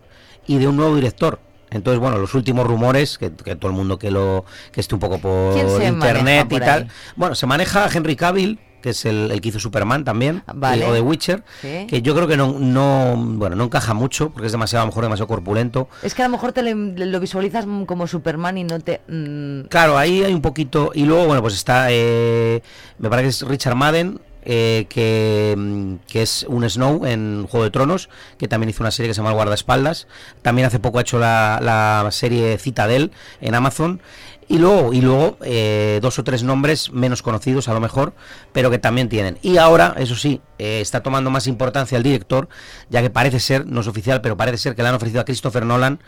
y 0.48 0.58
de 0.58 0.66
un 0.66 0.76
nuevo 0.76 0.96
director. 0.96 1.38
Entonces, 1.74 2.00
bueno, 2.00 2.18
los 2.18 2.34
últimos 2.34 2.66
rumores, 2.66 3.18
que, 3.18 3.32
que 3.32 3.56
todo 3.56 3.70
el 3.70 3.76
mundo 3.76 3.98
que 3.98 4.10
lo 4.10 4.44
que 4.72 4.80
esté 4.80 4.94
un 4.94 5.00
poco 5.00 5.18
por 5.18 5.54
¿Quién 5.54 5.68
se 5.68 5.86
internet 5.86 6.46
y 6.50 6.58
tal. 6.60 6.82
ahí? 6.84 6.88
Bueno, 7.16 7.34
se 7.34 7.46
maneja 7.46 7.88
Henry 7.92 8.16
Cavill, 8.16 8.58
que 8.80 8.90
es 8.90 9.04
el, 9.06 9.30
el 9.30 9.40
que 9.40 9.48
hizo 9.48 9.58
Superman 9.58 10.04
también, 10.04 10.42
Vale. 10.54 10.84
o 10.84 10.92
The 10.92 11.00
Witcher, 11.00 11.42
Sí. 11.62 11.86
que 11.88 12.02
yo 12.02 12.14
creo 12.14 12.28
que 12.28 12.36
no, 12.36 12.56
no, 12.58 13.14
bueno, 13.16 13.56
no 13.56 13.64
encaja 13.64 13.94
mucho, 13.94 14.28
porque 14.30 14.44
es 14.46 14.52
demasiado, 14.52 14.82
a 14.82 14.84
lo 14.84 14.90
mejor 14.92 15.04
demasiado 15.04 15.26
corpulento. 15.26 15.88
Es 16.02 16.14
que 16.14 16.22
a 16.22 16.26
lo 16.26 16.32
mejor 16.32 16.52
te 16.52 16.62
le- 16.62 16.74
lo 16.74 17.18
visualizas 17.20 17.64
como 17.86 18.06
Superman 18.06 18.58
y 18.58 18.64
no 18.64 18.78
te... 18.80 19.00
mm, 19.08 19.68
Claro, 19.68 19.96
ahí 19.96 20.22
hay 20.22 20.34
un 20.34 20.42
poquito. 20.42 20.90
Y 20.94 21.04
luego, 21.06 21.24
bueno, 21.26 21.40
pues 21.40 21.54
está. 21.54 21.86
eh, 21.90 22.62
me 22.98 23.08
parece 23.08 23.24
que 23.24 23.30
es 23.30 23.42
Richard 23.48 23.74
Madden. 23.74 24.20
Eh, 24.44 24.86
que, 24.88 25.54
mm, 25.56 25.94
que 26.06 26.22
es 26.22 26.44
un 26.48 26.68
Snow 26.68 27.06
en 27.06 27.46
Juego 27.48 27.64
de 27.64 27.70
Tronos, 27.70 28.08
que 28.38 28.48
también 28.48 28.70
hizo 28.70 28.82
una 28.82 28.90
serie 28.90 29.08
que 29.08 29.14
se 29.14 29.18
llama 29.18 29.30
El 29.30 29.36
Guardaespaldas. 29.36 30.06
También 30.42 30.66
hace 30.66 30.78
poco 30.78 30.98
ha 30.98 31.02
hecho 31.02 31.18
la, 31.18 31.58
la 31.62 32.10
serie 32.10 32.58
Citadel 32.58 33.12
en 33.40 33.54
Amazon. 33.54 34.00
Y 34.46 34.58
luego, 34.58 34.92
y 34.92 35.00
luego 35.00 35.38
eh, 35.42 36.00
dos 36.02 36.18
o 36.18 36.24
tres 36.24 36.42
nombres 36.42 36.92
menos 36.92 37.22
conocidos 37.22 37.68
a 37.68 37.74
lo 37.74 37.80
mejor, 37.80 38.12
pero 38.52 38.70
que 38.70 38.78
también 38.78 39.08
tienen. 39.08 39.38
Y 39.42 39.56
ahora, 39.56 39.94
eso 39.96 40.16
sí, 40.16 40.40
eh, 40.58 40.80
está 40.80 41.02
tomando 41.02 41.30
más 41.30 41.46
importancia 41.46 41.96
el 41.96 42.02
director, 42.02 42.48
ya 42.90 43.00
que 43.00 43.10
parece 43.10 43.40
ser, 43.40 43.66
no 43.66 43.80
es 43.80 43.86
oficial, 43.86 44.20
pero 44.20 44.36
parece 44.36 44.58
ser 44.58 44.74
que 44.74 44.82
le 44.82 44.88
han 44.88 44.94
ofrecido 44.94 45.22
a 45.22 45.24
Christopher 45.24 45.64
Nolan 45.64 46.00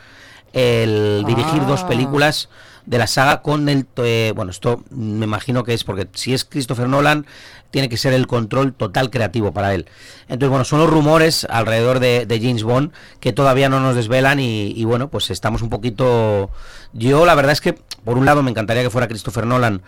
el 0.56 1.22
dirigir 1.26 1.64
dos 1.66 1.82
Ah. 1.84 1.88
películas 1.88 2.48
de 2.86 2.98
la 2.98 3.06
saga 3.06 3.42
con 3.42 3.68
el 3.68 3.84
eh, 3.96 4.32
bueno 4.34 4.50
esto 4.52 4.82
me 4.90 5.24
imagino 5.26 5.64
que 5.64 5.74
es 5.74 5.84
porque 5.84 6.06
si 6.14 6.32
es 6.34 6.44
Christopher 6.44 6.88
Nolan 6.88 7.26
tiene 7.72 7.88
que 7.88 7.96
ser 7.96 8.12
el 8.14 8.26
control 8.28 8.72
total 8.72 9.10
creativo 9.10 9.52
para 9.52 9.74
él 9.74 9.86
entonces 10.28 10.48
bueno 10.48 10.64
son 10.64 10.78
los 10.78 10.88
rumores 10.88 11.46
alrededor 11.50 11.98
de, 12.00 12.26
de 12.26 12.40
James 12.40 12.62
Bond 12.62 12.92
que 13.20 13.32
todavía 13.32 13.68
no 13.68 13.80
nos 13.80 13.96
desvelan 13.96 14.38
y, 14.40 14.68
y, 14.74 14.84
bueno 14.84 15.08
pues 15.08 15.30
estamos 15.30 15.62
un 15.62 15.68
poquito 15.68 16.48
yo 16.92 17.26
la 17.26 17.34
verdad 17.34 17.52
es 17.52 17.60
que 17.60 17.72
por 18.04 18.16
un 18.16 18.24
lado 18.24 18.42
me 18.44 18.50
encantaría 18.52 18.82
que 18.84 18.90
fuera 18.90 19.08
Christopher 19.08 19.46
Nolan 19.46 19.82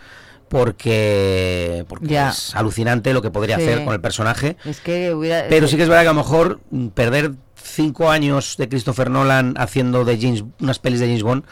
porque 0.49 1.85
porque 1.87 2.07
Ya. 2.07 2.29
es 2.29 2.55
alucinante 2.55 3.13
lo 3.13 3.21
que 3.21 3.31
podría 3.31 3.55
Sí. 3.57 3.63
hacer 3.63 3.85
con 3.85 3.93
el 3.93 4.01
personaje 4.01 4.57
Es 4.65 4.81
que 4.81 5.13
hubiera... 5.13 5.45
pero 5.49 5.67
sí 5.67 5.77
que 5.77 5.83
es 5.83 5.89
verdad 5.89 6.03
que 6.03 6.09
a 6.09 6.13
lo 6.13 6.19
mejor 6.19 6.59
mm, 6.71 6.87
perder 6.89 7.31
cinco 7.71 8.09
años 8.11 8.55
de 8.57 8.67
Christopher 8.69 9.09
Nolan 9.09 9.55
haciendo 9.57 10.05
de 10.05 10.17
James 10.19 10.43
unas 10.59 10.79
pelis 10.79 10.99
de 10.99 11.07
James 11.07 11.23
Bond 11.23 11.43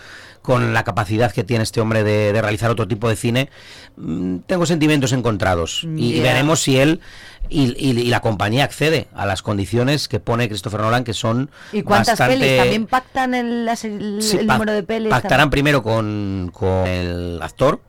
con 0.41 0.74
la 0.74 0.84
capacidad 0.86 1.32
que 1.34 1.43
tiene 1.43 1.63
este 1.63 1.82
hombre 1.82 2.03
de, 2.03 2.32
de 2.32 2.41
realizar 2.41 2.72
otro 2.72 2.88
tipo 2.88 3.09
de 3.09 3.18
cine, 3.18 3.49
mm, 3.97 4.38
tengo 4.45 4.65
sentimientos 4.65 5.11
encontrados. 5.11 5.86
Y, 5.97 6.22
veremos 6.22 6.61
si 6.61 6.78
él 6.78 7.01
y, 7.49 7.63
y- 7.78 7.99
y 7.99 8.05
la 8.09 8.22
compañía 8.22 8.63
accede 8.63 9.07
a 9.13 9.26
las 9.26 9.41
condiciones 9.41 10.07
que 10.07 10.22
pone 10.22 10.47
Christopher 10.47 10.80
Nolan, 10.82 11.03
que 11.03 11.13
son 11.13 11.49
¿Y 11.74 11.82
cuántas 11.82 12.18
bastante... 12.18 12.38
pelis? 12.39 12.57
¿También 12.59 12.86
pactan 12.88 13.34
el, 13.34 13.68
el, 13.68 14.22
Sí, 14.22 14.38
el 14.38 14.47
número 14.47 14.72
de 14.72 14.84
pelis? 14.84 15.09
Pactarán 15.09 15.49
primero 15.49 15.84
con, 15.84 16.49
con 16.53 16.88
el 16.88 17.39
actor. 17.41 17.82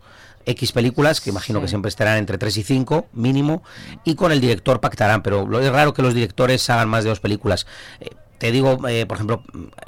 X 0.48 0.72
películas, 0.72 1.20
que 1.20 1.30
imagino 1.30 1.58
Sí. 1.58 1.62
que 1.64 1.68
siempre 1.68 1.88
estarán 1.88 2.18
entre 2.18 2.38
3 2.38 2.56
y 2.56 2.62
5 2.62 3.06
mínimo, 3.12 3.62
y 4.04 4.14
con 4.14 4.32
el 4.32 4.40
director 4.40 4.80
pactarán, 4.80 5.22
pero 5.22 5.46
lo 5.46 5.60
es 5.60 5.70
raro 5.70 5.94
que 5.94 6.02
los 6.02 6.14
directores 6.14 6.68
hagan 6.70 6.88
más 6.88 7.04
de 7.04 7.10
dos 7.10 7.20
películas. 7.20 7.66
Eh, 8.00 8.10
te 8.38 8.52
digo, 8.52 8.78
eh, 8.88 9.04
por 9.04 9.16
ejemplo, 9.16 9.42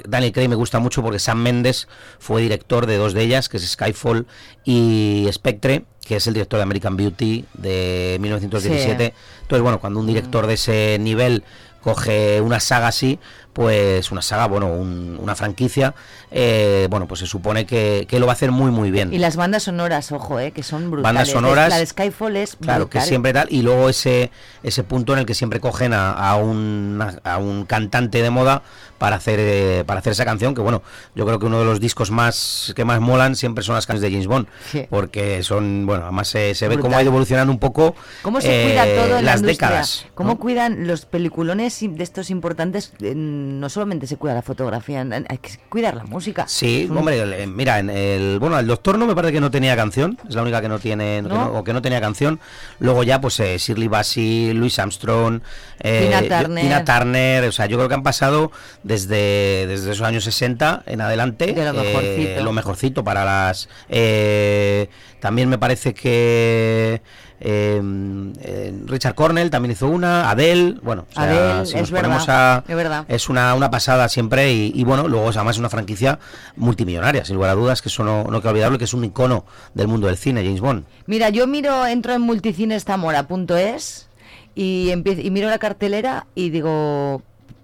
Daniel 0.05 0.33
Craig 0.33 0.49
me 0.49 0.55
gusta 0.55 0.79
mucho 0.79 1.01
porque 1.01 1.19
Sam 1.19 1.41
Mendes 1.41 1.87
fue 2.19 2.41
director 2.41 2.85
de 2.85 2.97
dos 2.97 3.13
de 3.13 3.21
ellas, 3.23 3.47
que 3.47 3.57
es 3.57 3.69
Skyfall 3.69 4.27
y 4.65 5.25
Spectre, 5.31 5.85
que 6.05 6.17
es 6.17 6.27
el 6.27 6.33
director 6.33 6.57
de 6.57 6.63
American 6.63 6.97
Beauty 6.97 7.45
de 7.53 8.17
1917. 8.19 9.13
Entonces, 9.43 9.61
bueno, 9.63 9.79
cuando 9.79 10.01
un 10.01 10.07
director 10.07 10.47
de 10.47 10.55
ese 10.55 10.97
nivel 10.99 11.43
coge 11.81 12.41
una 12.41 12.59
saga 12.59 12.87
así, 12.89 13.19
pues 13.53 14.11
una 14.11 14.21
saga, 14.21 14.47
bueno, 14.47 14.67
un- 14.67 15.17
una 15.21 15.35
franquicia, 15.35 15.93
eh, 16.31 16.87
bueno, 16.89 17.07
pues 17.07 17.19
se 17.19 17.25
supone 17.27 17.65
que, 17.65 18.05
que 18.09 18.19
lo 18.19 18.25
va 18.25 18.31
a 18.31 18.35
hacer 18.35 18.51
muy, 18.51 18.71
muy 18.71 18.91
bien. 18.91 19.13
Y 19.13 19.17
las 19.19 19.35
bandas 19.35 19.63
sonoras, 19.63 20.11
ojo, 20.11 20.39
eh, 20.39 20.51
que 20.51 20.63
son 20.63 20.89
brutales. 20.91 21.03
Bandas 21.03 21.29
sonoras. 21.29 21.69
La 21.69 21.77
de 21.77 21.85
Skyfall 21.85 22.37
es 22.37 22.55
Claro, 22.55 22.89
que 22.89 23.01
siempre 23.01 23.33
tal. 23.33 23.47
Y 23.51 23.61
luego 23.61 23.89
ese, 23.89 24.31
ese 24.63 24.83
punto 24.83 25.13
en 25.13 25.19
el 25.19 25.25
que 25.25 25.33
siempre 25.33 25.59
cogen 25.59 25.93
a, 25.93 26.11
a 26.11 26.35
un, 26.37 27.03
a 27.23 27.37
un 27.37 27.65
cantante 27.65 28.21
de 28.21 28.29
moda 28.29 28.61
para 28.97 29.15
hacer 29.15 29.39
eh, 29.41 29.83
para 29.87 29.99
hacer 29.99 30.11
esa 30.11 30.25
canción, 30.25 30.53
que 30.53 30.61
bueno, 30.61 30.83
yo 31.15 31.25
creo 31.25 31.39
que 31.39 31.47
uno 31.47 31.57
de 31.57 31.65
los 31.65 31.79
discos 31.79 32.11
más 32.11 32.71
que 32.75 32.85
más 32.85 32.99
molan 33.01 33.35
siempre 33.35 33.63
son 33.63 33.73
las 33.73 33.87
canciones 33.87 34.03
de 34.03 34.11
James 34.11 34.27
Bond. 34.27 34.47
Sí. 34.71 34.85
Porque 34.91 35.41
son, 35.41 35.85
bueno, 35.87 36.03
además 36.03 36.27
se, 36.27 36.53
se 36.53 36.67
ve 36.67 36.77
cómo 36.77 36.95
ha 36.97 37.01
ido 37.01 37.09
evolucionando 37.09 37.51
un 37.51 37.57
poco 37.59 37.95
¿Cómo 38.21 38.39
se 38.41 38.61
eh, 38.61 38.67
cuida 38.67 38.85
todo 38.85 39.17
en 39.17 39.25
la 39.25 39.31
las 39.31 39.41
décadas. 39.41 40.05
¿Cómo 40.13 40.33
¿no? 40.33 40.39
cuidan 40.39 40.85
los 40.87 41.05
peliculones 41.05 41.79
de 41.81 42.03
estos 42.03 42.29
importantes? 42.29 42.93
Eh, 43.01 43.13
No 43.41 43.69
solamente 43.69 44.07
se 44.07 44.17
cuida 44.17 44.33
la 44.33 44.41
fotografía, 44.41 45.01
hay 45.01 45.37
que 45.37 45.51
cuidar 45.69 45.95
la 45.95 46.03
música. 46.03 46.45
Sí, 46.47 46.87
un- 46.89 46.97
hombre, 46.97 47.43
eh, 47.43 47.47
mira, 47.47 47.79
en 47.79 47.89
el 47.89 48.39
bueno, 48.39 48.57
el 48.59 48.67
Doctor 48.67 48.97
no 48.97 49.05
me 49.07 49.15
parece 49.15 49.33
que 49.33 49.41
no 49.41 49.49
tenía 49.51 49.75
canción, 49.75 50.17
es 50.27 50.35
la 50.35 50.41
única 50.41 50.61
que 50.61 50.69
no 50.69 50.79
tiene 50.79 51.21
que 51.23 51.29
¿No? 51.29 51.35
no- 51.51 51.59
o 51.59 51.63
que 51.63 51.73
no 51.73 51.81
tenía 51.81 51.99
canción. 52.01 52.39
Luego 52.79 53.03
ya 53.03 53.19
pues 53.21 53.39
eh, 53.39 53.57
Shirley 53.57 53.87
Bassey, 53.87 54.53
Louis 54.53 54.77
Armstrong, 54.79 55.41
eh, 55.79 56.09
Tina 56.19 56.41
Turner. 56.41 56.63
Tina 56.63 56.85
Turner, 56.85 57.43
o 57.45 57.51
sea, 57.51 57.65
yo 57.65 57.77
creo 57.77 57.87
que 57.89 57.95
han 57.95 58.03
pasado 58.03 58.51
desde 58.83 59.65
desde 59.67 59.91
esos 59.91 60.05
años 60.05 60.23
60 60.23 60.83
en 60.85 61.01
adelante 61.01 61.53
De 61.53 61.65
lo 61.73 61.81
eh, 61.81 61.83
mejorcito. 61.83 62.43
lo 62.43 62.51
mejorcito 62.51 63.03
para 63.03 63.25
las 63.25 63.69
eh, 63.89 64.89
también 65.19 65.49
me 65.49 65.57
parece 65.57 65.93
que 65.93 67.01
eh, 67.43 67.81
eh, 68.41 68.73
Richard 68.85 69.15
Cornell 69.15 69.49
también 69.49 69.71
hizo 69.71 69.87
una, 69.87 70.29
Adele, 70.29 70.77
bueno, 70.83 71.05
o 71.09 71.13
sea, 71.13 71.23
Adele, 71.23 71.65
si 71.65 71.73
es 71.75 71.81
nos 71.81 71.91
ponemos 71.91 72.25
verdad, 72.27 72.57
a- 72.57 72.63
es 72.71 72.75
verdad. 72.75 73.05
es 73.07 73.29
una, 73.29 73.55
una 73.55 73.69
pasada 73.71 74.07
siempre 74.09 74.53
y, 74.53 74.71
y 74.75 74.83
bueno, 74.83 75.07
luego 75.07 75.27
además 75.29 75.55
es 75.55 75.59
una 75.59 75.69
franquicia 75.69 76.19
multimillonaria, 76.55 77.25
sin 77.25 77.35
lugar 77.35 77.49
a 77.51 77.55
dudas, 77.55 77.81
que 77.81 77.89
eso 77.89 78.03
no, 78.03 78.23
no 78.25 78.35
hay 78.37 78.41
que 78.41 78.47
olvidarlo, 78.47 78.77
que 78.77 78.83
es 78.85 78.93
un 78.93 79.03
icono 79.03 79.45
del 79.73 79.87
mundo 79.87 80.07
del 80.07 80.17
cine, 80.17 80.43
James 80.43 80.61
Bond. 80.61 80.85
Mira, 81.07 81.29
yo 81.29 81.47
miro, 81.47 81.85
entro 81.87 82.13
en 82.13 82.21
multicinestamora.es 82.21 84.07
y, 84.55 84.89
empie- 84.89 85.23
y 85.23 85.31
miro 85.31 85.49
la 85.49 85.57
cartelera 85.59 86.27
y 86.35 86.49
digo, 86.49 87.21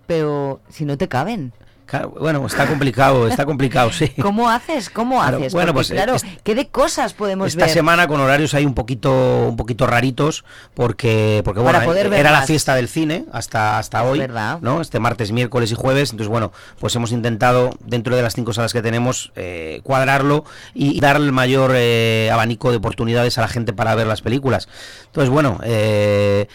pero 0.07 0.59
si 0.69 0.85
no 0.85 0.97
te 0.97 1.07
caben. 1.07 1.53
Claro, 1.87 2.09
bueno, 2.19 2.45
está 2.45 2.67
complicado, 2.67 3.27
está 3.27 3.45
complicado, 3.45 3.91
sí. 3.91 4.09
¿Cómo 4.21 4.49
haces? 4.49 4.89
¿Cómo 4.89 5.19
Claro, 5.21 5.37
haces? 5.37 5.53
bueno, 5.53 5.73
Porque, 5.73 5.87
pues, 5.87 5.91
claro, 5.91 6.15
es- 6.15 6.25
¿qué 6.43 6.53
de 6.53 6.67
cosas 6.67 7.13
podemos 7.13 7.47
Esta 7.47 7.65
ver? 7.65 7.73
semana 7.73 8.07
con 8.07 8.19
horarios 8.19 8.53
hay 8.53 8.65
un 8.65 8.73
poquito 8.73 9.47
un 9.47 9.55
poquito 9.55 9.87
raritos 9.87 10.43
porque 10.73 11.41
porque 11.45 11.61
Para 11.61 11.79
bueno, 11.79 11.91
poder 11.91 12.13
era 12.13 12.31
la 12.31 12.41
fiesta 12.43 12.75
del 12.75 12.89
cine 12.89 13.25
hasta 13.31 13.79
hasta 13.79 14.03
hoy, 14.03 14.19
verdad. 14.19 14.59
¿no? 14.61 14.81
Este 14.81 14.99
martes, 14.99 15.31
miércoles 15.31 15.71
y 15.71 15.75
jueves, 15.75 16.11
entonces 16.11 16.27
bueno, 16.29 16.51
pues 16.79 16.93
hemos 16.95 17.11
intentado 17.11 17.71
dentro 17.85 18.15
de 18.17 18.21
las 18.21 18.33
cinco 18.35 18.51
salas 18.53 18.73
que 18.73 18.81
tenemos 18.81 19.31
eh, 19.37 19.79
cuadrarlo 19.83 20.43
y, 20.73 20.99
dar 20.99 21.15
el 21.15 21.31
mayor 21.31 21.71
eh, 21.75 22.29
abanico 22.33 22.69
de 22.71 22.77
oportunidades 22.77 23.37
a 23.37 23.41
la 23.41 23.47
gente 23.47 23.71
para 23.71 23.95
ver 23.95 24.07
las 24.07 24.21
películas. 24.21 24.67
Entonces 25.05 25.29
bueno, 25.29 25.59
eh, 25.63 26.47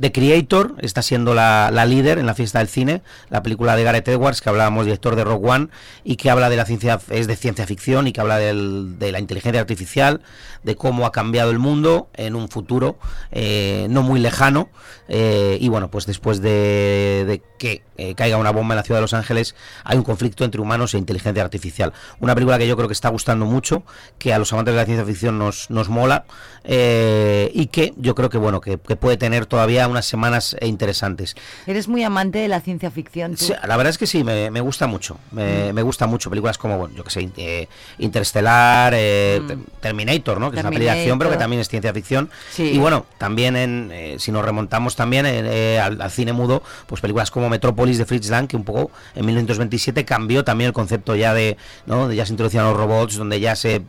The 0.00 0.12
Creator 0.12 0.74
está 0.78 1.02
siendo 1.02 1.34
la, 1.34 1.70
la 1.72 1.86
líder 1.86 2.18
en 2.18 2.26
la 2.26 2.34
fiesta 2.34 2.58
del 2.60 2.68
cine, 2.68 3.02
la 3.30 3.42
película 3.42 3.74
de 3.76 3.82
Gareth 3.84 4.08
Edwards, 4.08 4.40
que 4.40 4.48
hablábamos, 4.48 4.84
director 4.84 5.16
de 5.16 5.24
Rogue 5.24 5.48
One, 5.48 5.68
y 6.04 6.16
que 6.16 6.30
habla 6.30 6.48
de 6.50 6.56
la 6.56 6.64
ciencia, 6.64 7.00
es 7.10 7.26
de 7.26 7.36
ciencia 7.36 7.66
ficción 7.66 8.06
y 8.06 8.12
que 8.12 8.20
habla 8.20 8.38
del- 8.38 8.98
de 8.98 9.12
la 9.12 9.18
inteligencia 9.18 9.60
artificial, 9.60 10.20
de 10.62 10.76
cómo 10.76 11.06
ha 11.06 11.12
cambiado 11.12 11.50
el 11.50 11.58
mundo 11.58 12.08
en 12.14 12.34
un 12.36 12.48
futuro 12.48 12.98
eh, 13.32 13.86
no 13.90 14.02
muy 14.02 14.20
lejano. 14.20 14.68
eh, 15.10 15.56
y 15.60 15.68
bueno, 15.68 15.90
pues 15.90 16.04
después 16.06 16.40
de, 16.42 17.40
que 17.58 17.82
eh, 17.96 18.14
caiga 18.14 18.36
una 18.36 18.50
bomba 18.52 18.74
en 18.74 18.76
la 18.76 18.82
ciudad 18.82 18.98
de 18.98 19.02
Los 19.02 19.14
Ángeles, 19.14 19.54
hay 19.84 19.96
un 19.96 20.04
conflicto 20.04 20.44
entre 20.44 20.60
humanos 20.60 20.92
e 20.94 20.98
inteligencia 20.98 21.42
artificial. 21.42 21.92
Una 22.20 22.34
película 22.34 22.58
que 22.58 22.68
yo 22.68 22.76
creo 22.76 22.88
que 22.88 22.92
está 22.92 23.08
gustando 23.08 23.46
mucho, 23.46 23.84
que 24.18 24.34
a 24.34 24.38
los 24.38 24.52
amantes 24.52 24.74
de 24.74 24.80
la 24.80 24.84
ciencia 24.84 25.06
ficción 25.06 25.38
nos, 25.38 25.70
nos 25.70 25.88
mola, 25.88 26.26
eh, 26.64 27.50
y 27.54 27.66
que 27.66 27.94
yo 27.96 28.14
creo 28.14 28.28
que 28.28 28.38
bueno, 28.38 28.60
que 28.60 28.76
puede 28.78 29.16
tener 29.16 29.46
todavía 29.46 29.87
unas 29.88 30.06
semanas 30.06 30.56
eh, 30.60 30.66
interesantes. 30.66 31.34
Eres 31.66 31.88
muy 31.88 32.02
amante 32.04 32.38
de 32.38 32.48
la 32.48 32.60
ciencia 32.60 32.90
ficción. 32.90 33.32
tú. 33.36 33.44
Sí, 33.46 33.52
la 33.66 33.76
verdad 33.76 33.90
es 33.90 33.98
que 33.98 34.06
sí, 34.06 34.22
me, 34.24 34.50
me 34.50 34.60
gusta 34.60 34.86
mucho. 34.86 35.18
Me, 35.32 35.72
me 35.72 35.82
gusta 35.82 36.06
mucho. 36.06 36.30
Películas 36.30 36.58
como, 36.58 36.78
bueno, 36.78 36.94
yo 36.96 37.04
que 37.04 37.10
sé, 37.10 37.30
eh, 37.36 37.68
Interstellar, 37.98 38.92
eh, 38.96 39.40
Te- 39.46 39.58
Terminator, 39.80 40.40
¿no? 40.40 40.50
Que 40.50 40.56
es 40.58 40.62
una 40.62 40.70
peli 40.70 40.84
de 40.86 40.90
acción, 40.90 41.18
pero 41.18 41.30
que 41.30 41.36
también 41.36 41.60
es 41.60 41.68
ciencia 41.68 41.92
ficción. 41.92 42.30
Sí. 42.50 42.64
Y 42.64 42.78
bueno, 42.78 43.06
también 43.18 43.56
en, 43.56 43.90
eh, 43.92 44.16
si 44.18 44.32
nos 44.32 44.44
remontamos 44.44 44.96
también 44.96 45.24
eh, 45.26 45.78
al, 45.78 46.00
al 46.00 46.10
cine 46.10 46.32
mudo, 46.32 46.62
pues 46.86 47.00
películas 47.00 47.30
como 47.30 47.48
Metrópolis 47.48 47.98
de 47.98 48.06
Fritz 48.06 48.28
Lang, 48.30 48.46
que 48.48 48.56
un 48.56 48.64
poco 48.64 48.90
en 49.14 49.26
1927 49.26 50.04
cambió 50.04 50.44
también 50.44 50.68
el 50.68 50.72
concepto 50.74 51.14
ya 51.16 51.34
de, 51.34 51.56
¿no? 51.86 52.08
De 52.08 52.16
ya 52.16 52.26
se 52.26 52.32
introducían 52.32 52.64
los 52.64 52.76
robots, 52.76 53.16
donde 53.16 53.40
ya 53.40 53.54
se 53.56 53.82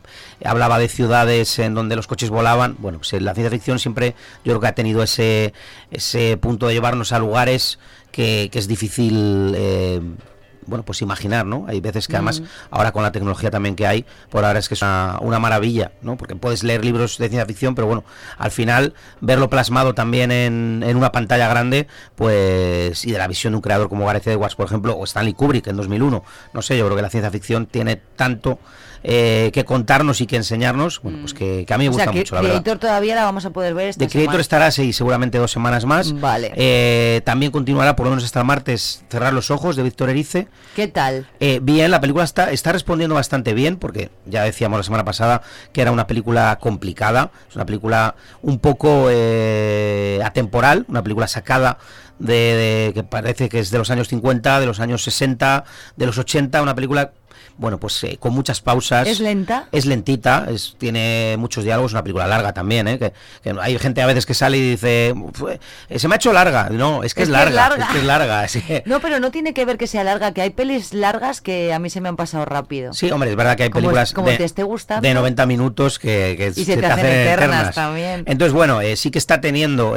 hablaba 0.44 0.78
de 0.78 0.88
ciudades 0.88 1.58
en 1.58 1.74
donde 1.74 1.96
los 1.96 2.06
coches 2.06 2.30
volaban. 2.30 2.76
Bueno, 2.78 2.98
pues 2.98 3.20
la 3.20 3.34
ciencia 3.34 3.50
ficción 3.50 3.78
siempre 3.78 4.14
yo 4.44 4.52
creo 4.52 4.60
que 4.60 4.66
ha 4.68 4.74
tenido 4.74 5.02
ese, 5.02 5.52
ese 5.90 6.36
punto 6.36 6.68
de 6.68 6.74
llevarnos 6.74 7.12
a 7.12 7.18
lugares 7.18 7.78
que, 8.12 8.48
que 8.52 8.58
es 8.58 8.68
difícil 8.68 9.54
eh, 9.56 10.00
bueno 10.66 10.84
pues 10.84 11.02
imaginar 11.02 11.46
no 11.46 11.64
hay 11.68 11.80
veces 11.80 12.06
que 12.06 12.16
además 12.16 12.42
ahora 12.70 12.92
con 12.92 13.02
la 13.02 13.12
tecnología 13.12 13.50
también 13.50 13.76
que 13.76 13.86
hay 13.86 14.06
por 14.30 14.44
ahora 14.44 14.58
es 14.58 14.68
que 14.68 14.74
es 14.74 14.82
una, 14.82 15.18
una 15.20 15.38
maravilla 15.38 15.92
no 16.02 16.16
porque 16.16 16.36
puedes 16.36 16.62
leer 16.62 16.84
libros 16.84 17.18
de 17.18 17.28
ciencia 17.28 17.46
ficción 17.46 17.74
pero 17.74 17.86
bueno 17.86 18.04
al 18.38 18.50
final 18.50 18.94
verlo 19.20 19.50
plasmado 19.50 19.94
también 19.94 20.30
en, 20.30 20.82
en 20.86 20.96
una 20.96 21.12
pantalla 21.12 21.48
grande 21.48 21.86
pues 22.14 23.04
y 23.04 23.12
de 23.12 23.18
la 23.18 23.26
visión 23.26 23.52
de 23.52 23.56
un 23.56 23.62
creador 23.62 23.88
como 23.88 24.06
Gareth 24.06 24.28
Edwards 24.28 24.54
por 24.54 24.66
ejemplo 24.66 24.96
o 24.96 25.04
Stanley 25.04 25.34
Kubrick 25.34 25.66
en 25.66 25.76
2001 25.76 26.24
no 26.52 26.62
sé 26.62 26.78
yo 26.78 26.84
creo 26.86 26.96
que 26.96 27.02
la 27.02 27.10
ciencia 27.10 27.30
ficción 27.30 27.66
tiene 27.66 27.96
tanto 27.96 28.58
eh, 29.02 29.50
que 29.52 29.64
contarnos 29.64 30.20
y 30.20 30.26
que 30.26 30.36
enseñarnos 30.36 31.00
bueno 31.02 31.18
pues 31.22 31.32
que, 31.34 31.64
que 31.66 31.74
a 31.74 31.78
mí 31.78 31.84
me 31.84 31.88
o 31.88 31.92
gusta 31.92 32.04
sea, 32.04 32.12
que 32.12 32.18
mucho 32.18 32.34
la 32.34 32.40
verdad 32.42 32.62
Creator 32.62 32.78
todavía 32.78 33.14
la 33.14 33.24
vamos 33.24 33.44
a 33.46 33.50
poder 33.50 33.74
ver 33.74 33.88
esta 33.88 34.04
The 34.04 34.10
Creator 34.10 34.24
semana. 34.32 34.40
estará 34.40 34.70
sí, 34.70 34.92
seguramente 34.92 35.38
dos 35.38 35.50
semanas 35.50 35.84
más. 35.86 36.12
Vale. 36.20 36.52
Eh, 36.56 37.22
también 37.24 37.50
continuará 37.52 37.96
por 37.96 38.04
lo 38.06 38.10
menos 38.10 38.24
hasta 38.24 38.40
el 38.40 38.46
martes 38.46 39.02
Cerrar 39.10 39.32
los 39.32 39.50
ojos 39.50 39.76
de 39.76 39.82
Víctor 39.82 40.10
Erice. 40.10 40.48
¿Qué 40.76 40.86
tal? 40.88 41.26
Eh, 41.40 41.60
bien, 41.62 41.90
la 41.90 42.00
película 42.00 42.24
está, 42.24 42.50
está 42.52 42.72
respondiendo 42.72 43.14
bastante 43.14 43.54
bien, 43.54 43.76
porque 43.76 44.10
ya 44.26 44.42
decíamos 44.44 44.78
la 44.78 44.82
semana 44.84 45.04
pasada 45.04 45.42
que 45.72 45.80
era 45.82 45.92
una 45.92 46.06
película 46.06 46.58
complicada, 46.60 47.30
es 47.48 47.56
una 47.56 47.66
película 47.66 48.14
un 48.42 48.58
poco 48.58 49.08
eh, 49.10 50.20
atemporal, 50.24 50.84
una 50.88 51.02
película 51.02 51.26
sacada 51.28 51.78
de, 52.18 52.34
de- 52.34 52.92
que 52.94 53.02
parece 53.02 53.48
que 53.48 53.58
es 53.60 53.70
de 53.70 53.78
los 53.78 53.90
años 53.90 54.08
50, 54.08 54.60
de 54.60 54.66
los 54.66 54.80
años 54.80 55.02
60, 55.02 55.64
de 55.96 56.06
los 56.06 56.18
80, 56.18 56.60
una 56.62 56.74
película 56.74 57.12
bueno, 57.60 57.78
pues 57.78 58.02
eh, 58.04 58.16
con 58.18 58.32
muchas 58.32 58.60
pausas. 58.60 59.06
¿Es 59.06 59.20
lenta? 59.20 59.68
Es 59.70 59.84
lentita, 59.86 60.46
es, 60.50 60.74
tiene 60.78 61.36
muchos 61.38 61.62
diálogos, 61.62 61.92
una 61.92 62.02
película 62.02 62.26
larga 62.26 62.52
también, 62.54 62.88
¿eh? 62.88 62.98
que, 62.98 63.12
que 63.42 63.54
hay 63.60 63.78
gente 63.78 64.00
a 64.02 64.06
veces 64.06 64.24
que 64.26 64.32
sale 64.34 64.56
y 64.56 64.70
dice, 64.70 65.14
"Fue- 65.34 65.60
eh, 65.88 65.98
se 65.98 66.08
me 66.08 66.14
ha 66.14 66.16
hecho 66.16 66.32
larga. 66.32 66.70
No, 66.70 67.04
es 67.04 67.14
que 67.14 67.22
es, 67.22 67.28
larga, 67.28 67.76
es 67.78 67.84
que 67.86 67.98
es 67.98 68.04
larga. 68.04 68.48
sí. 68.48 68.62
No, 68.86 69.00
pero 69.00 69.20
no 69.20 69.30
tiene 69.30 69.52
que 69.54 69.64
ver 69.66 69.76
que 69.76 69.86
sea 69.86 70.02
larga, 70.04 70.32
que 70.32 70.40
hay 70.40 70.50
pelis 70.50 70.94
largas 70.94 71.40
que 71.40 71.72
a 71.72 71.78
mí 71.78 71.90
se 71.90 72.00
me 72.00 72.08
han 72.08 72.16
pasado 72.16 72.44
rápido. 72.46 72.94
Sí, 72.94 73.10
hombre, 73.10 73.30
es 73.30 73.36
verdad 73.36 73.56
que 73.56 73.64
hay 73.64 73.70
películas 73.70 74.12
como 74.14 74.28
de, 74.30 74.38
te 74.38 74.44
esté 74.44 74.62
gustando. 74.62 75.06
de 75.06 75.12
90 75.14 75.44
minutos 75.46 75.98
que, 75.98 76.34
que 76.38 76.52
Y 76.60 76.64
se 76.64 76.76
te 76.78 76.86
hacen 76.86 77.04
eternas 77.06 77.74
también. 77.74 78.24
Entonces, 78.26 78.54
bueno, 78.54 78.80
eh, 78.80 78.96
sí 78.96 79.10
que 79.10 79.18
está 79.18 79.40
teniendo 79.42 79.94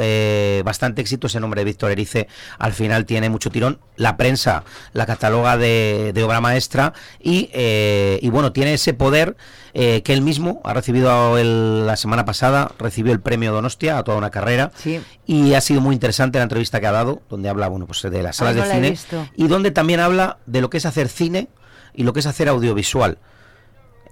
bastante 0.64 1.00
éxito 1.00 1.26
ese 1.26 1.40
nombre 1.40 1.62
de 1.62 1.64
Víctor 1.64 1.90
Erice. 1.90 2.28
Al 2.58 2.72
final 2.74 3.06
tiene 3.06 3.28
mucho 3.30 3.50
tirón. 3.50 3.80
La 3.96 4.16
prensa 4.16 4.64
la 4.92 5.06
cataloga 5.06 5.56
de, 5.56 6.12
de 6.14 6.22
obra 6.24 6.40
maestra 6.40 6.92
y, 7.20 7.48
eh, 7.54 8.18
y 8.20 8.28
bueno, 8.30 8.52
tiene 8.52 8.74
ese 8.74 8.92
poder 8.94 9.36
eh, 9.72 10.02
que 10.02 10.12
él 10.12 10.20
mismo 10.20 10.60
ha 10.64 10.74
recibido 10.74 11.38
el- 11.38 11.86
la 11.86 11.96
semana 11.96 12.24
pasada, 12.24 12.70
recibió 12.78 13.12
el 13.12 13.20
premio 13.20 13.52
Donostia 13.52 13.98
a 13.98 14.04
toda 14.04 14.18
una 14.18 14.30
carrera. 14.30 14.70
Sí. 14.76 15.00
Y 15.26 15.54
ha 15.54 15.60
sido 15.60 15.80
muy 15.80 15.94
interesante 15.94 16.38
la 16.38 16.44
entrevista 16.44 16.80
que 16.80 16.86
ha 16.86 16.92
dado, 16.92 17.22
donde 17.30 17.48
habla 17.48 17.68
bueno, 17.68 17.86
pues, 17.86 18.02
de 18.02 18.22
las 18.22 18.36
salas 18.36 18.54
no 18.56 18.62
de 18.62 18.68
la 18.68 18.74
cine 18.74 18.90
visto. 18.90 19.26
y 19.36 19.46
donde 19.48 19.70
también 19.70 20.00
habla 20.00 20.38
de 20.46 20.60
lo 20.60 20.70
que 20.70 20.76
es 20.78 20.86
hacer 20.86 21.08
cine 21.08 21.48
y 21.94 22.02
lo 22.04 22.12
que 22.12 22.20
es 22.20 22.26
hacer 22.26 22.48
audiovisual. 22.48 23.18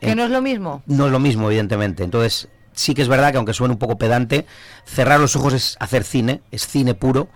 Que 0.01 0.17
no 0.17 0.25
es 0.25 0.31
lo 0.31 0.43
mismo. 0.43 0.83
No 0.87 1.07
es 1.07 1.13
lo 1.13 1.21
mismo, 1.21 1.47
evidentemente. 1.49 2.03
Entonces, 2.03 2.49
sí 2.75 2.95
que 2.95 3.03
es 3.03 3.09
verdad 3.09 3.31
que 3.31 3.39
aunque 3.39 3.55
suene 3.55 3.73
un 3.73 3.79
poco 3.79 3.99
pedante, 3.99 4.47
cerrar 4.85 5.21
los 5.21 5.37
ojos 5.37 5.55
es 5.55 5.77
hacer 5.81 6.05
cine, 6.05 6.43
es 6.51 6.67
cine 6.67 6.95
puro, 6.95 7.29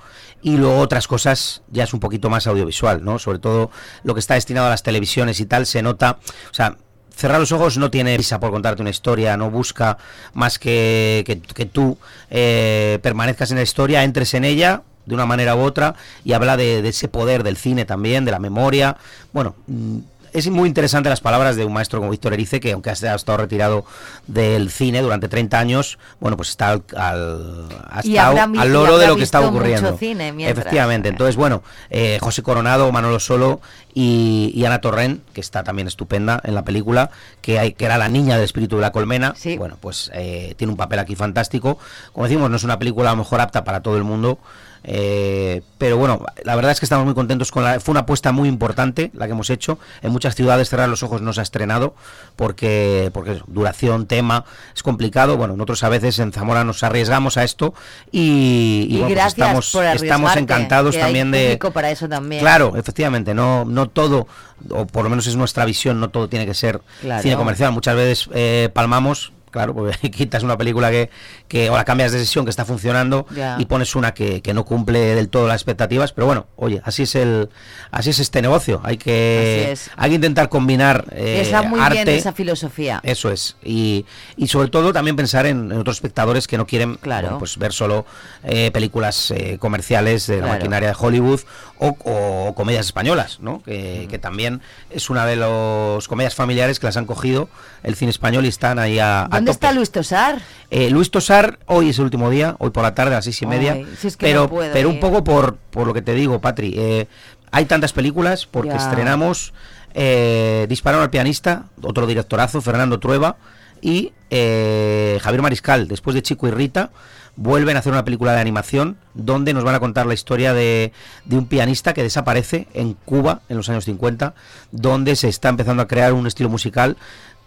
y 0.43 0.57
luego 0.57 0.78
otras 0.78 1.09
cosas 1.09 1.62
ya 1.70 1.84
es 1.84 1.95
un 1.95 2.01
poquito 2.01 2.30
más 2.30 2.47
audiovisual, 2.47 3.05
¿no? 3.05 3.18
Sobre 3.18 3.39
todo 3.39 3.70
lo 4.05 4.14
que 4.14 4.20
está 4.20 4.34
destinado 4.34 4.66
a 4.66 4.70
las 4.70 4.82
televisiones 4.82 5.41
y 5.41 5.47
tal, 5.47 5.66
se 5.66 5.82
nota, 5.82 6.18
o 6.51 6.55
sea, 6.55 6.76
Cerrar 7.16 7.41
los 7.41 7.51
ojos 7.51 7.78
no 7.78 7.91
tiene 7.91 8.14
prisa 8.14 8.39
por 8.39 8.51
contarte 8.51 8.82
una 8.82 8.91
historia, 8.91 9.39
no 9.39 9.51
busca 9.51 9.97
más 10.34 10.59
que 10.59 11.24
que, 11.24 11.41
que 11.41 11.64
tú 11.64 11.97
eh, 12.28 12.99
permanezcas 13.03 13.51
en 13.51 13.57
la 13.57 13.62
historia, 13.62 14.05
entres 14.05 14.34
en 14.34 14.45
ella 14.45 14.82
de 15.07 15.14
una 15.14 15.24
manera 15.24 15.57
u 15.57 15.61
otra 15.61 15.95
y 16.24 16.34
habla 16.34 16.59
de, 16.59 16.87
ese 16.87 17.09
poder 17.09 17.43
del 17.43 17.57
cine 17.57 17.87
también, 17.87 18.26
de 18.26 18.32
la 18.32 18.39
memoria. 18.39 18.99
Bueno, 19.32 19.55
mm, 19.66 19.99
es 20.39 20.51
muy 20.51 20.68
interesante 20.68 21.09
las 21.09 21.20
palabras 21.20 21.57
de 21.57 21.64
un 21.64 21.72
maestro 21.72 21.99
como 21.99 22.11
Víctor 22.11 22.34
Erice, 22.34 22.61
que 22.61 22.72
aunque 22.72 22.91
ha 22.91 22.93
estado 22.93 23.39
retirado 23.39 23.84
del 24.26 24.70
cine 24.70 25.01
durante 25.01 25.28
30 25.28 25.59
años, 25.59 25.99
bueno, 26.20 26.37
pues 26.37 26.51
está 26.51 26.70
al, 26.70 26.82
al, 26.97 27.68
ha 27.89 28.01
estado 28.01 28.61
al 28.61 28.72
loro 28.72 28.99
de 28.99 29.07
lo 29.07 29.16
que 29.16 29.22
mucho 29.22 29.49
ocurriendo. 29.49 29.97
cine. 29.97 30.34
Efectivamente. 30.49 31.09
Entonces, 31.09 31.37
bueno, 31.37 31.62
eh, 31.91 32.18
José 32.20 32.43
Coronado, 32.43 32.91
Manolo 32.93 33.18
Solo 33.18 33.61
y, 33.95 34.53
y 34.55 34.64
Ana 34.66 34.80
Torrent, 34.80 35.22
que 35.32 35.41
está 35.41 35.64
también 35.64 35.89
estupenda 35.89 36.41
en 36.45 36.55
la 36.55 36.64
película, 36.64 37.11
que, 37.41 37.59
hay, 37.59 37.72
que 37.72 37.87
era 37.87 37.97
la 37.97 38.09
niña 38.09 38.34
del 38.34 38.45
espíritu 38.45 38.76
de 38.76 38.82
la 38.82 38.93
colmena, 38.93 39.34
bueno, 39.57 39.78
pues 39.80 40.11
eh, 40.14 40.55
tiene 40.57 40.72
un 40.72 40.76
papel 40.76 40.99
aquí 40.99 41.16
fantástico. 41.16 41.78
Como 42.12 42.26
decimos, 42.26 42.51
no 42.51 42.57
es 42.57 42.64
una 42.64 42.78
película 42.78 43.11
a 43.11 43.12
lo 43.12 43.18
mejor 43.18 43.41
apta 43.41 43.64
para 43.64 43.80
todo 43.80 43.97
el 43.97 44.05
mundo. 44.05 44.39
Eh, 44.85 45.62
pero 45.79 45.97
bueno, 45.97 46.24
la 46.45 46.57
verdad 46.57 46.72
es 46.72 46.81
que 46.81 46.87
estamos 46.87 47.05
muy 47.05 47.14
contentos 47.14 47.51
con 47.51 47.64
la. 47.64 47.81
Fue 47.81 47.93
una 47.93 48.01
apuesta 48.01 48.33
muy 48.33 48.49
importante 48.49 49.11
la 49.14 49.27
que 49.27 49.33
hemos 49.33 49.51
hecho. 49.51 49.79
En 50.03 50.12
muchas 50.12 50.35
ciudades 50.35 50.68
cerrar 50.68 50.89
los 50.89 51.03
ojos 51.03 51.22
no 51.22 51.33
se 51.33 51.41
ha 51.41 51.43
estrenado 51.43 51.95
porque, 52.37 53.11
porque 53.12 53.41
duración, 53.47 54.07
tema, 54.07 54.45
es 54.74 54.83
complicado. 54.83 55.37
Bueno, 55.37 55.55
nosotros 55.55 55.83
a 55.85 55.89
veces 55.89 56.18
en 56.18 56.33
Zamora 56.33 56.64
nos 56.64 56.83
arriesgamos 56.83 57.37
a 57.37 57.45
esto 57.45 57.74
y, 58.12 58.87
y, 58.91 58.97
Y 58.97 58.99
bueno, 59.01 59.14
pues 59.14 59.27
estamos, 59.27 59.70
por 59.70 59.85
estamos 59.85 60.31
arriesgarte, 60.31 60.41
encantados 60.41 60.95
que 60.95 61.03
hay 61.03 61.05
también 61.05 61.31
de. 61.31 61.59
para 61.72 61.91
eso 61.91 62.09
también. 62.09 62.41
Claro, 62.41 62.74
efectivamente, 62.77 63.35
no, 63.35 63.64
no 63.64 63.89
todo, 63.89 64.27
o 64.70 64.87
por 64.87 65.05
lo 65.05 65.11
menos 65.11 65.27
es 65.27 65.37
nuestra 65.37 65.64
visión, 65.64 66.01
no 66.01 66.11
todo 66.11 66.29
tiene 66.29 66.47
que 66.47 66.55
ser 66.55 66.81
Claro. 67.01 67.22
cine 67.22 67.37
comercial. 67.37 67.72
Muchas 67.72 67.97
veces 67.97 68.29
eh, 68.35 68.70
palmamos, 68.72 69.33
claro, 69.51 69.74
porque 69.74 70.11
quitas 70.11 70.43
una 70.43 70.57
película 70.57 70.91
que, 70.91 71.11
que 71.49 71.70
o 71.70 71.76
la 71.76 71.84
cambias 71.84 72.12
de 72.12 72.18
sesión 72.18 72.44
que 72.44 72.51
está 72.51 72.64
funcionando 72.64 73.26
y 73.59 73.64
pones 73.66 73.94
una 73.94 74.14
que, 74.14 74.42
que 74.42 74.53
no 74.55 74.64
cumple 74.64 74.99
del 75.14 75.28
todo 75.28 75.47
las 75.47 75.57
expectativas, 75.57 76.12
pero 76.12 76.26
bueno, 76.26 76.47
oye, 76.57 76.80
así 76.84 77.05
es 77.05 77.14
el, 77.14 77.49
así 77.90 78.11
es 78.11 78.18
este 78.18 78.42
negocio. 78.42 78.80
Hay 78.84 78.97
que, 78.97 79.76
hay 79.97 80.11
que 80.11 80.16
intentar 80.16 80.49
combinar 80.49 81.05
eh, 81.12 81.40
Está 81.42 81.62
muy 81.62 81.80
arte. 81.80 82.05
bien 82.05 82.09
esa 82.18 82.32
filosofía. 82.32 83.01
Eso 83.03 83.30
es. 83.30 83.57
Y, 83.64 84.07
y 84.36 84.49
sobre 84.49 84.68
todo 84.68 84.92
también 84.92 85.16
pensar 85.16 85.47
en, 85.47 85.70
en 85.72 85.78
otros 85.78 85.97
espectadores 85.97 86.47
que 86.47 86.57
no 86.59 86.66
quieren 86.66 86.97
Claro. 86.97 87.26
bueno, 87.28 87.38
pues 87.38 87.59
ver 87.59 87.72
solo 87.72 88.07
eh, 88.44 88.70
películas 88.72 89.30
eh, 89.30 89.59
comerciales 89.59 90.26
de 90.26 90.40
la 90.40 90.47
maquinaria 90.49 90.88
de 90.88 90.97
Hollywood 90.99 91.40
o, 91.78 91.88
o 92.05 92.55
comedias 92.55 92.86
españolas, 92.86 93.38
¿no? 93.40 93.62
Que, 93.62 94.07
que 94.09 94.18
también 94.18 94.62
es 94.90 95.11
una 95.11 95.26
de 95.26 95.36
las 95.36 96.09
comedias 96.09 96.34
familiares 96.34 96.80
que 96.80 96.86
las 96.86 96.97
han 96.97 97.05
cogido 97.07 97.49
el 97.82 97.94
cine 97.97 98.11
español 98.11 98.44
y 98.47 98.49
están 98.49 98.78
ahí 98.78 98.99
a, 98.99 99.22
a 99.24 99.28
¿Dónde 99.28 99.53
tope. 99.53 99.66
está 99.66 99.72
Luis 99.72 99.90
Tosar? 99.90 100.40
Eh, 100.70 100.90
Luis 100.90 101.11
Tosar, 101.11 101.36
hoy 101.66 101.91
es 101.91 101.99
el 101.99 102.05
último 102.05 102.30
día, 102.30 102.57
hoy 102.59 102.70
por 102.70 102.82
la 102.82 102.95
tarde 102.95 103.12
a 103.12 103.18
las 103.18 103.24
seis 103.24 103.41
y 103.43 103.47
media. 103.47 103.72
Ay, 103.74 103.87
si 103.99 104.09
es 104.09 104.16
que 104.16 104.26
pero 104.26 104.43
no 104.43 104.49
puedo 104.51 104.72
pero 104.72 104.89
un 104.91 105.01
poco 105.01 105.24
por, 105.24 105.57
por 105.57 105.87
lo 105.87 105.95
que 105.95 106.03
te 106.03 106.14
digo, 106.14 106.41
Patri. 106.41 106.74
eh, 106.76 107.07
hay 107.53 107.64
tantas 107.64 107.93
películas 107.93 108.47
porque 108.47 108.70
Ya. 108.70 108.76
estrenamos 108.76 109.53
eh, 109.95 110.66
Dispararon 110.68 111.03
al 111.05 111.11
pianista, 111.11 111.66
otro 111.80 112.07
directorazo, 112.07 112.61
Fernando 112.61 112.99
Trueba 113.01 113.37
y 113.80 114.12
eh, 114.30 115.18
Javier 115.22 115.41
Mariscal, 115.43 115.89
después 115.89 116.14
de 116.14 116.22
Chico 116.22 116.47
y 116.49 116.51
Rita. 116.51 116.91
Vuelven 117.39 117.76
a 117.76 117.80
hacer 117.80 117.93
una 117.93 118.05
película 118.05 118.32
de 118.32 118.41
animación 118.41 118.97
donde 119.14 119.53
nos 119.55 119.62
van 119.64 119.74
a 119.74 119.80
contar 119.80 120.07
la 120.07 120.14
historia 120.14 120.55
de, 120.55 120.93
de 121.26 121.37
un 121.37 121.47
pianista 121.47 121.93
que 121.95 122.03
desaparece 122.03 122.66
en 122.74 122.95
Cuba 122.95 123.41
en 123.51 123.57
los 123.59 123.68
años 123.68 123.84
50, 123.84 124.34
donde 124.72 125.16
se 125.16 125.28
está 125.28 125.49
empezando 125.51 125.82
a 125.82 125.87
crear 125.89 126.12
un 126.14 126.26
estilo 126.26 126.49
musical 126.49 126.97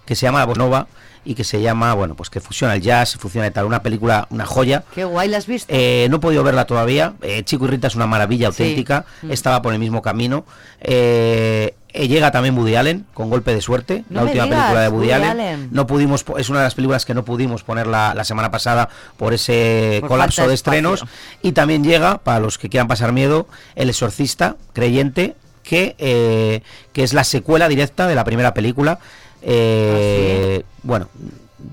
que 0.05 0.15
se 0.15 0.25
llama 0.27 0.39
la 0.39 0.45
bossa 0.45 0.59
nova 0.59 0.87
y 1.25 1.35
que 1.35 1.43
se 1.43 1.61
llama, 1.61 1.93
bueno, 1.93 2.15
pues 2.15 2.29
que 2.29 2.39
fusiona 2.39 2.75
el 2.75 2.81
jazz, 2.81 3.17
fusiona 3.17 3.47
y 3.47 3.51
tal, 3.51 3.65
una 3.65 3.83
película, 3.83 4.27
una 4.29 4.45
joya. 4.45 4.83
Qué 4.93 5.03
guay, 5.03 5.29
¿la 5.29 5.37
has 5.37 5.47
visto? 5.47 5.71
Eh, 5.73 6.07
no 6.09 6.17
he 6.17 6.19
podido 6.19 6.43
verla 6.43 6.65
todavía. 6.65 7.13
Eh, 7.21 7.43
Chico 7.43 7.65
y 7.65 7.67
Rita 7.69 7.87
es 7.87 7.95
una 7.95 8.07
maravilla 8.07 8.47
auténtica. 8.47 9.05
Mm. 9.21 9.31
Estaba 9.31 9.61
por 9.61 9.73
el 9.73 9.79
mismo 9.79 10.01
camino. 10.01 10.45
Eh, 10.81 11.75
eh, 11.91 12.07
llega 12.07 12.31
también 12.31 12.57
Woody 12.57 12.75
Allen 12.75 13.05
con 13.13 13.29
Golpe 13.29 13.53
de 13.53 13.61
Suerte, 13.61 14.03
No 14.09 14.21
la 14.21 14.25
última 14.27 14.43
digas, 14.45 14.59
película 14.59 14.81
de 14.81 14.87
Woody, 14.89 14.97
Woody 14.99 15.11
Allen. 15.11 15.29
Allen. 15.29 15.69
No 15.71 15.87
pudimos, 15.87 16.25
es 16.37 16.49
una 16.49 16.59
de 16.59 16.65
las 16.65 16.75
películas 16.75 17.05
que 17.05 17.13
no 17.13 17.25
pudimos 17.25 17.63
poner 17.63 17.87
la, 17.87 18.13
la 18.13 18.23
semana 18.23 18.51
pasada 18.51 18.89
por 19.17 19.33
ese 19.33 19.97
Por 20.01 20.09
colapso 20.09 20.43
de 20.43 20.49
de 20.49 20.53
estrenos. 20.53 21.05
Y 21.41 21.53
también 21.53 21.83
llega, 21.83 22.19
para 22.19 22.39
los 22.39 22.57
que 22.57 22.69
quieran 22.69 22.87
pasar 22.87 23.11
miedo, 23.11 23.47
El 23.75 23.89
Exorcista, 23.89 24.55
creyente, 24.73 25.35
que, 25.63 25.95
eh, 25.97 26.61
que 26.93 27.03
es 27.03 27.13
la 27.13 27.23
secuela 27.23 27.67
directa 27.67 28.07
de 28.07 28.15
la 28.15 28.23
primera 28.23 28.53
película. 28.53 28.99
Eh, 29.41 30.63
Bueno, 30.83 31.07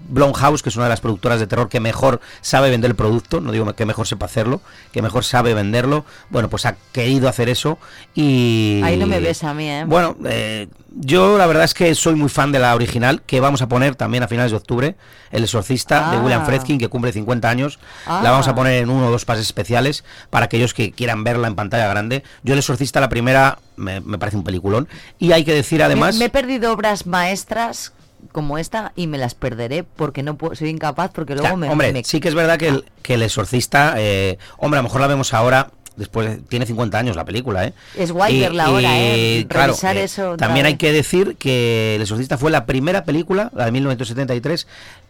Blumhouse, 0.08 0.62
que 0.62 0.68
es 0.68 0.76
una 0.76 0.86
de 0.86 0.90
las 0.90 1.00
productoras 1.00 1.40
de 1.40 1.46
terror 1.46 1.68
que 1.68 1.80
mejor 1.80 2.20
sabe 2.40 2.70
vender 2.70 2.90
el 2.90 2.96
producto, 2.96 3.40
no 3.40 3.52
digo 3.52 3.72
que 3.74 3.86
mejor 3.86 4.06
sepa 4.06 4.26
hacerlo, 4.26 4.60
que 4.92 5.02
mejor 5.02 5.24
sabe 5.24 5.54
venderlo, 5.54 6.04
bueno, 6.30 6.48
pues 6.50 6.66
ha 6.66 6.76
querido 6.92 7.28
hacer 7.28 7.48
eso 7.48 7.78
y... 8.14 8.80
Ahí 8.84 8.96
no 8.96 9.06
me 9.06 9.20
ves 9.20 9.44
a 9.44 9.54
mí, 9.54 9.68
¿eh? 9.68 9.84
Bueno, 9.86 10.16
eh, 10.24 10.68
yo 10.98 11.36
la 11.38 11.46
verdad 11.46 11.64
es 11.64 11.74
que 11.74 11.94
soy 11.94 12.14
muy 12.14 12.28
fan 12.28 12.52
de 12.52 12.58
la 12.58 12.74
original, 12.74 13.22
que 13.26 13.40
vamos 13.40 13.62
a 13.62 13.68
poner 13.68 13.96
también 13.96 14.22
a 14.22 14.28
finales 14.28 14.50
de 14.52 14.56
octubre, 14.56 14.96
El 15.30 15.44
Exorcista 15.44 16.10
de 16.10 16.16
Ah. 16.16 16.20
William 16.20 16.46
Friedkin, 16.46 16.78
que 16.78 16.88
cumple 16.88 17.12
50 17.12 17.48
años. 17.48 17.78
Ah. 18.06 18.20
La 18.22 18.30
vamos 18.30 18.48
a 18.48 18.54
poner 18.54 18.82
en 18.82 18.90
uno 18.90 19.08
o 19.08 19.10
dos 19.10 19.24
pases 19.24 19.44
especiales 19.46 20.04
para 20.30 20.46
aquellos 20.46 20.72
que 20.72 20.92
quieran 20.92 21.22
verla 21.24 21.48
en 21.48 21.54
pantalla 21.54 21.86
grande. 21.88 22.22
Yo 22.42 22.54
El 22.54 22.60
Exorcista, 22.60 23.00
la 23.00 23.08
primera, 23.08 23.58
me, 23.76 24.00
me 24.00 24.18
parece 24.18 24.36
un 24.38 24.44
peliculón. 24.44 24.88
Y 25.18 25.32
hay 25.32 25.44
que 25.44 25.52
decir 25.52 25.82
además... 25.82 26.14
Me, 26.14 26.20
me 26.20 26.24
he 26.26 26.30
perdido 26.30 26.72
obras 26.72 27.06
maestras 27.06 27.92
como 28.36 28.58
esta 28.58 28.92
y 28.96 29.06
me 29.06 29.16
las 29.16 29.34
perderé 29.34 29.82
porque 29.82 30.22
no 30.22 30.36
puedo, 30.36 30.54
soy 30.54 30.68
incapaz 30.68 31.10
porque 31.10 31.32
luego 31.32 31.44
Claro, 31.44 31.56
me, 31.56 31.70
hombre, 31.70 31.90
me- 31.94 32.04
sí 32.04 32.20
que 32.20 32.28
es 32.28 32.34
verdad 32.34 32.58
que 32.58 32.68
el, 32.68 32.84
que 33.02 33.14
el 33.14 33.22
exorcista, 33.22 33.94
eh, 33.96 34.36
hombre, 34.58 34.76
a 34.78 34.82
lo 34.82 34.88
mejor 34.88 35.00
la 35.00 35.06
vemos 35.06 35.32
ahora, 35.32 35.70
después 35.96 36.28
de- 36.28 36.36
tiene 36.42 36.66
50 36.66 36.98
años 36.98 37.16
la 37.16 37.24
película, 37.24 37.64
¿eh? 37.64 37.72
Es 37.96 38.12
guay 38.12 38.38
verla 38.38 38.66
ahora, 38.66 38.90
¿eh? 39.00 39.46
claro, 39.48 39.68
Revisar 39.72 39.96
eh, 39.96 40.02
eso 40.04 40.36
también 40.36 40.66
hay 40.66 40.74
vez. 40.74 40.78
que 40.80 40.92
decir 40.92 41.36
que 41.38 41.94
El 41.96 42.02
exorcista 42.02 42.36
fue 42.36 42.50
la 42.50 42.66
primera 42.66 43.04
película, 43.04 43.50
la 43.54 43.64
de 43.64 43.72
1973, 43.72 44.66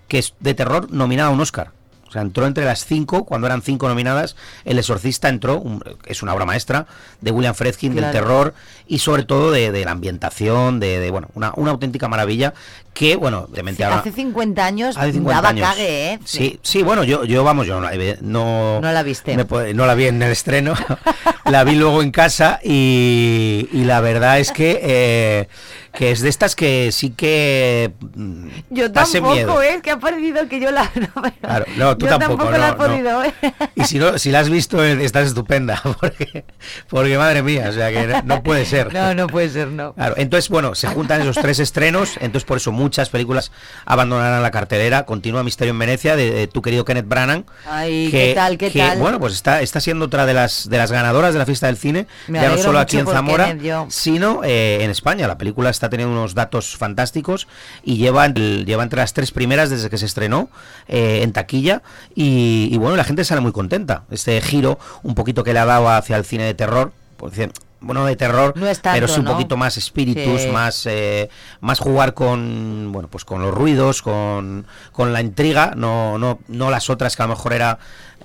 que 0.06 0.18
es 0.20 0.34
de 0.38 0.54
terror 0.54 0.88
nominada 0.92 1.30
a 1.30 1.32
un 1.32 1.40
Oscar. 1.40 1.72
O 2.08 2.12
sea, 2.12 2.22
entró 2.22 2.46
entre 2.46 2.64
las 2.64 2.84
cinco, 2.86 3.24
cuando 3.24 3.46
eran 3.48 3.62
cinco 3.62 3.88
nominadas, 3.88 4.36
El 4.64 4.78
Exorcista 4.78 5.28
entró, 5.28 5.58
un- 5.58 5.82
es 6.06 6.22
una 6.22 6.34
obra 6.34 6.44
maestra 6.46 6.86
de 7.20 7.30
William 7.32 7.54
Friedkin, 7.54 7.94
del 7.94 8.10
terror 8.12 8.54
y 8.86 8.98
sobre 9.00 9.24
todo 9.24 9.50
de, 9.50 9.72
de 9.72 9.84
la 9.84 9.90
ambientación, 9.90 10.78
de, 10.78 11.00
de, 11.00 11.10
bueno, 11.10 11.28
una, 11.34 11.52
una 11.56 11.72
auténtica 11.72 12.06
maravilla 12.08 12.54
que, 12.94 13.16
bueno, 13.16 13.48
obviamente 13.52 13.82
ahora- 13.84 13.98
hace 13.98 14.12
50 14.12 14.64
años 14.64 14.96
Hace 14.96 15.12
50 15.14 15.34
daba 15.34 15.48
años. 15.50 15.68
cague, 15.68 16.12
¿eh? 16.12 16.18
Sí, 16.24 16.58
sí, 16.62 16.82
bueno, 16.82 17.02
yo, 17.04 17.24
yo 17.24 17.42
vamos, 17.44 17.66
yo 17.66 17.80
no, 17.80 17.88
no, 18.22 18.80
No 18.80 18.92
la 18.92 19.02
viste. 19.02 19.36
me 19.36 19.74
no 19.74 19.86
la 19.86 19.94
vi 19.94 20.06
en 20.06 20.22
el 20.22 20.30
estreno, 20.32 20.74
la 21.44 21.64
vi 21.64 21.74
luego 21.74 22.02
en 22.02 22.12
casa 22.12 22.60
y, 22.62 23.68
y 23.72 23.84
la 23.84 24.00
verdad 24.00 24.38
es 24.38 24.52
que, 24.52 24.80
eh, 24.82 25.48
que 25.96 26.10
es 26.10 26.20
de 26.20 26.28
estas 26.28 26.54
que 26.54 26.92
sí 26.92 27.10
que 27.10 27.92
mm, 28.14 28.48
Yo 28.68 28.92
tampoco, 28.92 29.32
miedo. 29.32 29.62
¿eh? 29.62 29.80
Que 29.82 29.92
ha 29.92 29.98
parecido 29.98 30.46
que 30.46 30.60
yo 30.60 30.70
la... 30.70 30.90
Claro, 31.40 31.64
no, 31.76 31.96
tú 31.96 32.06
yo 32.06 32.18
tampoco, 32.18 32.50
la 32.50 32.58
no, 32.58 32.68
no. 32.68 32.76
podido 32.76 33.18
ver. 33.20 33.34
Y 33.74 33.84
si 33.84 33.98
no, 33.98 34.18
si 34.18 34.30
la 34.30 34.40
has 34.40 34.50
visto, 34.50 34.84
eh, 34.84 35.02
estás 35.02 35.28
estupenda, 35.28 35.80
porque, 36.00 36.44
porque 36.88 37.16
madre 37.16 37.42
mía, 37.42 37.66
o 37.70 37.72
sea 37.72 37.90
que 37.90 38.06
no, 38.06 38.22
no 38.22 38.42
puede 38.42 38.66
ser. 38.66 38.92
No, 38.92 39.14
no 39.14 39.26
puede 39.26 39.48
ser, 39.48 39.68
no. 39.68 39.94
Claro, 39.94 40.14
entonces, 40.18 40.50
bueno, 40.50 40.74
se 40.74 40.88
juntan 40.88 41.22
esos 41.22 41.36
tres 41.36 41.58
estrenos, 41.60 42.16
entonces 42.20 42.44
por 42.44 42.58
eso 42.58 42.72
muchas 42.72 43.08
películas 43.08 43.50
abandonarán 43.86 44.42
la 44.42 44.50
cartelera. 44.50 45.04
Continúa 45.04 45.42
Misterio 45.42 45.70
en 45.70 45.78
Venecia, 45.78 46.14
de, 46.16 46.30
de 46.30 46.46
tu 46.46 46.60
querido 46.60 46.84
Kenneth 46.84 47.08
Branagh. 47.08 47.44
Ay, 47.66 48.08
¿qué 48.10 48.32
tal, 48.34 48.58
qué 48.58 48.70
que, 48.70 48.80
tal? 48.80 48.98
Bueno, 48.98 49.18
pues 49.18 49.32
está, 49.32 49.62
está 49.62 49.80
siendo 49.80 50.06
otra 50.06 50.26
de 50.26 50.34
las 50.34 50.68
de 50.68 50.76
las 50.76 50.92
ganadoras 50.92 51.32
de 51.32 51.38
la 51.38 51.46
fiesta 51.46 51.68
del 51.68 51.78
cine, 51.78 52.06
Me 52.26 52.40
ya 52.40 52.50
no 52.50 52.58
solo 52.58 52.78
aquí 52.80 52.98
en 52.98 53.06
Zamora, 53.06 53.46
Kenneth, 53.46 53.90
sino 53.90 54.42
eh, 54.44 54.78
en 54.82 54.90
España. 54.90 55.26
La 55.26 55.38
película 55.38 55.70
está 55.70 55.85
teniendo 55.90 56.14
unos 56.14 56.34
datos 56.34 56.76
fantásticos 56.76 57.48
y 57.82 57.96
lleva, 57.96 58.26
lleva 58.28 58.82
entre 58.82 59.00
las 59.00 59.12
tres 59.12 59.30
primeras 59.30 59.70
desde 59.70 59.90
que 59.90 59.98
se 59.98 60.06
estrenó 60.06 60.48
eh, 60.88 61.20
en 61.22 61.32
taquilla. 61.32 61.82
Y, 62.14 62.68
y 62.70 62.76
bueno, 62.78 62.96
la 62.96 63.04
gente 63.04 63.24
sale 63.24 63.40
muy 63.40 63.52
contenta. 63.52 64.04
Este 64.10 64.40
giro 64.40 64.78
un 65.02 65.14
poquito 65.14 65.44
que 65.44 65.52
le 65.52 65.58
ha 65.58 65.64
dado 65.64 65.88
hacia 65.88 66.16
el 66.16 66.24
cine 66.24 66.44
de 66.44 66.54
terror. 66.54 66.92
por 67.16 67.30
decir, 67.30 67.52
bueno, 67.80 68.04
de 68.06 68.16
terror, 68.16 68.54
No 68.56 68.66
es 68.66 68.80
tanto, 68.80 68.96
pero 68.96 69.08
sí 69.08 69.18
un 69.20 69.26
¿no? 69.26 69.32
poquito 69.32 69.56
más 69.56 69.76
espíritus, 69.76 70.42
Sí. 70.42 70.48
más 70.48 70.86
eh, 70.86 71.28
más 71.60 71.78
jugar 71.78 72.14
con 72.14 72.90
bueno 72.92 73.08
pues 73.08 73.24
con 73.24 73.42
los 73.42 73.54
ruidos, 73.54 74.02
con, 74.02 74.66
con 74.92 75.12
la 75.12 75.20
intriga, 75.20 75.72
no, 75.76 76.18
no, 76.18 76.38
no 76.48 76.70
las 76.70 76.88
otras 76.90 77.16
que 77.16 77.22
a 77.22 77.26
lo 77.26 77.34
mejor 77.34 77.52
era 77.52 77.78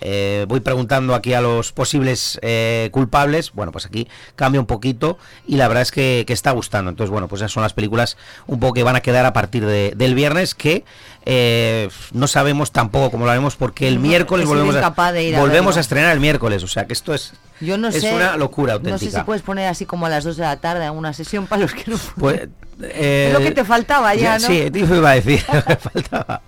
eh, 0.03 0.45
voy 0.47 0.61
preguntando 0.61 1.13
aquí 1.13 1.33
a 1.33 1.41
los 1.41 1.73
posibles 1.73 2.39
eh, 2.41 2.89
culpables, 2.91 3.51
bueno 3.51 3.71
pues 3.71 3.85
aquí 3.85 4.07
cambia 4.35 4.59
un 4.59 4.65
poquito 4.65 5.19
y 5.45 5.57
la 5.57 5.67
verdad 5.67 5.83
es 5.83 5.91
que, 5.91 6.23
que 6.25 6.33
está 6.33 6.51
gustando, 6.51 6.89
entonces 6.89 7.11
bueno 7.11 7.27
pues 7.27 7.41
esas 7.41 7.51
son 7.51 7.61
las 7.61 7.73
películas 7.73 8.17
un 8.47 8.59
poco 8.59 8.73
que 8.73 8.83
van 8.83 8.95
a 8.95 9.01
quedar 9.01 9.25
a 9.27 9.33
partir 9.33 9.63
de- 9.65 9.93
del 9.95 10.15
viernes 10.15 10.55
que 10.55 10.85
eh, 11.25 11.89
no 12.13 12.27
sabemos 12.27 12.71
tampoco 12.71 13.11
cómo 13.11 13.25
lo 13.25 13.31
haremos 13.31 13.55
porque 13.57 13.87
el 13.87 13.95
No, 13.95 14.01
miércoles 14.01 14.47
volvemos, 14.47 14.75
incapaz 14.75 15.13
de 15.13 15.23
ir 15.25 15.35
a, 15.35 15.37
a 15.37 15.41
volvemos 15.41 15.67
verlo. 15.75 15.77
a 15.77 15.81
estrenar 15.81 16.13
el 16.13 16.19
miércoles, 16.19 16.63
o 16.63 16.67
sea 16.67 16.87
que 16.87 16.93
esto 16.93 17.13
es, 17.13 17.33
Yo 17.61 17.77
no 17.77 17.87
es 17.89 18.01
sé. 18.01 18.13
una 18.13 18.35
locura 18.37 18.73
No 18.73 18.83
sé 18.83 18.91
auténtica. 18.91 19.19
si 19.19 19.25
puedes 19.25 19.41
poner 19.43 19.67
así 19.67 19.85
como 19.85 20.05
a 20.07 20.09
las 20.09 20.23
2 20.23 20.37
de 20.37 20.43
la 20.43 20.57
tarde 20.57 20.83
alguna 20.85 21.13
sesión 21.13 21.47
para 21.47 21.61
los 21.61 21.73
que 21.73 21.83
no 21.89 21.97
Pues, 22.19 22.47
Es 22.93 23.33
lo 23.33 23.39
que 23.39 23.51
te 23.51 23.63
faltaba 23.63 24.13
ya, 24.15 24.39
¿no? 24.39 24.47
Sí, 24.47 24.69
te 24.71 24.79
iba 24.79 25.09
a 25.11 25.15
decir, 25.15 25.43
me 25.67 25.75
faltaba. 25.75 26.41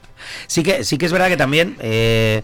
Sí 0.48 0.64
que, 0.64 0.84
sí 0.84 0.98
que 0.98 1.06
es 1.06 1.12
verdad 1.12 1.28
que 1.28 1.38
también 1.38 1.76
eh, 1.80 2.44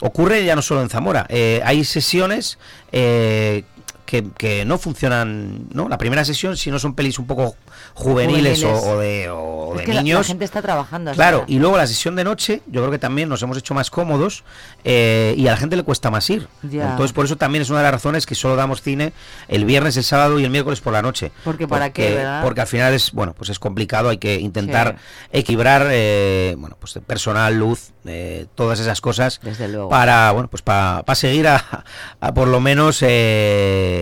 ocurre 0.00 0.44
ya 0.44 0.54
no 0.56 0.62
solo 0.62 0.82
en 0.82 0.88
Zamora. 0.88 1.26
eh, 1.28 1.60
hay 1.64 1.84
sesiones 1.84 2.58
eh, 2.92 3.64
que, 4.06 4.24
que 4.38 4.64
no 4.64 4.78
funcionan, 4.78 5.66
¿no? 5.72 5.88
La 5.88 5.98
primera 5.98 6.24
sesión, 6.24 6.56
si 6.56 6.70
no 6.70 6.78
son 6.78 6.94
pelis 6.94 7.18
un 7.18 7.26
poco 7.26 7.56
juveniles, 7.94 8.62
o- 8.64 8.68
Juveniles. 8.68 8.84
O, 8.86 8.98
de, 8.98 9.28
o 9.30 9.72
Es 9.74 9.78
de 9.80 9.84
que 9.84 9.92
la- 9.94 10.02
niños. 10.02 10.20
La, 10.20 10.24
gente 10.24 10.44
está 10.44 10.62
trabajando. 10.62 11.12
Claro, 11.12 11.44
y 11.46 11.58
luego 11.58 11.76
la 11.76 11.86
sesión 11.86 12.16
de 12.16 12.24
noche, 12.24 12.62
yo 12.66 12.80
creo 12.80 12.90
que 12.90 12.98
también 12.98 13.28
nos 13.28 13.42
hemos 13.42 13.58
hecho 13.58 13.74
más 13.74 13.90
cómodos 13.90 14.44
eh, 14.84 15.34
y 15.36 15.46
a 15.48 15.50
la 15.50 15.56
gente 15.56 15.76
le 15.76 15.82
cuesta 15.82 16.10
más 16.10 16.28
ir. 16.30 16.48
Ya. 16.62 16.90
Entonces, 16.92 17.12
por 17.12 17.24
eso 17.26 17.36
también 17.36 17.62
es 17.62 17.68
una 17.70 17.80
de 17.80 17.84
las 17.84 17.92
razones 17.92 18.24
que 18.26 18.34
solo 18.34 18.56
damos 18.56 18.80
cine 18.82 19.12
el 19.48 19.64
viernes, 19.64 19.96
el 19.96 20.04
sábado 20.04 20.38
y 20.40 20.44
el 20.44 20.50
miércoles 20.50 20.80
por 20.80 20.92
la 20.92 21.02
noche. 21.02 21.32
Porque 21.44 21.66
para 21.68 21.90
qué, 21.92 22.14
¿verdad? 22.14 22.42
Porque 22.42 22.60
al 22.60 22.66
final 22.66 22.94
es, 22.94 23.12
bueno, 23.12 23.34
pues 23.34 23.50
es 23.50 23.58
complicado, 23.58 24.08
hay 24.08 24.18
que 24.18 24.36
intentar 24.40 24.96
equilibrar, 25.32 25.88
eh, 25.90 26.54
bueno, 26.58 26.76
pues 26.78 26.98
personal, 27.06 27.54
luz, 27.58 27.90
eh, 28.04 28.46
todas 28.54 28.78
esas 28.78 29.00
cosas 29.00 29.40
Desde 29.42 29.66
luego. 29.68 29.88
para, 29.88 30.30
bueno, 30.32 30.48
pues 30.48 30.62
para, 30.62 31.02
para 31.02 31.16
seguir 31.16 31.48
a, 31.48 31.84
a 32.20 32.34
por 32.34 32.46
lo 32.48 32.60
menos 32.60 33.02
eh, 33.02 33.95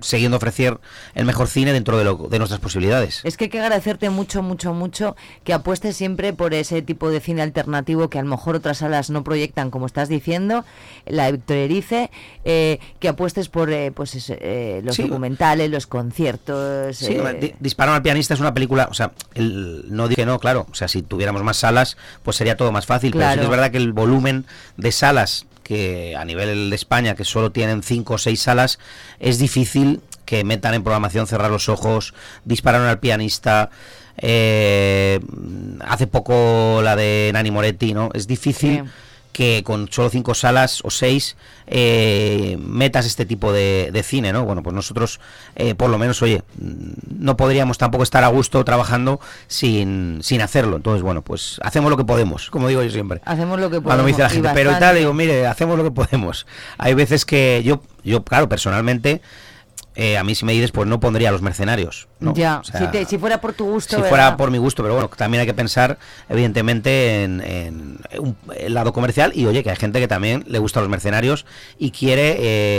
siguiendo 0.00 0.36
ofrecer 0.36 0.78
el 1.14 1.24
mejor 1.24 1.48
cine 1.48 1.72
dentro 1.72 1.96
de, 1.96 2.04
lo- 2.04 2.28
de 2.28 2.36
nuestras 2.38 2.60
posibilidades. 2.60 3.22
Es 3.24 3.38
que 3.38 3.44
hay 3.44 3.50
que 3.50 3.58
agradecerte 3.58 4.10
mucho, 4.10 4.42
mucho, 4.42 4.74
mucho 4.74 5.16
que 5.44 5.54
apuestes 5.54 5.96
siempre 5.96 6.34
por 6.34 6.52
ese 6.52 6.82
tipo 6.82 7.08
de 7.08 7.20
cine 7.20 7.40
alternativo 7.40 8.10
que 8.10 8.18
a 8.18 8.22
lo 8.22 8.28
mejor 8.28 8.54
otras 8.56 8.78
salas 8.78 9.08
no 9.08 9.24
proyectan, 9.24 9.70
como 9.70 9.86
estás 9.86 10.10
diciendo, 10.10 10.66
la 11.06 11.30
Víctor 11.30 11.56
Erice, 11.56 12.10
eh, 12.44 12.80
que 13.00 13.08
apuestes 13.08 13.48
por 13.48 13.72
eh, 13.72 13.92
pues 13.92 14.28
eh, 14.28 14.82
los 14.84 14.96
Sí. 14.96 15.04
documentales, 15.04 15.70
los 15.70 15.86
conciertos. 15.86 16.98
Sí, 16.98 17.14
eh, 17.14 17.38
Di- 17.40 17.54
Disparar 17.60 17.94
al 17.94 18.02
pianista 18.02 18.34
es 18.34 18.40
una 18.40 18.52
película, 18.52 18.88
o 18.90 18.94
sea, 18.94 19.12
el- 19.34 19.86
no 19.88 20.06
dije 20.08 20.26
no, 20.26 20.38
claro, 20.38 20.66
o 20.70 20.74
sea, 20.74 20.86
si 20.88 21.00
tuviéramos 21.00 21.42
más 21.44 21.56
salas, 21.56 21.96
pues 22.22 22.36
sería 22.36 22.58
todo 22.58 22.72
más 22.72 22.84
fácil, 22.84 23.12
pero 23.12 23.30
sí 23.30 23.38
que 23.38 23.44
es 23.44 23.50
verdad 23.50 23.70
que 23.70 23.78
el 23.78 23.94
volumen 23.94 24.44
de 24.76 24.92
salas 24.92 25.46
que 25.64 26.14
a 26.16 26.24
nivel 26.24 26.70
de 26.70 26.76
España, 26.76 27.16
que 27.16 27.24
solo 27.24 27.50
tienen 27.50 27.82
cinco 27.82 28.14
o 28.14 28.18
seis 28.18 28.42
salas, 28.42 28.78
es 29.18 29.38
difícil 29.40 30.00
que 30.24 30.44
metan 30.44 30.74
en 30.74 30.84
programación 30.84 31.26
cerrar 31.26 31.50
los 31.50 31.68
ojos, 31.68 32.14
dispararon 32.44 32.86
al 32.86 33.00
pianista, 33.00 33.70
eh, 34.18 35.18
hace 35.80 36.06
poco 36.06 36.80
la 36.82 36.94
de 36.94 37.30
Nani 37.34 37.50
Moretti, 37.50 37.94
¿no? 37.94 38.10
Es 38.14 38.26
difícil. 38.26 38.84
Que 39.34 39.62
con 39.64 39.90
solo 39.90 40.08
cinco 40.10 40.32
salas 40.32 40.80
o 40.84 40.90
seis 40.90 41.36
eh, 41.66 42.56
metas 42.60 43.04
este 43.04 43.26
tipo 43.26 43.52
de, 43.52 43.90
de 43.92 44.02
cine, 44.04 44.32
¿no? 44.32 44.44
Bueno, 44.44 44.62
pues 44.62 44.74
nosotros, 44.74 45.18
eh, 45.56 45.74
por 45.74 45.90
lo 45.90 45.98
menos, 45.98 46.22
oye, 46.22 46.42
no 46.56 47.36
podríamos 47.36 47.76
tampoco 47.76 48.04
estar 48.04 48.22
a 48.22 48.28
gusto 48.28 48.64
trabajando 48.64 49.20
sin, 49.48 50.20
sin 50.22 50.40
hacerlo. 50.40 50.76
Entonces, 50.76 51.02
bueno, 51.02 51.22
pues 51.22 51.58
hacemos 51.62 51.90
lo 51.90 51.96
que 51.96 52.04
podemos, 52.04 52.48
como 52.48 52.68
digo 52.68 52.82
yo 52.84 52.90
siempre. 52.90 53.20
Hacemos 53.24 53.58
lo 53.58 53.68
que 53.68 53.80
podemos. 53.80 53.86
Cuando 53.86 54.04
me 54.04 54.10
dice 54.10 54.22
la 54.22 54.30
gente, 54.30 54.50
pero 54.54 54.70
y 54.70 54.78
tal, 54.78 54.96
digo, 54.96 55.12
mire, 55.12 55.48
hacemos 55.48 55.76
lo 55.76 55.82
que 55.82 55.90
podemos. 55.90 56.46
Hay 56.78 56.94
veces 56.94 57.24
que 57.24 57.62
yo, 57.64 57.82
yo 58.04 58.22
claro, 58.22 58.48
personalmente, 58.48 59.20
eh, 59.96 60.18
a 60.18 60.24
mí 60.24 60.34
si 60.34 60.44
me 60.44 60.52
dices, 60.52 60.72
pues 60.72 60.88
no 60.88 60.98
pondría 61.00 61.28
a 61.28 61.32
los 61.32 61.42
mercenarios. 61.42 62.08
¿no? 62.18 62.34
Ya, 62.34 62.58
O 62.58 62.64
sea, 62.64 62.80
si, 62.80 62.86
te- 62.88 63.04
si 63.04 63.18
fuera 63.18 63.40
por 63.40 63.52
tu 63.52 63.64
gusto. 63.64 63.90
si 63.90 64.02
¿verdad? 64.02 64.08
fuera 64.08 64.36
por 64.36 64.50
mi 64.50 64.58
gusto, 64.58 64.82
pero 64.82 64.94
bueno, 64.94 65.08
también 65.16 65.42
hay 65.42 65.46
que 65.46 65.54
pensar, 65.54 65.98
evidentemente, 66.28 67.24
en, 67.24 67.98
el 68.56 68.74
lado 68.74 68.92
comercial 68.92 69.32
y 69.34 69.46
oye, 69.46 69.62
que 69.62 69.70
hay 69.70 69.76
gente 69.76 70.00
que 70.00 70.08
también 70.08 70.44
le 70.48 70.58
gusta 70.58 70.80
los 70.80 70.88
mercenarios 70.88 71.46
y 71.78 71.90
quiere, 71.90 72.36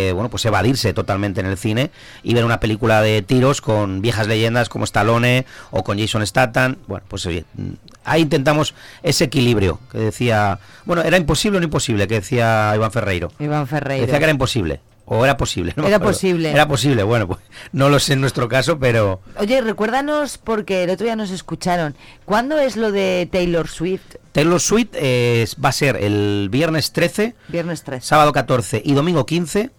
eh, 0.10 0.12
bueno, 0.14 0.30
pues 0.30 0.46
evadirse 0.46 0.94
totalmente 0.94 1.40
en 1.40 1.46
el 1.48 1.58
cine 1.58 1.92
y 2.24 2.34
ver 2.34 2.44
una 2.46 2.60
película 2.60 3.02
de 3.02 3.22
tiros 3.22 3.62
con 3.62 4.02
viejas 4.02 4.28
leyendas 4.28 4.70
como 4.70 4.86
Stallone 4.86 5.46
o 5.72 5.84
con 5.84 5.98
Jason 6.00 6.26
Statham. 6.26 6.78
Bueno, 6.88 7.06
pues 7.08 7.26
oye, 7.26 7.46
mm, 7.56 7.70
ahí 8.04 8.22
intentamos 8.24 8.74
ese 9.04 9.26
equilibrio 9.26 9.80
que 9.92 10.00
decía, 10.00 10.60
bueno, 10.86 11.02
era 11.02 11.18
imposible 11.18 11.58
o 11.58 11.62
no 11.62 11.66
imposible, 11.66 12.08
que 12.08 12.16
decía 12.16 12.74
Iván 12.76 12.92
Ferreiro. 12.92 13.32
Iván 13.40 13.68
Ferreiro. 13.68 14.06
Decía 14.06 14.20
que 14.20 14.26
era 14.26 14.32
imposible. 14.32 14.80
O 15.06 15.24
era 15.24 15.38
posible. 15.38 15.74
no 15.76 15.88
Era 15.88 16.00
posible. 16.00 16.52
Era 16.52 16.68
posible, 16.68 17.04
bueno, 17.04 17.28
pues 17.28 17.40
no 17.72 17.90
lo 17.90 18.00
sé 18.00 18.14
en 18.14 18.22
nuestro 18.22 18.50
caso, 18.50 18.80
pero... 18.80 19.22
Oye, 19.38 19.62
recuérdanos, 19.62 20.40
porque 20.40 20.84
el 20.84 20.90
otro 20.90 21.06
día 21.06 21.16
nos 21.16 21.30
escucharon. 21.30 21.96
¿Cuándo 22.26 22.58
es 22.58 22.76
lo 22.76 22.92
de 22.92 23.30
Taylor 23.32 23.68
Swift? 23.68 24.16
Taylor 24.32 24.60
Swift 24.60 24.90
eh, 24.94 25.48
va 25.64 25.70
a 25.70 25.74
ser 25.74 25.98
el 25.98 26.50
viernes 26.52 26.92
13, 26.92 27.36
Viernes 27.50 27.84
3. 27.84 28.04
sábado 28.04 28.34
14 28.34 28.82
y 28.84 28.94
domingo 28.94 29.26
15. 29.26 29.70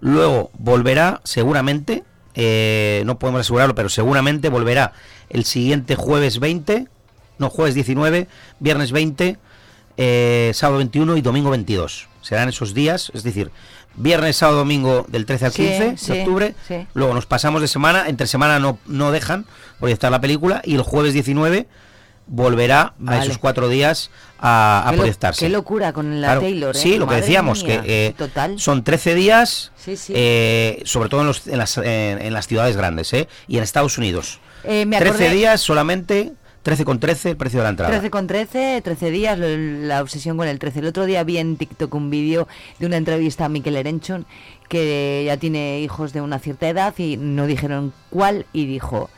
Luego 0.00 0.50
volverá 0.56 1.20
seguramente, 1.24 2.04
eh, 2.34 3.02
no 3.04 3.18
podemos 3.18 3.40
asegurarlo, 3.40 3.74
pero 3.74 3.88
seguramente 3.88 4.48
volverá 4.48 4.92
el 5.28 5.44
siguiente 5.44 5.96
jueves 5.96 6.38
20, 6.38 6.86
no, 7.38 7.50
jueves 7.50 7.74
19, 7.74 8.28
viernes 8.60 8.92
20, 8.92 9.38
eh, 9.96 10.52
sábado 10.54 10.78
21 10.78 11.16
y 11.16 11.20
domingo 11.20 11.50
22. 11.50 12.08
Serán 12.22 12.48
esos 12.48 12.74
días, 12.74 13.10
es 13.14 13.24
decir, 13.24 13.50
viernes, 13.98 14.36
sábado, 14.36 14.58
domingo 14.58 15.04
del 15.08 15.26
13 15.26 15.46
al 15.46 15.52
Sí, 15.52 15.62
15 15.66 15.96
sí, 15.96 16.12
de 16.12 16.18
octubre. 16.20 16.54
sí. 16.66 16.86
Luego 16.94 17.14
nos 17.14 17.26
pasamos 17.26 17.60
de 17.60 17.68
semana, 17.68 18.04
entre 18.08 18.26
semana 18.26 18.58
no, 18.58 18.78
no 18.86 19.10
dejan 19.12 19.44
proyectar 19.78 20.10
la 20.10 20.20
película 20.20 20.62
y 20.64 20.74
el 20.74 20.82
jueves 20.82 21.12
19 21.12 21.66
volverá 22.26 22.92
a 23.06 23.22
esos 23.24 23.38
cuatro 23.38 23.68
días 23.68 24.10
a, 24.38 24.82
a 24.86 24.90
Qué 24.90 24.96
lo- 24.96 25.02
proyectarse. 25.02 25.46
qué 25.46 25.48
locura 25.48 25.92
con 25.94 26.20
la 26.20 26.26
Claro, 26.28 26.40
Taylor, 26.42 26.76
¿eh? 26.76 26.78
Sí, 26.78 26.98
lo 26.98 27.06
que 27.06 27.14
decíamos, 27.16 27.64
mía, 27.64 27.80
que 27.82 28.06
eh, 28.08 28.14
total. 28.16 28.58
son 28.60 28.84
13 28.84 29.14
días, 29.14 29.72
Sí, 29.82 29.96
sí. 29.96 30.12
eh, 30.14 30.82
sobre 30.84 31.08
todo 31.08 31.22
en, 31.22 31.26
los- 31.28 31.46
en 31.46 31.56
las, 31.58 31.78
en- 31.78 32.20
en 32.20 32.32
las 32.34 32.46
ciudades 32.46 32.76
grandes, 32.76 33.12
¿eh? 33.14 33.28
y 33.46 33.56
en 33.56 33.62
Estados 33.62 33.96
Unidos. 33.98 34.40
Me 34.64 34.84
13 34.98 35.24
acordé- 35.28 35.30
días 35.32 35.60
solamente, 35.62 36.32
13 36.68 36.84
con 36.84 37.00
13 37.00 37.30
el 37.30 37.36
precio 37.38 37.60
de 37.60 37.64
la 37.64 37.70
entrada. 37.70 37.90
13 37.92 38.10
con 38.10 38.26
13, 38.26 38.82
13 38.84 39.10
días, 39.10 39.38
la 39.38 40.02
obsesión 40.02 40.36
con 40.36 40.46
el 40.46 40.58
13. 40.58 40.80
El 40.80 40.88
otro 40.88 41.06
día 41.06 41.24
vi 41.24 41.38
en 41.38 41.56
TikTok 41.56 41.94
un 41.94 42.10
vídeo 42.10 42.46
de 42.78 42.84
una 42.84 42.98
entrevista 42.98 43.46
a 43.46 43.48
Mikel 43.48 43.74
Erenchon, 43.74 44.26
que 44.68 45.22
ya 45.24 45.38
tiene 45.38 45.80
hijos 45.80 46.12
de 46.12 46.20
una 46.20 46.38
cierta 46.38 46.68
edad 46.68 46.92
y 46.98 47.16
no 47.16 47.46
dijeron 47.46 47.94
cuál, 48.10 48.44
y 48.52 48.66
dijo 48.66 49.08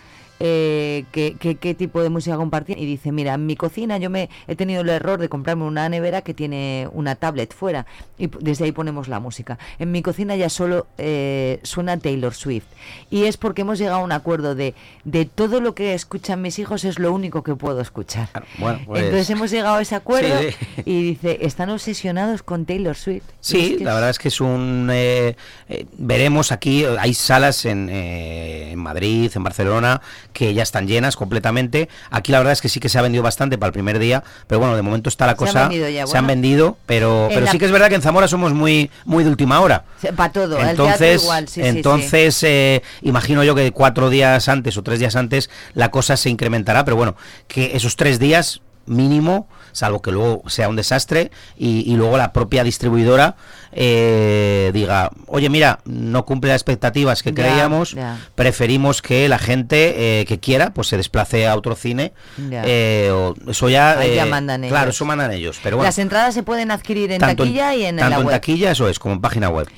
eh, 0.40 1.04
qué, 1.12 1.36
qué- 1.38 1.56
qué 1.56 1.74
tipo 1.74 2.02
de 2.02 2.08
música 2.10 2.36
compartir. 2.36 2.78
Y 2.78 2.86
dice, 2.86 3.12
mira, 3.12 3.34
en 3.34 3.46
mi 3.46 3.56
cocina 3.56 3.98
yo 3.98 4.10
me 4.10 4.28
he 4.48 4.56
tenido 4.56 4.80
el 4.82 4.88
error 4.88 5.20
de 5.20 5.28
comprarme 5.28 5.64
una 5.64 5.88
nevera 5.88 6.22
que 6.22 6.34
tiene 6.34 6.88
una 6.92 7.14
tablet 7.14 7.54
fuera, 7.54 7.86
y 8.18 8.28
desde 8.40 8.64
ahí 8.64 8.72
ponemos 8.72 9.06
la 9.08 9.20
música. 9.20 9.58
En 9.78 9.92
mi 9.92 10.02
cocina 10.02 10.34
ya 10.36 10.48
solo 10.48 10.86
eh, 10.98 11.60
suena 11.62 11.98
Taylor 11.98 12.34
Swift. 12.34 12.64
Y 13.10 13.24
es 13.24 13.36
porque 13.36 13.62
hemos 13.62 13.78
llegado 13.78 13.98
a 14.00 14.04
un 14.04 14.12
acuerdo 14.12 14.54
de, 14.54 14.74
de 15.04 15.24
todo 15.26 15.60
lo 15.60 15.74
que 15.74 15.94
escuchan 15.94 16.40
mis 16.42 16.58
hijos 16.58 16.84
es 16.84 16.98
lo 16.98 17.12
único 17.12 17.42
que 17.42 17.54
puedo 17.54 17.80
escuchar. 17.80 18.28
Bueno, 18.58 18.80
pues- 18.86 19.02
Entonces 19.04 19.30
hemos 19.36 19.50
llegado 19.50 19.76
a 19.76 19.82
ese 19.82 19.94
acuerdo 19.94 20.38
Sí, 20.40 20.48
sí. 20.76 20.82
y 20.86 21.02
dice, 21.02 21.38
están 21.42 21.70
obsesionados 21.70 22.42
con 22.42 22.64
Taylor 22.64 22.96
Swift. 22.96 23.24
Sí, 23.40 23.76
la 23.80 23.90
es- 23.90 23.94
verdad 23.94 24.10
es 24.10 24.18
que 24.18 24.28
es 24.28 24.40
un... 24.40 24.88
eh, 24.92 25.36
eh, 25.68 25.86
veremos 25.98 26.52
aquí, 26.52 26.84
hay 26.84 27.14
salas 27.14 27.64
en, 27.66 27.88
en 27.90 28.78
Madrid, 28.78 29.30
en 29.34 29.42
Barcelona, 29.42 30.00
que 30.32 30.54
ya 30.54 30.62
están 30.62 30.86
llenas 30.88 31.16
completamente. 31.16 31.88
Aquí 32.10 32.32
la 32.32 32.38
verdad 32.38 32.52
es 32.52 32.60
que 32.60 32.68
sí 32.68 32.80
que 32.80 32.88
se 32.88 32.98
ha 32.98 33.02
vendido 33.02 33.22
bastante 33.22 33.58
para 33.58 33.68
el 33.68 33.72
primer 33.72 33.98
día, 33.98 34.22
pero 34.46 34.58
bueno, 34.58 34.76
de 34.76 34.82
momento 34.82 35.08
está 35.08 35.26
la 35.26 35.32
Se 35.36 35.44
han 35.44 35.46
cosa... 35.46 35.60
vendido 35.68 35.88
ya, 35.88 36.06
se 36.06 36.18
han 36.18 36.26
vendido, 36.26 36.76
pero, 36.86 37.24
En 37.24 37.28
pero 37.30 37.46
la- 37.46 37.52
sí 37.52 37.58
que 37.58 37.64
es 37.66 37.72
verdad 37.72 37.88
que 37.88 37.94
en 37.96 38.02
Zamora 38.02 38.28
somos 38.28 38.52
muy, 38.52 38.90
muy 39.04 39.24
de 39.24 39.30
última 39.30 39.60
hora. 39.60 39.84
Para 40.16 40.32
todo, 40.32 40.58
el 40.58 40.68
Entonces, 40.70 41.22
igual, 41.22 41.48
sí, 41.48 41.54
sí, 41.54 41.62
sí. 41.62 41.68
entonces 41.68 42.42
eh, 42.42 42.82
imagino 43.02 43.44
yo 43.44 43.54
que 43.54 43.72
cuatro 43.72 44.10
días 44.10 44.48
antes 44.48 44.76
o 44.76 44.82
tres 44.82 44.98
días 44.98 45.16
antes 45.16 45.50
la 45.74 45.90
cosa 45.90 46.16
se 46.16 46.30
incrementará, 46.30 46.84
pero 46.84 46.96
bueno, 46.96 47.16
que 47.48 47.76
esos 47.76 47.96
tres 47.96 48.18
días 48.18 48.60
mínimo, 48.90 49.48
salvo 49.72 50.02
que 50.02 50.10
luego 50.12 50.42
sea 50.48 50.68
un 50.68 50.76
desastre 50.76 51.30
y, 51.56 51.90
y 51.90 51.96
luego 51.96 52.18
la 52.18 52.32
propia 52.32 52.64
distribuidora 52.64 53.36
eh, 53.72 54.70
diga, 54.74 55.10
oye 55.26 55.48
mira, 55.48 55.78
no 55.84 56.24
cumple 56.24 56.48
las 56.50 56.56
expectativas 56.60 57.22
que 57.22 57.32
creíamos, 57.32 57.96
preferimos 58.34 59.00
que 59.02 59.28
la 59.28 59.38
gente 59.38 60.20
eh, 60.20 60.24
que 60.26 60.38
quiera 60.40 60.70
pues 60.74 60.88
se 60.88 60.96
desplace 60.96 61.46
a 61.46 61.56
otro 61.56 61.74
cine, 61.76 62.12
eh, 62.50 63.10
o- 63.12 63.34
eso 63.50 63.68
ya, 63.68 64.04
eh, 64.04 64.24
mandan 64.26 64.62
claro, 64.62 64.84
ellos. 64.86 64.96
eso 64.96 65.04
mandan 65.04 65.32
ellos, 65.32 65.58
pero 65.62 65.76
bueno, 65.76 65.86
Las 65.88 65.98
entradas 65.98 66.34
se 66.34 66.42
pueden 66.42 66.70
adquirir 66.70 67.12
en 67.12 67.20
taquilla 67.20 67.74
y 67.74 67.84
en 67.84 67.96
tanto 67.96 68.10
la 68.10 68.16
en 68.20 68.26
web. 68.26 68.34
taquilla 68.34 68.70
eso 68.72 68.88
es, 68.88 68.98
como 68.98 69.14
en 69.14 69.20
página 69.20 69.48
web. 69.48 69.68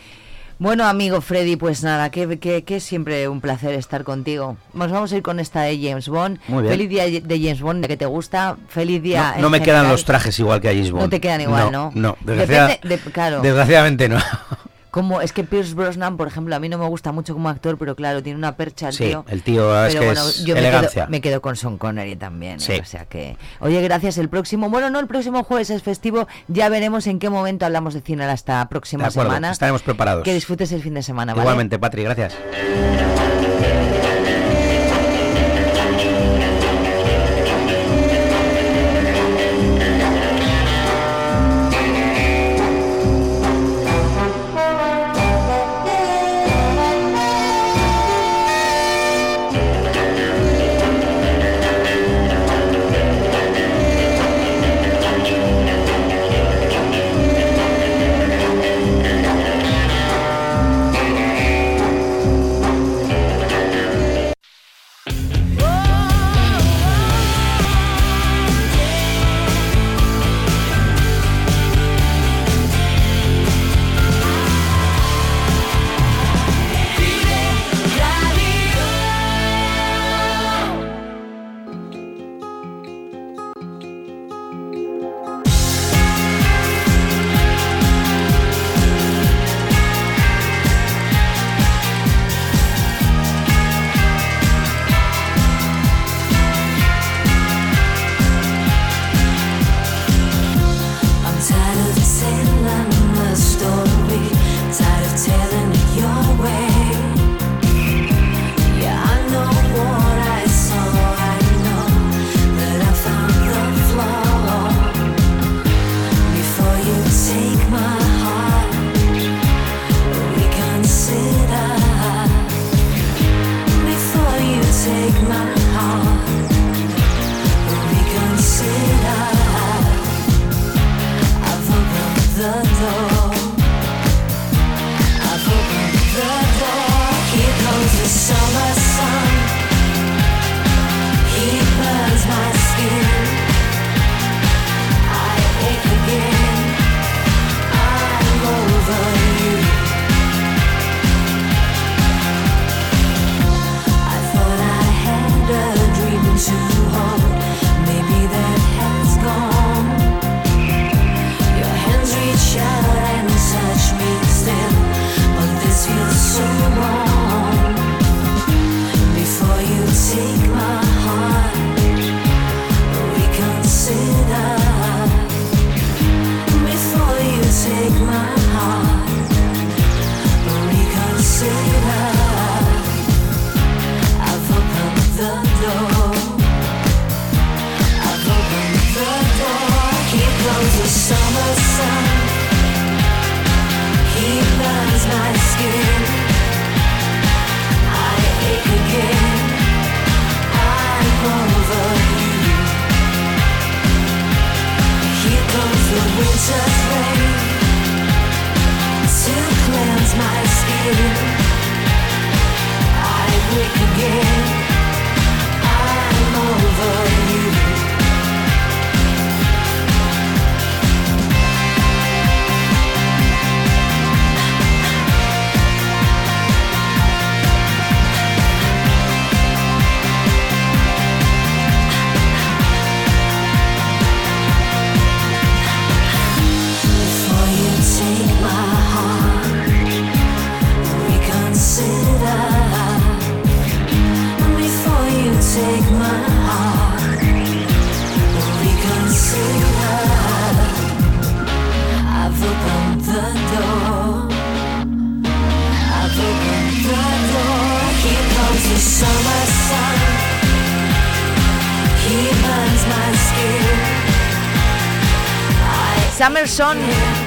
Bueno, 0.62 0.86
amigo 0.86 1.20
Freddy, 1.20 1.56
pues 1.56 1.82
nada, 1.82 2.08
que, 2.10 2.38
que, 2.38 2.78
siempre 2.78 3.26
un 3.28 3.40
placer 3.40 3.74
estar 3.74 4.04
contigo. 4.04 4.56
Nos 4.74 4.92
vamos 4.92 5.12
a 5.12 5.16
ir 5.16 5.22
con 5.24 5.40
esta 5.40 5.62
de 5.62 5.76
James 5.76 6.08
Bond. 6.08 6.38
Muy 6.46 6.62
bien. 6.62 6.74
Feliz 6.74 6.88
día 6.88 7.04
de 7.06 7.40
James 7.42 7.60
Bond, 7.60 7.84
que 7.84 7.96
te 7.96 8.06
gusta. 8.06 8.56
Feliz 8.68 9.02
día. 9.02 9.34
No, 9.40 9.50
me 9.50 9.60
quedan 9.60 9.88
los 9.88 10.04
trajes 10.04 10.38
igual 10.38 10.60
que 10.60 10.68
a 10.68 10.70
James 10.72 10.92
Bond. 10.92 11.02
No 11.02 11.10
te 11.10 11.20
quedan 11.20 11.40
igual, 11.40 11.72
¿no? 11.72 11.90
No, 11.96 12.16
Depende 12.20 12.46
desgracia- 12.46 12.80
de- 12.88 12.98
claro. 13.10 13.40
desgraciadamente 13.42 14.08
no. 14.08 14.18
Como 14.92 15.20
es 15.22 15.32
que 15.32 15.42
Pierce 15.42 15.74
Brosnan, 15.74 16.16
por 16.16 16.28
ejemplo, 16.28 16.54
a 16.54 16.60
mí 16.60 16.68
no 16.68 16.76
me 16.78 16.86
gusta 16.86 17.10
mucho 17.12 17.32
como 17.32 17.48
actor, 17.48 17.76
pero 17.78 17.96
claro, 17.96 18.22
tiene 18.22 18.38
una 18.38 18.56
percha 18.56 18.88
el 18.88 18.92
Sí, 18.94 19.04
tío. 19.06 19.24
el 19.26 19.42
tío 19.42 19.84
es 19.86 19.94
Pero 19.94 20.00
que 20.02 20.06
bueno, 20.06 20.28
es 20.28 20.44
yo 20.44 20.52
me 20.54 20.60
elegancia. 20.60 21.02
quedo, 21.04 21.10
me 21.10 21.20
quedo 21.22 21.40
con 21.42 21.56
Sean 21.56 21.78
Connery 21.78 22.14
también. 22.14 22.58
¿eh? 22.68 22.80
O 22.80 22.84
sea 22.84 23.06
que, 23.06 23.36
oye, 23.60 23.80
gracias. 23.82 24.18
El 24.18 24.28
próximo, 24.28 24.68
bueno, 24.68 24.90
no, 24.90 25.00
el 25.00 25.06
próximo 25.06 25.42
jueves 25.44 25.70
es 25.70 25.82
festivo. 25.82 26.28
Ya 26.46 26.68
veremos 26.68 27.06
en 27.06 27.18
qué 27.18 27.30
momento 27.30 27.64
hablamos 27.64 27.94
de 27.94 28.02
cine 28.02 28.24
hasta 28.26 28.68
próxima 28.68 29.04
De 29.04 29.08
acuerdo, 29.08 29.30
semana. 29.30 29.50
estaremos 29.50 29.80
preparados. 29.82 30.24
Que 30.24 30.34
disfrutes 30.34 30.70
el 30.72 30.82
fin 30.82 30.92
de 30.92 31.02
semana, 31.02 31.32
¿vale? 31.32 31.42
Igualmente, 31.44 31.78
Patri, 31.78 32.02
gracias. 32.04 32.34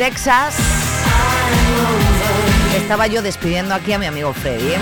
Texas. 0.05 0.55
Estaba 2.77 3.07
yo 3.07 3.23
despidiendo 3.23 3.73
aquí 3.73 3.91
a 3.91 3.97
mi 3.97 4.05
amigo 4.05 4.33
Freddy. 4.33 4.73
¿eh? 4.73 4.77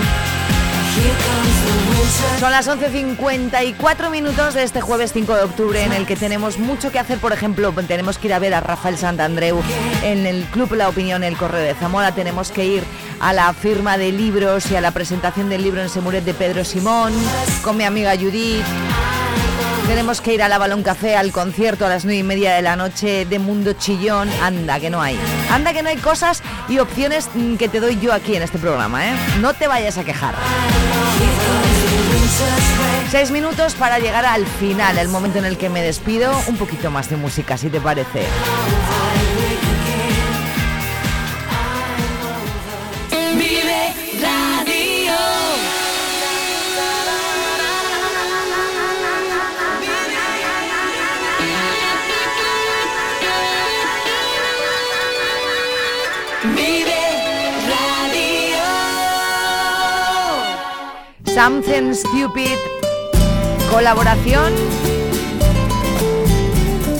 Son 2.38 2.50
las 2.50 2.68
11.54 2.68 4.10
minutos 4.10 4.52
de 4.52 4.64
este 4.64 4.82
jueves 4.82 5.14
5 5.14 5.34
de 5.34 5.42
octubre 5.44 5.82
en 5.82 5.94
el 5.94 6.04
que 6.04 6.16
tenemos 6.16 6.58
mucho 6.58 6.92
que 6.92 6.98
hacer. 6.98 7.16
Por 7.20 7.32
ejemplo, 7.32 7.72
tenemos 7.88 8.18
que 8.18 8.26
ir 8.26 8.34
a 8.34 8.38
ver 8.38 8.52
a 8.52 8.60
Rafael 8.60 8.98
Santandreu 8.98 9.62
en 10.02 10.26
el 10.26 10.44
Club 10.44 10.74
La 10.74 10.90
Opinión, 10.90 11.24
el 11.24 11.38
Correo 11.38 11.62
de 11.62 11.72
Zamora. 11.72 12.12
Tenemos 12.12 12.50
que 12.50 12.66
ir 12.66 12.84
a 13.18 13.32
la 13.32 13.54
firma 13.54 13.96
de 13.96 14.12
libros 14.12 14.70
y 14.70 14.76
a 14.76 14.82
la 14.82 14.90
presentación 14.90 15.48
del 15.48 15.62
libro 15.62 15.80
en 15.80 15.88
Semuret 15.88 16.24
de 16.24 16.34
Pedro 16.34 16.66
Simón 16.66 17.14
con 17.62 17.78
mi 17.78 17.84
amiga 17.84 18.14
Judith. 18.14 18.66
Tenemos 19.86 20.22
que 20.22 20.32
ir 20.32 20.42
a 20.42 20.48
la 20.48 20.56
Balón 20.56 20.82
Café 20.82 21.14
al 21.14 21.30
concierto 21.30 21.84
a 21.84 21.90
las 21.90 22.04
nueve 22.04 22.18
y 22.20 22.22
media 22.22 22.54
de 22.54 22.62
la 22.62 22.74
noche 22.74 23.26
de 23.26 23.38
Mundo 23.38 23.74
Chillón. 23.74 24.30
Anda, 24.42 24.80
que 24.80 24.88
no 24.88 25.02
hay. 25.02 25.18
Anda, 25.50 25.74
que 25.74 25.82
no 25.82 25.90
hay 25.90 25.98
cosas 25.98 26.42
y 26.68 26.78
opciones 26.78 27.28
mm, 27.34 27.56
que 27.56 27.68
te 27.68 27.80
doy 27.80 27.98
yo 28.00 28.12
aquí 28.14 28.34
en 28.34 28.42
este 28.42 28.58
programa, 28.58 29.06
¿eh? 29.06 29.12
No 29.40 29.52
te 29.52 29.66
vayas 29.66 29.98
a 29.98 30.04
quejar. 30.04 30.34
Seis 33.10 33.30
minutos 33.30 33.74
para 33.74 33.98
llegar 33.98 34.24
al 34.24 34.46
final, 34.46 34.96
el 34.96 35.08
momento 35.08 35.38
en 35.38 35.44
el 35.44 35.58
que 35.58 35.68
me 35.68 35.82
despido. 35.82 36.32
Un 36.48 36.56
poquito 36.56 36.90
más 36.90 37.10
de 37.10 37.16
música, 37.16 37.58
si 37.58 37.68
te 37.68 37.80
parece. 37.80 38.24
Something 61.34 61.94
Stupid. 61.94 62.56
Colaboración. 63.68 64.52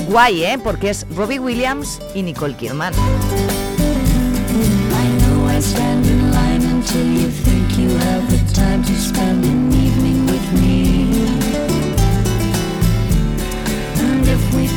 Guay, 0.08 0.42
¿eh? 0.42 0.58
Porque 0.58 0.90
es 0.90 1.06
Robbie 1.14 1.38
Williams 1.38 2.00
y 2.16 2.22
Nicole 2.22 2.56
Kidman. 2.56 2.92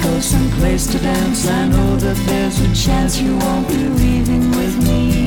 Go 0.04 0.20
someplace 0.22 0.86
to 0.88 1.00
dance, 1.00 1.50
I 1.50 1.68
know 1.70 1.96
that 1.98 2.16
there's 2.28 2.60
a 2.60 2.76
chance 2.76 3.20
you 3.20 3.36
won't 3.36 3.68
be 3.68 3.78
leaving 3.78 4.52
with 4.52 4.78
me. 4.86 5.27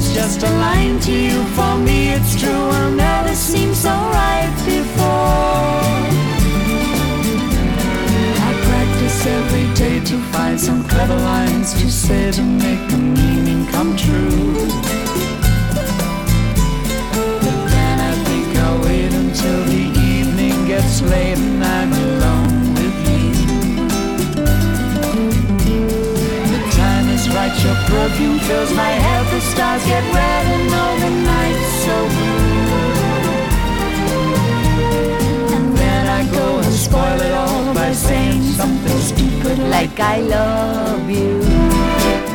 It's 0.00 0.14
just 0.14 0.42
a 0.42 0.50
line 0.50 0.98
to 0.98 1.12
you, 1.12 1.44
for 1.56 1.76
me 1.76 2.08
it's 2.14 2.40
true, 2.40 2.64
I'll 2.78 2.90
never 2.90 3.34
seem 3.34 3.74
so 3.74 3.90
right 3.90 4.50
before. 4.64 5.76
I 8.48 8.50
practice 8.68 9.26
every 9.26 9.66
day 9.74 10.00
to 10.10 10.16
find 10.32 10.58
some 10.58 10.88
clever 10.88 11.16
lines 11.16 11.74
to 11.74 11.90
say 11.90 12.32
to 12.32 12.42
make 12.42 12.82
the 12.88 12.96
meaning 12.96 13.66
come 13.66 13.94
true. 13.94 14.54
But 17.44 17.58
then 17.74 17.96
I 18.10 18.14
think 18.24 18.56
I'll 18.56 18.80
wait 18.82 19.12
until 19.12 19.64
the 19.64 19.84
evening 20.16 20.66
gets 20.66 21.02
late 21.02 21.36
and 21.36 21.62
I'm 21.62 21.92
alone 21.92 22.49
something 38.56 39.00
stupid 39.00 39.58
Like 39.70 39.98
I 39.98 40.20
love 40.20 41.08
you. 41.08 41.40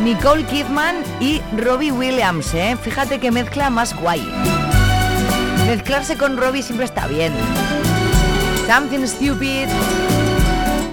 Nicole 0.03 0.43
Kidman 0.45 0.95
y 1.19 1.41
Robbie 1.57 1.91
Williams, 1.91 2.53
¿eh? 2.53 2.75
Fíjate 2.81 3.19
que 3.19 3.31
mezcla 3.31 3.69
más 3.69 3.95
guay. 3.95 4.21
Mezclarse 5.67 6.17
con 6.17 6.37
Robbie 6.37 6.63
siempre 6.63 6.85
está 6.85 7.07
bien. 7.07 7.33
Something 8.67 9.05
Stupid. 9.05 9.67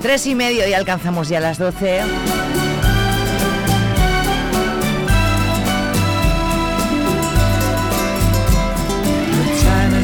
Tres 0.01 0.27
y 0.27 0.35
medio 0.35 0.67
y 0.69 0.73
alcanzamos 0.73 1.29
ya 1.29 1.41
las 1.41 1.59
12. 1.59 2.03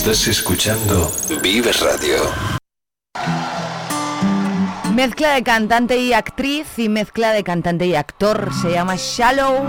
Estás 0.00 0.28
escuchando 0.28 1.12
Vive 1.42 1.72
Radio. 1.72 2.22
Mezcla 4.94 5.34
de 5.34 5.42
cantante 5.42 5.98
y 5.98 6.14
actriz 6.14 6.78
y 6.78 6.88
mezcla 6.88 7.32
de 7.34 7.44
cantante 7.44 7.84
y 7.84 7.94
actor. 7.94 8.48
Se 8.62 8.70
llama 8.70 8.94
Shallow. 8.96 9.62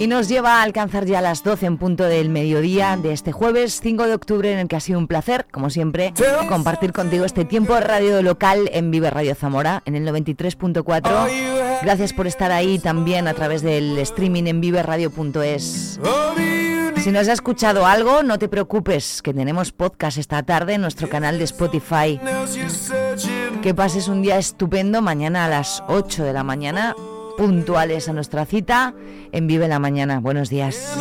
Y 0.00 0.08
nos 0.08 0.28
lleva 0.28 0.56
a 0.56 0.62
alcanzar 0.64 1.06
ya 1.06 1.20
las 1.20 1.44
12 1.44 1.66
en 1.66 1.78
punto 1.78 2.02
del 2.02 2.30
mediodía 2.30 2.96
de 2.96 3.12
este 3.12 3.30
jueves 3.30 3.78
5 3.80 4.08
de 4.08 4.14
octubre 4.14 4.52
en 4.52 4.58
el 4.58 4.66
que 4.66 4.74
ha 4.74 4.80
sido 4.80 4.98
un 4.98 5.06
placer, 5.06 5.46
como 5.52 5.70
siempre, 5.70 6.12
compartir 6.48 6.92
contigo 6.92 7.24
este 7.24 7.44
tiempo 7.44 7.76
de 7.76 7.82
radio 7.82 8.22
local 8.22 8.68
en 8.72 8.90
Vive 8.90 9.08
Radio 9.08 9.36
Zamora 9.36 9.84
en 9.84 9.94
el 9.94 10.04
93.4. 10.04 11.80
Gracias 11.82 12.12
por 12.12 12.26
estar 12.26 12.50
ahí 12.50 12.80
también 12.80 13.28
a 13.28 13.34
través 13.34 13.62
del 13.62 13.96
streaming 13.98 14.48
en 14.48 14.60
viveradio.es. 14.60 16.00
Si 16.96 17.10
no 17.10 17.18
has 17.18 17.28
escuchado 17.28 17.86
algo, 17.86 18.22
no 18.22 18.38
te 18.38 18.48
preocupes, 18.48 19.22
que 19.22 19.32
tenemos 19.32 19.72
podcast 19.72 20.18
esta 20.18 20.42
tarde 20.42 20.74
en 20.74 20.82
nuestro 20.82 21.08
canal 21.08 21.38
de 21.38 21.44
Spotify. 21.44 22.20
Que 23.62 23.74
pases 23.74 24.08
un 24.08 24.22
día 24.22 24.38
estupendo 24.38 25.00
mañana 25.00 25.46
a 25.46 25.48
las 25.48 25.82
8 25.88 26.24
de 26.24 26.32
la 26.32 26.44
mañana 26.44 26.94
puntuales 27.36 28.08
a 28.08 28.12
nuestra 28.12 28.44
cita 28.44 28.94
en 29.32 29.46
Vive 29.46 29.66
la 29.66 29.78
Mañana. 29.78 30.20
Buenos 30.20 30.50
días. 30.50 30.96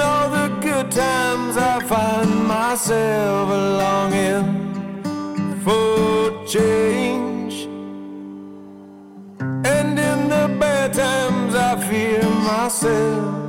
And 9.64 10.00
in 10.00 10.30
the 10.30 10.58
bad 10.60 10.94
times 10.94 11.54
I 11.56 11.76
fear 11.90 12.24
myself. 12.24 13.49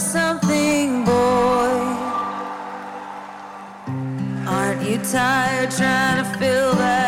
Something, 0.00 1.04
boy. 1.04 1.10
Aren't 4.48 4.82
you 4.82 4.96
tired 5.04 5.70
trying 5.70 6.24
to 6.24 6.38
fill 6.38 6.74
that 6.76 6.99